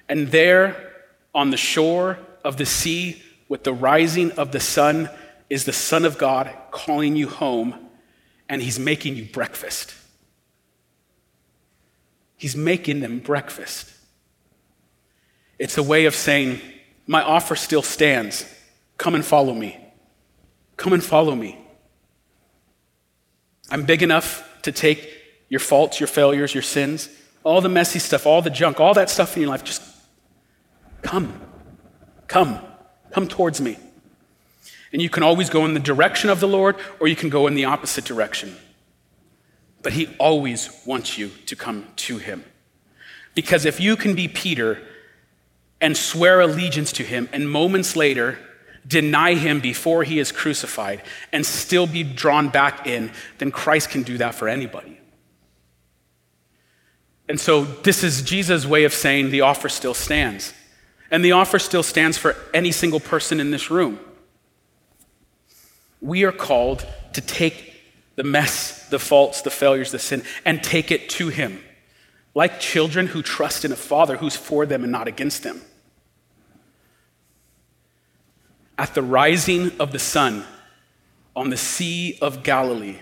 And 0.09 0.30
there, 0.30 0.91
on 1.36 1.51
the 1.51 1.55
shore 1.57 2.17
of 2.43 2.57
the 2.57 2.65
sea 2.65 3.22
with 3.47 3.63
the 3.63 3.74
rising 3.74 4.32
of 4.32 4.51
the 4.51 4.59
sun 4.59 5.07
is 5.51 5.65
the 5.65 5.72
Son 5.72 6.03
of 6.03 6.17
God 6.17 6.51
calling 6.72 7.15
you 7.15 7.30
home, 7.30 7.76
and 8.49 8.59
He's 8.59 8.80
making 8.80 9.15
you 9.15 9.26
breakfast. 9.26 9.93
He's 12.38 12.55
making 12.55 13.01
them 13.01 13.19
breakfast. 13.19 13.93
It's 15.59 15.78
a 15.78 15.84
way 15.84 16.05
of 16.05 16.15
saying, 16.15 16.59
My 17.05 17.22
offer 17.22 17.55
still 17.55 17.84
stands. 17.84 18.51
Come 18.97 19.13
and 19.13 19.24
follow 19.24 19.53
me. 19.53 19.78
Come 20.76 20.93
and 20.93 21.03
follow 21.03 21.36
me. 21.36 21.61
I'm 23.72 23.86
big 23.86 24.03
enough 24.03 24.47
to 24.63 24.72
take 24.72 25.09
your 25.49 25.59
faults, 25.59 25.99
your 25.99 26.07
failures, 26.07 26.53
your 26.53 26.61
sins, 26.61 27.09
all 27.43 27.61
the 27.61 27.69
messy 27.69 27.97
stuff, 27.97 28.28
all 28.28 28.41
the 28.41 28.49
junk, 28.49 28.80
all 28.80 28.93
that 28.93 29.09
stuff 29.09 29.36
in 29.36 29.41
your 29.41 29.49
life. 29.49 29.63
Just 29.63 29.82
Come. 31.01 31.39
Come. 32.28 32.59
Come 33.11 33.28
towards 33.28 33.59
me. 33.59 33.78
And 34.93 35.01
you 35.01 35.09
can 35.09 35.24
always 35.24 35.49
go 35.49 35.65
in 35.65 35.74
the 35.74 35.80
direction 35.80 36.30
of 36.30 36.39
the 36.39 36.47
Lord 36.47 36.76
or 36.99 37.07
you 37.07 37.15
can 37.15 37.30
go 37.30 37.47
in 37.47 37.55
the 37.55 37.65
opposite 37.65 38.05
direction. 38.05 38.55
But 39.82 39.93
He 39.93 40.15
always 40.19 40.69
wants 40.86 41.17
you 41.17 41.32
to 41.47 41.55
come 41.55 41.88
to 41.97 42.17
Him. 42.17 42.43
Because 43.34 43.65
if 43.65 43.80
you 43.80 43.95
can 43.95 44.15
be 44.15 44.28
Peter 44.28 44.82
and 45.80 45.95
swear 45.95 46.41
allegiance 46.41 46.91
to 46.93 47.03
Him 47.03 47.30
and 47.32 47.49
moments 47.49 47.95
later 47.95 48.38
deny 48.88 49.36
Him 49.36 49.59
before 49.59 50.03
He 50.03 50.19
is 50.19 50.32
crucified 50.32 51.01
and 51.32 51.45
still 51.45 51.88
be 51.88 52.03
drawn 52.03 52.49
back 52.49 52.88
in, 52.88 53.11
then 53.38 53.51
Christ 53.51 53.89
can 53.89 54.03
do 54.03 54.17
that 54.17 54.36
for 54.36 54.47
anybody. 54.47 54.99
And 57.29 57.39
so 57.39 57.63
this 57.63 58.03
is 58.03 58.21
Jesus' 58.21 58.65
way 58.65 58.84
of 58.84 58.93
saying 58.93 59.29
the 59.29 59.41
offer 59.41 59.69
still 59.69 59.93
stands. 59.93 60.53
And 61.09 61.23
the 61.23 61.34
offer 61.34 61.59
still 61.59 61.84
stands 61.84 62.17
for 62.17 62.36
any 62.53 62.71
single 62.71 62.99
person 62.99 63.39
in 63.39 63.51
this 63.51 63.71
room. 63.71 63.99
We 66.01 66.23
are 66.23 66.32
called 66.32 66.86
to 67.13 67.21
take 67.21 67.73
the 68.15 68.23
mess, 68.23 68.89
the 68.89 68.99
faults, 68.99 69.41
the 69.41 69.49
failures, 69.49 69.91
the 69.91 69.99
sin, 69.99 70.23
and 70.45 70.63
take 70.63 70.91
it 70.91 71.09
to 71.11 71.29
Him. 71.29 71.61
Like 72.34 72.59
children 72.59 73.07
who 73.07 73.21
trust 73.21 73.65
in 73.65 73.71
a 73.71 73.77
father 73.77 74.17
who's 74.17 74.36
for 74.36 74.65
them 74.65 74.84
and 74.84 74.91
not 74.91 75.07
against 75.07 75.43
them. 75.43 75.61
At 78.82 78.95
the 78.95 79.03
rising 79.03 79.79
of 79.79 79.91
the 79.91 79.99
sun 79.99 80.43
on 81.36 81.51
the 81.51 81.55
Sea 81.55 82.17
of 82.19 82.41
Galilee, 82.41 82.97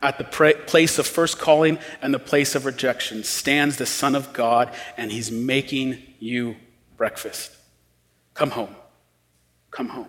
at 0.00 0.16
the 0.16 0.24
place 0.24 0.98
of 0.98 1.06
first 1.06 1.38
calling 1.38 1.78
and 2.00 2.14
the 2.14 2.18
place 2.18 2.54
of 2.54 2.64
rejection, 2.64 3.22
stands 3.22 3.76
the 3.76 3.84
Son 3.84 4.14
of 4.14 4.32
God, 4.32 4.72
and 4.96 5.12
He's 5.12 5.30
making 5.30 5.98
you 6.18 6.56
breakfast. 6.96 7.54
Come 8.32 8.52
home. 8.52 8.74
Come 9.70 9.90
home. 9.90 10.08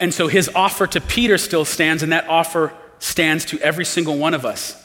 And 0.00 0.14
so 0.14 0.28
his 0.28 0.48
offer 0.54 0.86
to 0.86 1.00
Peter 1.02 1.36
still 1.36 1.66
stands, 1.66 2.02
and 2.02 2.10
that 2.12 2.26
offer 2.26 2.72
stands 3.00 3.44
to 3.44 3.60
every 3.60 3.84
single 3.84 4.16
one 4.16 4.32
of 4.32 4.46
us. 4.46 4.82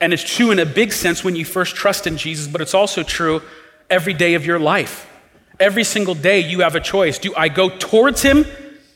And 0.00 0.14
it's 0.14 0.24
true 0.24 0.50
in 0.50 0.58
a 0.58 0.64
big 0.64 0.94
sense 0.94 1.22
when 1.22 1.36
you 1.36 1.44
first 1.44 1.76
trust 1.76 2.06
in 2.06 2.16
Jesus, 2.16 2.48
but 2.48 2.62
it's 2.62 2.72
also 2.72 3.02
true 3.02 3.42
every 3.90 4.14
day 4.14 4.32
of 4.32 4.46
your 4.46 4.58
life. 4.58 5.12
Every 5.58 5.84
single 5.84 6.14
day 6.14 6.40
you 6.40 6.60
have 6.60 6.74
a 6.74 6.80
choice. 6.80 7.18
Do 7.18 7.34
I 7.36 7.48
go 7.48 7.68
towards 7.68 8.22
him 8.22 8.44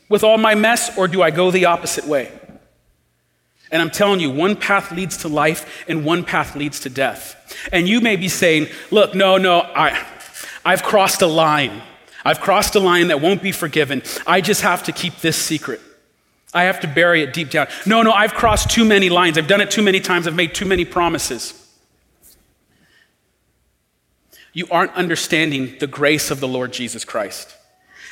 with 0.09 0.23
all 0.23 0.37
my 0.37 0.55
mess, 0.55 0.97
or 0.97 1.07
do 1.07 1.21
I 1.21 1.31
go 1.31 1.51
the 1.51 1.65
opposite 1.65 2.05
way? 2.05 2.31
And 3.71 3.81
I'm 3.81 3.89
telling 3.89 4.19
you, 4.19 4.29
one 4.29 4.57
path 4.57 4.91
leads 4.91 5.17
to 5.17 5.29
life 5.29 5.85
and 5.87 6.03
one 6.03 6.25
path 6.25 6.55
leads 6.55 6.81
to 6.81 6.89
death. 6.89 7.55
And 7.71 7.87
you 7.87 8.01
may 8.01 8.17
be 8.17 8.27
saying, 8.27 8.67
look, 8.91 9.15
no, 9.15 9.37
no, 9.37 9.61
I, 9.61 10.05
I've 10.65 10.83
crossed 10.83 11.21
a 11.21 11.27
line. 11.27 11.81
I've 12.25 12.41
crossed 12.41 12.75
a 12.75 12.79
line 12.79 13.07
that 13.07 13.21
won't 13.21 13.41
be 13.41 13.53
forgiven. 13.53 14.03
I 14.27 14.41
just 14.41 14.61
have 14.61 14.83
to 14.83 14.91
keep 14.91 15.21
this 15.21 15.37
secret. 15.37 15.79
I 16.53 16.63
have 16.63 16.81
to 16.81 16.87
bury 16.87 17.23
it 17.23 17.33
deep 17.33 17.49
down. 17.49 17.67
No, 17.85 18.01
no, 18.01 18.11
I've 18.11 18.33
crossed 18.33 18.69
too 18.69 18.83
many 18.83 19.09
lines. 19.09 19.37
I've 19.37 19.47
done 19.47 19.61
it 19.61 19.71
too 19.71 19.81
many 19.81 20.01
times. 20.01 20.27
I've 20.27 20.35
made 20.35 20.53
too 20.53 20.65
many 20.65 20.83
promises. 20.83 21.60
You 24.53 24.67
aren't 24.69 24.93
understanding 24.93 25.77
the 25.79 25.87
grace 25.87 26.31
of 26.31 26.39
the 26.39 26.47
Lord 26.47 26.73
Jesus 26.73 27.05
Christ. 27.05 27.55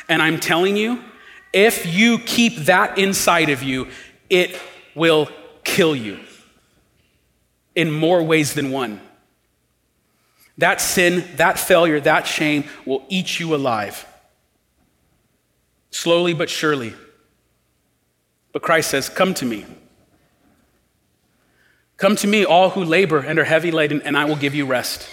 And 0.07 0.21
I'm 0.21 0.39
telling 0.39 0.77
you, 0.77 1.03
if 1.51 1.85
you 1.85 2.19
keep 2.19 2.55
that 2.65 2.97
inside 2.97 3.49
of 3.49 3.63
you, 3.63 3.87
it 4.29 4.59
will 4.95 5.29
kill 5.63 5.95
you 5.95 6.19
in 7.75 7.91
more 7.91 8.23
ways 8.23 8.53
than 8.53 8.71
one. 8.71 9.01
That 10.57 10.81
sin, 10.81 11.25
that 11.37 11.57
failure, 11.57 11.99
that 12.01 12.27
shame 12.27 12.65
will 12.85 13.05
eat 13.09 13.39
you 13.39 13.55
alive. 13.55 14.05
Slowly 15.91 16.33
but 16.33 16.49
surely. 16.49 16.93
But 18.51 18.61
Christ 18.61 18.89
says, 18.89 19.09
Come 19.09 19.33
to 19.35 19.45
me. 19.45 19.65
Come 21.97 22.15
to 22.17 22.27
me, 22.27 22.45
all 22.45 22.71
who 22.71 22.83
labor 22.83 23.19
and 23.19 23.39
are 23.39 23.43
heavy 23.43 23.71
laden, 23.71 24.01
and 24.03 24.17
I 24.17 24.25
will 24.25 24.35
give 24.35 24.55
you 24.55 24.65
rest. 24.65 25.07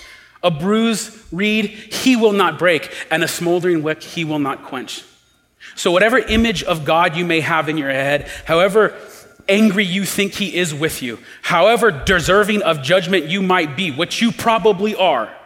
A 0.46 0.50
bruised 0.50 1.12
reed 1.32 1.66
he 1.66 2.14
will 2.14 2.30
not 2.30 2.56
break, 2.56 2.94
and 3.10 3.24
a 3.24 3.28
smoldering 3.28 3.82
wick 3.82 4.00
he 4.00 4.24
will 4.24 4.38
not 4.38 4.62
quench. 4.62 5.02
So, 5.74 5.90
whatever 5.90 6.18
image 6.18 6.62
of 6.62 6.84
God 6.84 7.16
you 7.16 7.24
may 7.24 7.40
have 7.40 7.68
in 7.68 7.76
your 7.76 7.90
head, 7.90 8.30
however 8.44 8.94
angry 9.48 9.84
you 9.84 10.04
think 10.04 10.34
he 10.34 10.54
is 10.54 10.72
with 10.72 11.02
you, 11.02 11.18
however 11.42 11.90
deserving 11.90 12.62
of 12.62 12.80
judgment 12.80 13.24
you 13.24 13.42
might 13.42 13.76
be, 13.76 13.90
which 13.90 14.22
you 14.22 14.30
probably 14.30 14.94
are, 14.94 15.36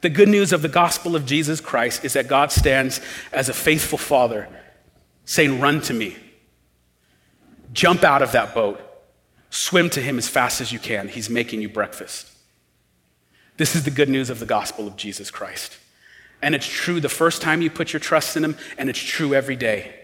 the 0.00 0.08
good 0.08 0.28
news 0.28 0.52
of 0.52 0.62
the 0.62 0.68
gospel 0.68 1.16
of 1.16 1.26
Jesus 1.26 1.60
Christ 1.60 2.04
is 2.04 2.12
that 2.12 2.28
God 2.28 2.52
stands 2.52 3.00
as 3.32 3.48
a 3.48 3.52
faithful 3.52 3.98
father 3.98 4.48
saying, 5.24 5.58
Run 5.58 5.80
to 5.82 5.92
me. 5.92 6.16
Jump 7.72 8.04
out 8.04 8.22
of 8.22 8.30
that 8.30 8.54
boat. 8.54 8.80
Swim 9.50 9.90
to 9.90 10.00
him 10.00 10.18
as 10.18 10.28
fast 10.28 10.60
as 10.60 10.70
you 10.70 10.78
can. 10.78 11.08
He's 11.08 11.28
making 11.28 11.62
you 11.62 11.68
breakfast. 11.68 12.31
This 13.62 13.76
is 13.76 13.84
the 13.84 13.92
good 13.92 14.08
news 14.08 14.28
of 14.28 14.40
the 14.40 14.44
gospel 14.44 14.88
of 14.88 14.96
Jesus 14.96 15.30
Christ. 15.30 15.78
And 16.42 16.52
it's 16.52 16.66
true 16.66 16.98
the 16.98 17.08
first 17.08 17.42
time 17.42 17.62
you 17.62 17.70
put 17.70 17.92
your 17.92 18.00
trust 18.00 18.36
in 18.36 18.44
him, 18.44 18.56
and 18.76 18.90
it's 18.90 18.98
true 18.98 19.36
every 19.36 19.54
day. 19.54 19.94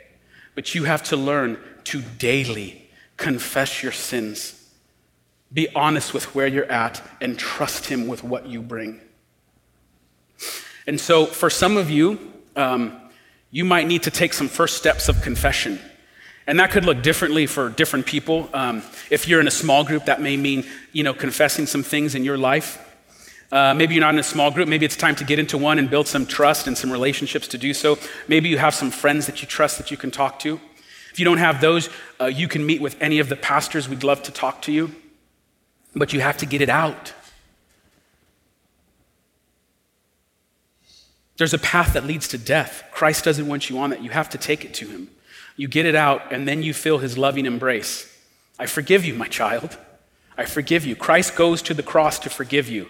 But 0.55 0.77
you 0.77 0.85
have 0.85 1.03
to 1.09 1.17
learn 1.17 1.59
to 1.87 2.01
daily 2.21 2.89
confess 3.17 3.83
your 3.83 3.91
sins, 3.91 4.71
be 5.53 5.67
honest 5.75 6.15
with 6.15 6.37
where 6.37 6.47
you're 6.47 6.71
at, 6.71 7.03
and 7.21 7.37
trust 7.37 7.87
Him 7.87 8.07
with 8.07 8.23
what 8.23 8.47
you 8.47 8.63
bring. 8.63 9.01
And 10.87 11.01
so, 11.01 11.27
for 11.27 11.51
some 11.51 11.77
of 11.77 11.91
you, 11.91 12.33
um, 12.55 12.97
you 13.51 13.65
might 13.65 13.89
need 13.89 14.05
to 14.05 14.13
take 14.13 14.35
some 14.35 14.47
first 14.47 14.77
steps 14.77 15.09
of 15.09 15.21
confession. 15.21 15.81
And 16.47 16.61
that 16.61 16.71
could 16.71 16.85
look 16.85 17.03
differently 17.03 17.47
for 17.47 17.71
different 17.71 18.07
people. 18.07 18.49
Um, 18.55 18.85
if 19.11 19.27
you're 19.27 19.41
in 19.41 19.49
a 19.49 19.51
small 19.51 19.83
group, 19.83 20.05
that 20.05 20.23
may 20.23 20.37
mean, 20.37 20.65
you 20.93 21.03
know, 21.03 21.13
confessing 21.13 21.67
some 21.67 21.83
things 21.83 22.15
in 22.15 22.23
your 22.23 22.39
life. 22.39 22.85
Uh, 23.51 23.73
maybe 23.75 23.95
you're 23.95 24.03
not 24.03 24.13
in 24.13 24.21
a 24.21 24.25
small 24.25 24.51
group. 24.51 24.69
Maybe 24.69 24.85
it's 24.85 24.97
time 24.97 25.17
to 25.17 25.25
get 25.25 25.39
into 25.39 25.57
one 25.57 25.79
and 25.79 25.89
build 25.89 26.07
some 26.07 26.27
trust 26.27 26.67
and 26.67 26.77
some 26.77 26.93
relationships 26.93 27.49
to 27.49 27.59
do 27.59 27.73
so. 27.73 27.99
Maybe 28.27 28.49
you 28.49 28.59
have 28.59 28.75
some 28.75 28.91
friends 28.91 29.27
that 29.27 29.41
you 29.41 29.49
trust 29.49 29.79
that 29.79 29.91
you 29.91 29.97
can 29.97 30.11
talk 30.11 30.39
to. 30.41 30.61
If 31.13 31.19
you 31.19 31.25
don't 31.25 31.39
have 31.39 31.61
those, 31.61 31.89
uh, 32.21 32.27
you 32.27 32.47
can 32.47 32.67
meet 32.67 32.81
with 32.81 32.97
any 33.01 33.19
of 33.19 33.29
the 33.29 33.37
pastors. 33.37 33.89
We'd 33.89 34.05
love 34.05 34.23
to 34.25 34.31
talk 34.31 34.63
to 34.63 34.73
you. 34.73 34.95
But 35.95 36.13
you 36.13 36.21
have 36.21 36.37
to 36.39 36.47
get 36.47 36.61
it 36.61 36.69
out. 36.69 37.15
There's 41.39 41.55
a 41.55 41.59
path 41.59 41.95
that 41.95 42.05
leads 42.05 42.29
to 42.29 42.39
death. 42.39 42.85
Christ 42.93 43.25
doesn't 43.25 43.47
want 43.47 43.71
you 43.71 43.79
on 43.79 43.91
that. 43.91 44.03
You 44.03 44.11
have 44.11 44.29
to 44.31 44.39
take 44.39 44.65
it 44.65 44.75
to 44.75 44.89
him. 44.89 45.09
You 45.57 45.69
get 45.69 45.87
it 45.87 45.95
out, 45.95 46.33
and 46.33 46.47
then 46.47 46.63
you 46.63 46.75
feel 46.75 46.99
his 46.99 47.17
loving 47.17 47.47
embrace. 47.47 48.13
I 48.59 48.67
forgive 48.67 49.05
you, 49.05 49.15
my 49.15 49.29
child. 49.29 49.79
I 50.37 50.45
forgive 50.45 50.85
you. 50.85 50.95
Christ 50.95 51.35
goes 51.35 51.63
to 51.63 51.75
the 51.75 51.83
cross 51.83 52.19
to 52.21 52.31
forgive 52.31 52.69
you. 52.69 52.89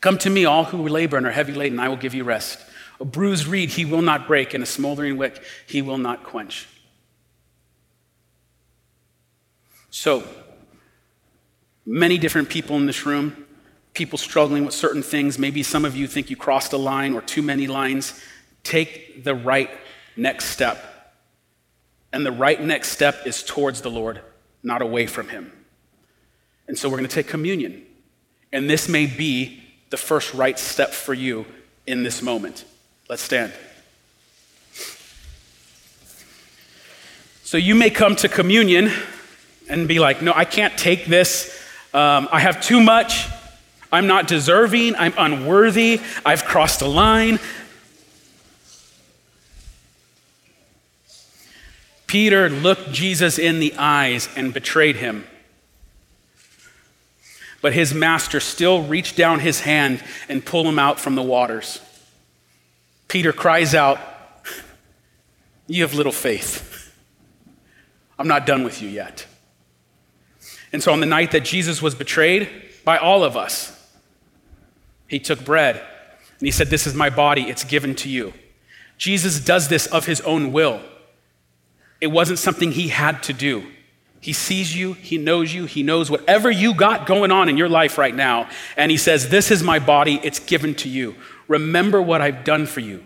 Come 0.00 0.18
to 0.18 0.30
me, 0.30 0.44
all 0.44 0.64
who 0.64 0.86
labor 0.86 1.16
and 1.16 1.26
are 1.26 1.32
heavy 1.32 1.52
laden, 1.52 1.80
I 1.80 1.88
will 1.88 1.96
give 1.96 2.14
you 2.14 2.24
rest. 2.24 2.60
A 3.00 3.04
bruised 3.04 3.46
reed 3.46 3.70
he 3.70 3.84
will 3.84 4.02
not 4.02 4.26
break, 4.26 4.54
and 4.54 4.62
a 4.62 4.66
smoldering 4.66 5.16
wick 5.16 5.42
he 5.66 5.82
will 5.82 5.98
not 5.98 6.24
quench. 6.24 6.68
So, 9.90 10.24
many 11.84 12.18
different 12.18 12.48
people 12.48 12.76
in 12.76 12.86
this 12.86 13.06
room 13.06 13.46
people 13.98 14.16
struggling 14.16 14.64
with 14.64 14.74
certain 14.74 15.02
things. 15.02 15.40
Maybe 15.40 15.64
some 15.64 15.84
of 15.84 15.96
you 15.96 16.06
think 16.06 16.30
you 16.30 16.36
crossed 16.36 16.72
a 16.72 16.76
line 16.76 17.14
or 17.14 17.20
too 17.20 17.42
many 17.42 17.66
lines. 17.66 18.20
Take 18.62 19.24
the 19.24 19.34
right 19.34 19.70
next 20.16 20.46
step. 20.46 20.78
And 22.12 22.24
the 22.24 22.30
right 22.30 22.62
next 22.62 22.90
step 22.92 23.26
is 23.26 23.42
towards 23.42 23.80
the 23.80 23.90
Lord, 23.90 24.20
not 24.62 24.82
away 24.82 25.06
from 25.06 25.30
Him. 25.30 25.52
And 26.68 26.78
so 26.78 26.88
we're 26.88 26.98
going 26.98 27.08
to 27.08 27.14
take 27.14 27.26
communion. 27.26 27.84
And 28.52 28.70
this 28.70 28.88
may 28.88 29.06
be 29.06 29.64
the 29.90 29.96
first 29.96 30.34
right 30.34 30.58
step 30.58 30.92
for 30.92 31.14
you 31.14 31.46
in 31.86 32.02
this 32.02 32.22
moment. 32.22 32.64
Let's 33.08 33.22
stand. 33.22 33.52
So 37.44 37.56
you 37.56 37.74
may 37.74 37.88
come 37.88 38.14
to 38.16 38.28
communion 38.28 38.92
and 39.70 39.88
be 39.88 39.98
like, 39.98 40.20
no, 40.20 40.32
I 40.34 40.44
can't 40.44 40.76
take 40.76 41.06
this. 41.06 41.58
Um, 41.94 42.28
I 42.30 42.40
have 42.40 42.60
too 42.60 42.80
much. 42.80 43.26
I'm 43.90 44.06
not 44.06 44.26
deserving. 44.26 44.96
I'm 44.96 45.14
unworthy. 45.16 46.00
I've 46.26 46.44
crossed 46.44 46.82
a 46.82 46.86
line. 46.86 47.38
Peter 52.06 52.50
looked 52.50 52.92
Jesus 52.92 53.38
in 53.38 53.60
the 53.60 53.74
eyes 53.78 54.28
and 54.36 54.52
betrayed 54.52 54.96
him. 54.96 55.26
But 57.60 57.72
his 57.72 57.92
master 57.92 58.40
still 58.40 58.82
reached 58.82 59.16
down 59.16 59.40
his 59.40 59.60
hand 59.60 60.02
and 60.28 60.44
pulled 60.44 60.66
him 60.66 60.78
out 60.78 61.00
from 61.00 61.16
the 61.16 61.22
waters. 61.22 61.80
Peter 63.08 63.32
cries 63.32 63.74
out, 63.74 63.98
You 65.66 65.82
have 65.82 65.94
little 65.94 66.12
faith. 66.12 66.94
I'm 68.18 68.28
not 68.28 68.46
done 68.46 68.64
with 68.64 68.82
you 68.82 68.88
yet. 68.88 69.26
And 70.72 70.82
so, 70.82 70.92
on 70.92 71.00
the 71.00 71.06
night 71.06 71.32
that 71.32 71.44
Jesus 71.44 71.80
was 71.80 71.94
betrayed 71.94 72.48
by 72.84 72.98
all 72.98 73.24
of 73.24 73.36
us, 73.36 73.74
he 75.08 75.18
took 75.18 75.44
bread 75.44 75.76
and 75.76 76.46
he 76.46 76.50
said, 76.50 76.68
This 76.68 76.86
is 76.86 76.94
my 76.94 77.10
body, 77.10 77.42
it's 77.42 77.64
given 77.64 77.94
to 77.96 78.08
you. 78.08 78.34
Jesus 78.98 79.40
does 79.40 79.68
this 79.68 79.86
of 79.86 80.06
his 80.06 80.20
own 80.22 80.52
will. 80.52 80.80
It 82.00 82.08
wasn't 82.08 82.38
something 82.38 82.72
he 82.72 82.88
had 82.88 83.22
to 83.24 83.32
do. 83.32 83.66
He 84.20 84.32
sees 84.32 84.74
you, 84.74 84.94
he 84.94 85.16
knows 85.16 85.54
you, 85.54 85.64
he 85.66 85.82
knows 85.82 86.10
whatever 86.10 86.50
you 86.50 86.74
got 86.74 87.06
going 87.06 87.30
on 87.30 87.48
in 87.48 87.56
your 87.56 87.68
life 87.68 87.98
right 87.98 88.14
now. 88.14 88.48
And 88.76 88.90
he 88.90 88.96
says, 88.96 89.28
This 89.28 89.50
is 89.50 89.62
my 89.62 89.78
body, 89.78 90.20
it's 90.22 90.40
given 90.40 90.74
to 90.76 90.88
you. 90.88 91.14
Remember 91.46 92.02
what 92.02 92.20
I've 92.20 92.44
done 92.44 92.66
for 92.66 92.80
you. 92.80 93.04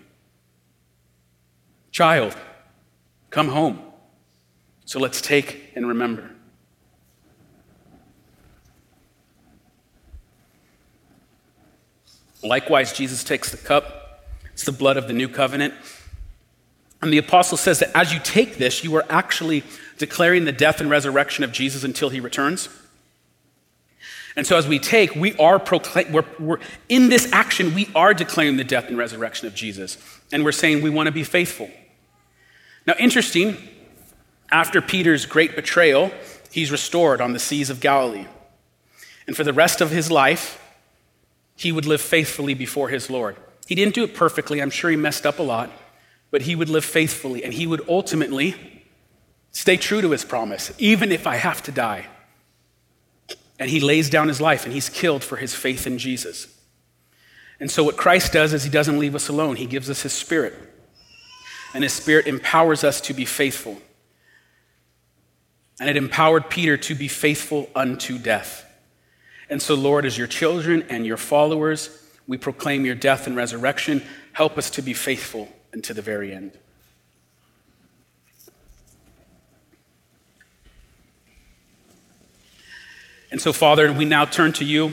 Child, 1.90 2.34
come 3.30 3.48
home. 3.48 3.80
So 4.84 4.98
let's 4.98 5.20
take 5.20 5.72
and 5.74 5.86
remember. 5.86 6.30
Likewise, 12.42 12.92
Jesus 12.92 13.22
takes 13.22 13.50
the 13.50 13.56
cup, 13.56 14.24
it's 14.52 14.64
the 14.64 14.72
blood 14.72 14.96
of 14.96 15.06
the 15.06 15.12
new 15.12 15.28
covenant. 15.28 15.74
And 17.02 17.12
the 17.12 17.18
apostle 17.18 17.58
says 17.58 17.80
that 17.80 17.90
as 17.96 18.14
you 18.14 18.20
take 18.20 18.58
this, 18.58 18.84
you 18.84 18.94
are 18.94 19.04
actually 19.10 19.64
declaring 19.98 20.44
the 20.44 20.52
death 20.52 20.80
and 20.80 20.88
resurrection 20.88 21.42
of 21.42 21.52
Jesus 21.52 21.82
until 21.82 22.08
he 22.08 22.20
returns. 22.20 22.68
And 24.34 24.46
so, 24.46 24.56
as 24.56 24.66
we 24.66 24.78
take, 24.78 25.14
we 25.14 25.36
are 25.36 25.58
proclaiming, 25.58 26.12
we're, 26.12 26.24
we're, 26.38 26.58
in 26.88 27.10
this 27.10 27.30
action, 27.32 27.74
we 27.74 27.90
are 27.94 28.14
declaring 28.14 28.56
the 28.56 28.64
death 28.64 28.88
and 28.88 28.96
resurrection 28.96 29.46
of 29.46 29.54
Jesus. 29.54 29.98
And 30.32 30.42
we're 30.44 30.52
saying 30.52 30.80
we 30.80 30.90
want 30.90 31.06
to 31.06 31.12
be 31.12 31.24
faithful. 31.24 31.70
Now, 32.86 32.94
interesting, 32.98 33.56
after 34.50 34.80
Peter's 34.80 35.26
great 35.26 35.54
betrayal, 35.54 36.10
he's 36.50 36.70
restored 36.70 37.20
on 37.20 37.32
the 37.32 37.38
seas 37.38 37.68
of 37.68 37.80
Galilee. 37.80 38.26
And 39.26 39.36
for 39.36 39.44
the 39.44 39.52
rest 39.52 39.80
of 39.80 39.90
his 39.90 40.10
life, 40.10 40.58
he 41.56 41.70
would 41.72 41.86
live 41.86 42.00
faithfully 42.00 42.54
before 42.54 42.88
his 42.88 43.10
Lord. 43.10 43.36
He 43.66 43.74
didn't 43.74 43.94
do 43.94 44.04
it 44.04 44.14
perfectly. 44.14 44.60
I'm 44.60 44.70
sure 44.70 44.90
he 44.90 44.96
messed 44.96 45.26
up 45.26 45.38
a 45.38 45.42
lot, 45.42 45.70
but 46.32 46.42
he 46.42 46.56
would 46.56 46.70
live 46.70 46.84
faithfully 46.84 47.44
and 47.44 47.52
he 47.52 47.68
would 47.68 47.86
ultimately 47.88 48.56
stay 49.52 49.76
true 49.76 50.00
to 50.00 50.10
his 50.10 50.24
promise, 50.24 50.72
even 50.78 51.12
if 51.12 51.26
I 51.26 51.36
have 51.36 51.62
to 51.64 51.70
die. 51.70 52.06
And 53.60 53.70
he 53.70 53.78
lays 53.78 54.10
down 54.10 54.26
his 54.26 54.40
life 54.40 54.64
and 54.64 54.72
he's 54.72 54.88
killed 54.88 55.22
for 55.22 55.36
his 55.36 55.54
faith 55.54 55.86
in 55.86 55.98
Jesus. 55.98 56.48
And 57.60 57.70
so, 57.70 57.84
what 57.84 57.96
Christ 57.96 58.32
does 58.32 58.54
is 58.54 58.64
he 58.64 58.70
doesn't 58.70 58.98
leave 58.98 59.14
us 59.14 59.28
alone, 59.28 59.54
he 59.56 59.66
gives 59.66 59.88
us 59.88 60.02
his 60.02 60.12
spirit. 60.12 60.54
And 61.74 61.84
his 61.84 61.92
spirit 61.92 62.26
empowers 62.26 62.82
us 62.82 63.00
to 63.02 63.14
be 63.14 63.24
faithful. 63.24 63.80
And 65.80 65.88
it 65.88 65.96
empowered 65.96 66.50
Peter 66.50 66.76
to 66.76 66.94
be 66.94 67.08
faithful 67.08 67.70
unto 67.74 68.18
death. 68.18 68.66
And 69.48 69.60
so, 69.60 69.74
Lord, 69.74 70.06
as 70.06 70.18
your 70.18 70.26
children 70.26 70.84
and 70.88 71.06
your 71.06 71.16
followers, 71.16 72.06
we 72.26 72.38
proclaim 72.38 72.84
your 72.84 72.94
death 72.94 73.26
and 73.26 73.36
resurrection. 73.36 74.02
Help 74.32 74.56
us 74.58 74.70
to 74.70 74.82
be 74.82 74.94
faithful 74.94 75.48
unto 75.72 75.94
the 75.94 76.02
very 76.02 76.32
end. 76.32 76.52
And 83.30 83.40
so, 83.40 83.52
Father, 83.52 83.90
we 83.92 84.04
now 84.04 84.26
turn 84.26 84.52
to 84.54 84.64
you 84.64 84.92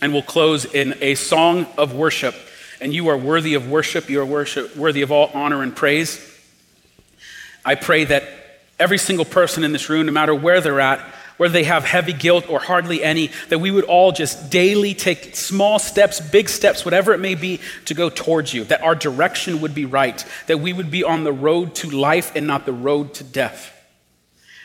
and 0.00 0.12
we'll 0.12 0.22
close 0.22 0.64
in 0.64 0.94
a 1.00 1.14
song 1.14 1.66
of 1.76 1.94
worship. 1.94 2.34
And 2.80 2.94
you 2.94 3.08
are 3.08 3.18
worthy 3.18 3.54
of 3.54 3.68
worship. 3.68 4.08
You 4.08 4.20
are 4.20 4.26
worship, 4.26 4.76
worthy 4.76 5.02
of 5.02 5.12
all 5.12 5.30
honor 5.34 5.62
and 5.62 5.76
praise. 5.76 6.24
I 7.64 7.74
pray 7.74 8.04
that 8.04 8.24
every 8.78 8.96
single 8.96 9.24
person 9.26 9.64
in 9.64 9.72
this 9.72 9.90
room, 9.90 10.06
no 10.06 10.12
matter 10.12 10.34
where 10.34 10.60
they're 10.60 10.80
at, 10.80 11.04
whether 11.38 11.52
they 11.52 11.64
have 11.64 11.84
heavy 11.84 12.12
guilt 12.12 12.48
or 12.50 12.60
hardly 12.60 13.02
any, 13.02 13.30
that 13.48 13.58
we 13.58 13.70
would 13.70 13.84
all 13.84 14.12
just 14.12 14.50
daily 14.50 14.92
take 14.92 15.34
small 15.34 15.78
steps, 15.78 16.20
big 16.20 16.48
steps, 16.50 16.84
whatever 16.84 17.14
it 17.14 17.20
may 17.20 17.34
be, 17.34 17.60
to 17.86 17.94
go 17.94 18.10
towards 18.10 18.52
you, 18.52 18.64
that 18.64 18.82
our 18.82 18.94
direction 18.94 19.62
would 19.62 19.74
be 19.74 19.86
right, 19.86 20.24
that 20.46 20.58
we 20.58 20.72
would 20.72 20.90
be 20.90 21.02
on 21.02 21.24
the 21.24 21.32
road 21.32 21.74
to 21.76 21.88
life 21.88 22.32
and 22.36 22.46
not 22.46 22.66
the 22.66 22.72
road 22.72 23.14
to 23.14 23.24
death. 23.24 23.74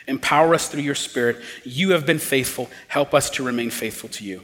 Empower 0.08 0.54
us 0.54 0.68
through 0.68 0.82
your 0.82 0.96
Spirit. 0.96 1.38
You 1.64 1.92
have 1.92 2.06
been 2.06 2.20
faithful. 2.20 2.70
Help 2.90 3.14
us 3.14 3.30
to 3.32 3.44
remain 3.44 3.70
faithful 3.70 4.10
to 4.10 4.26
you. 4.26 4.42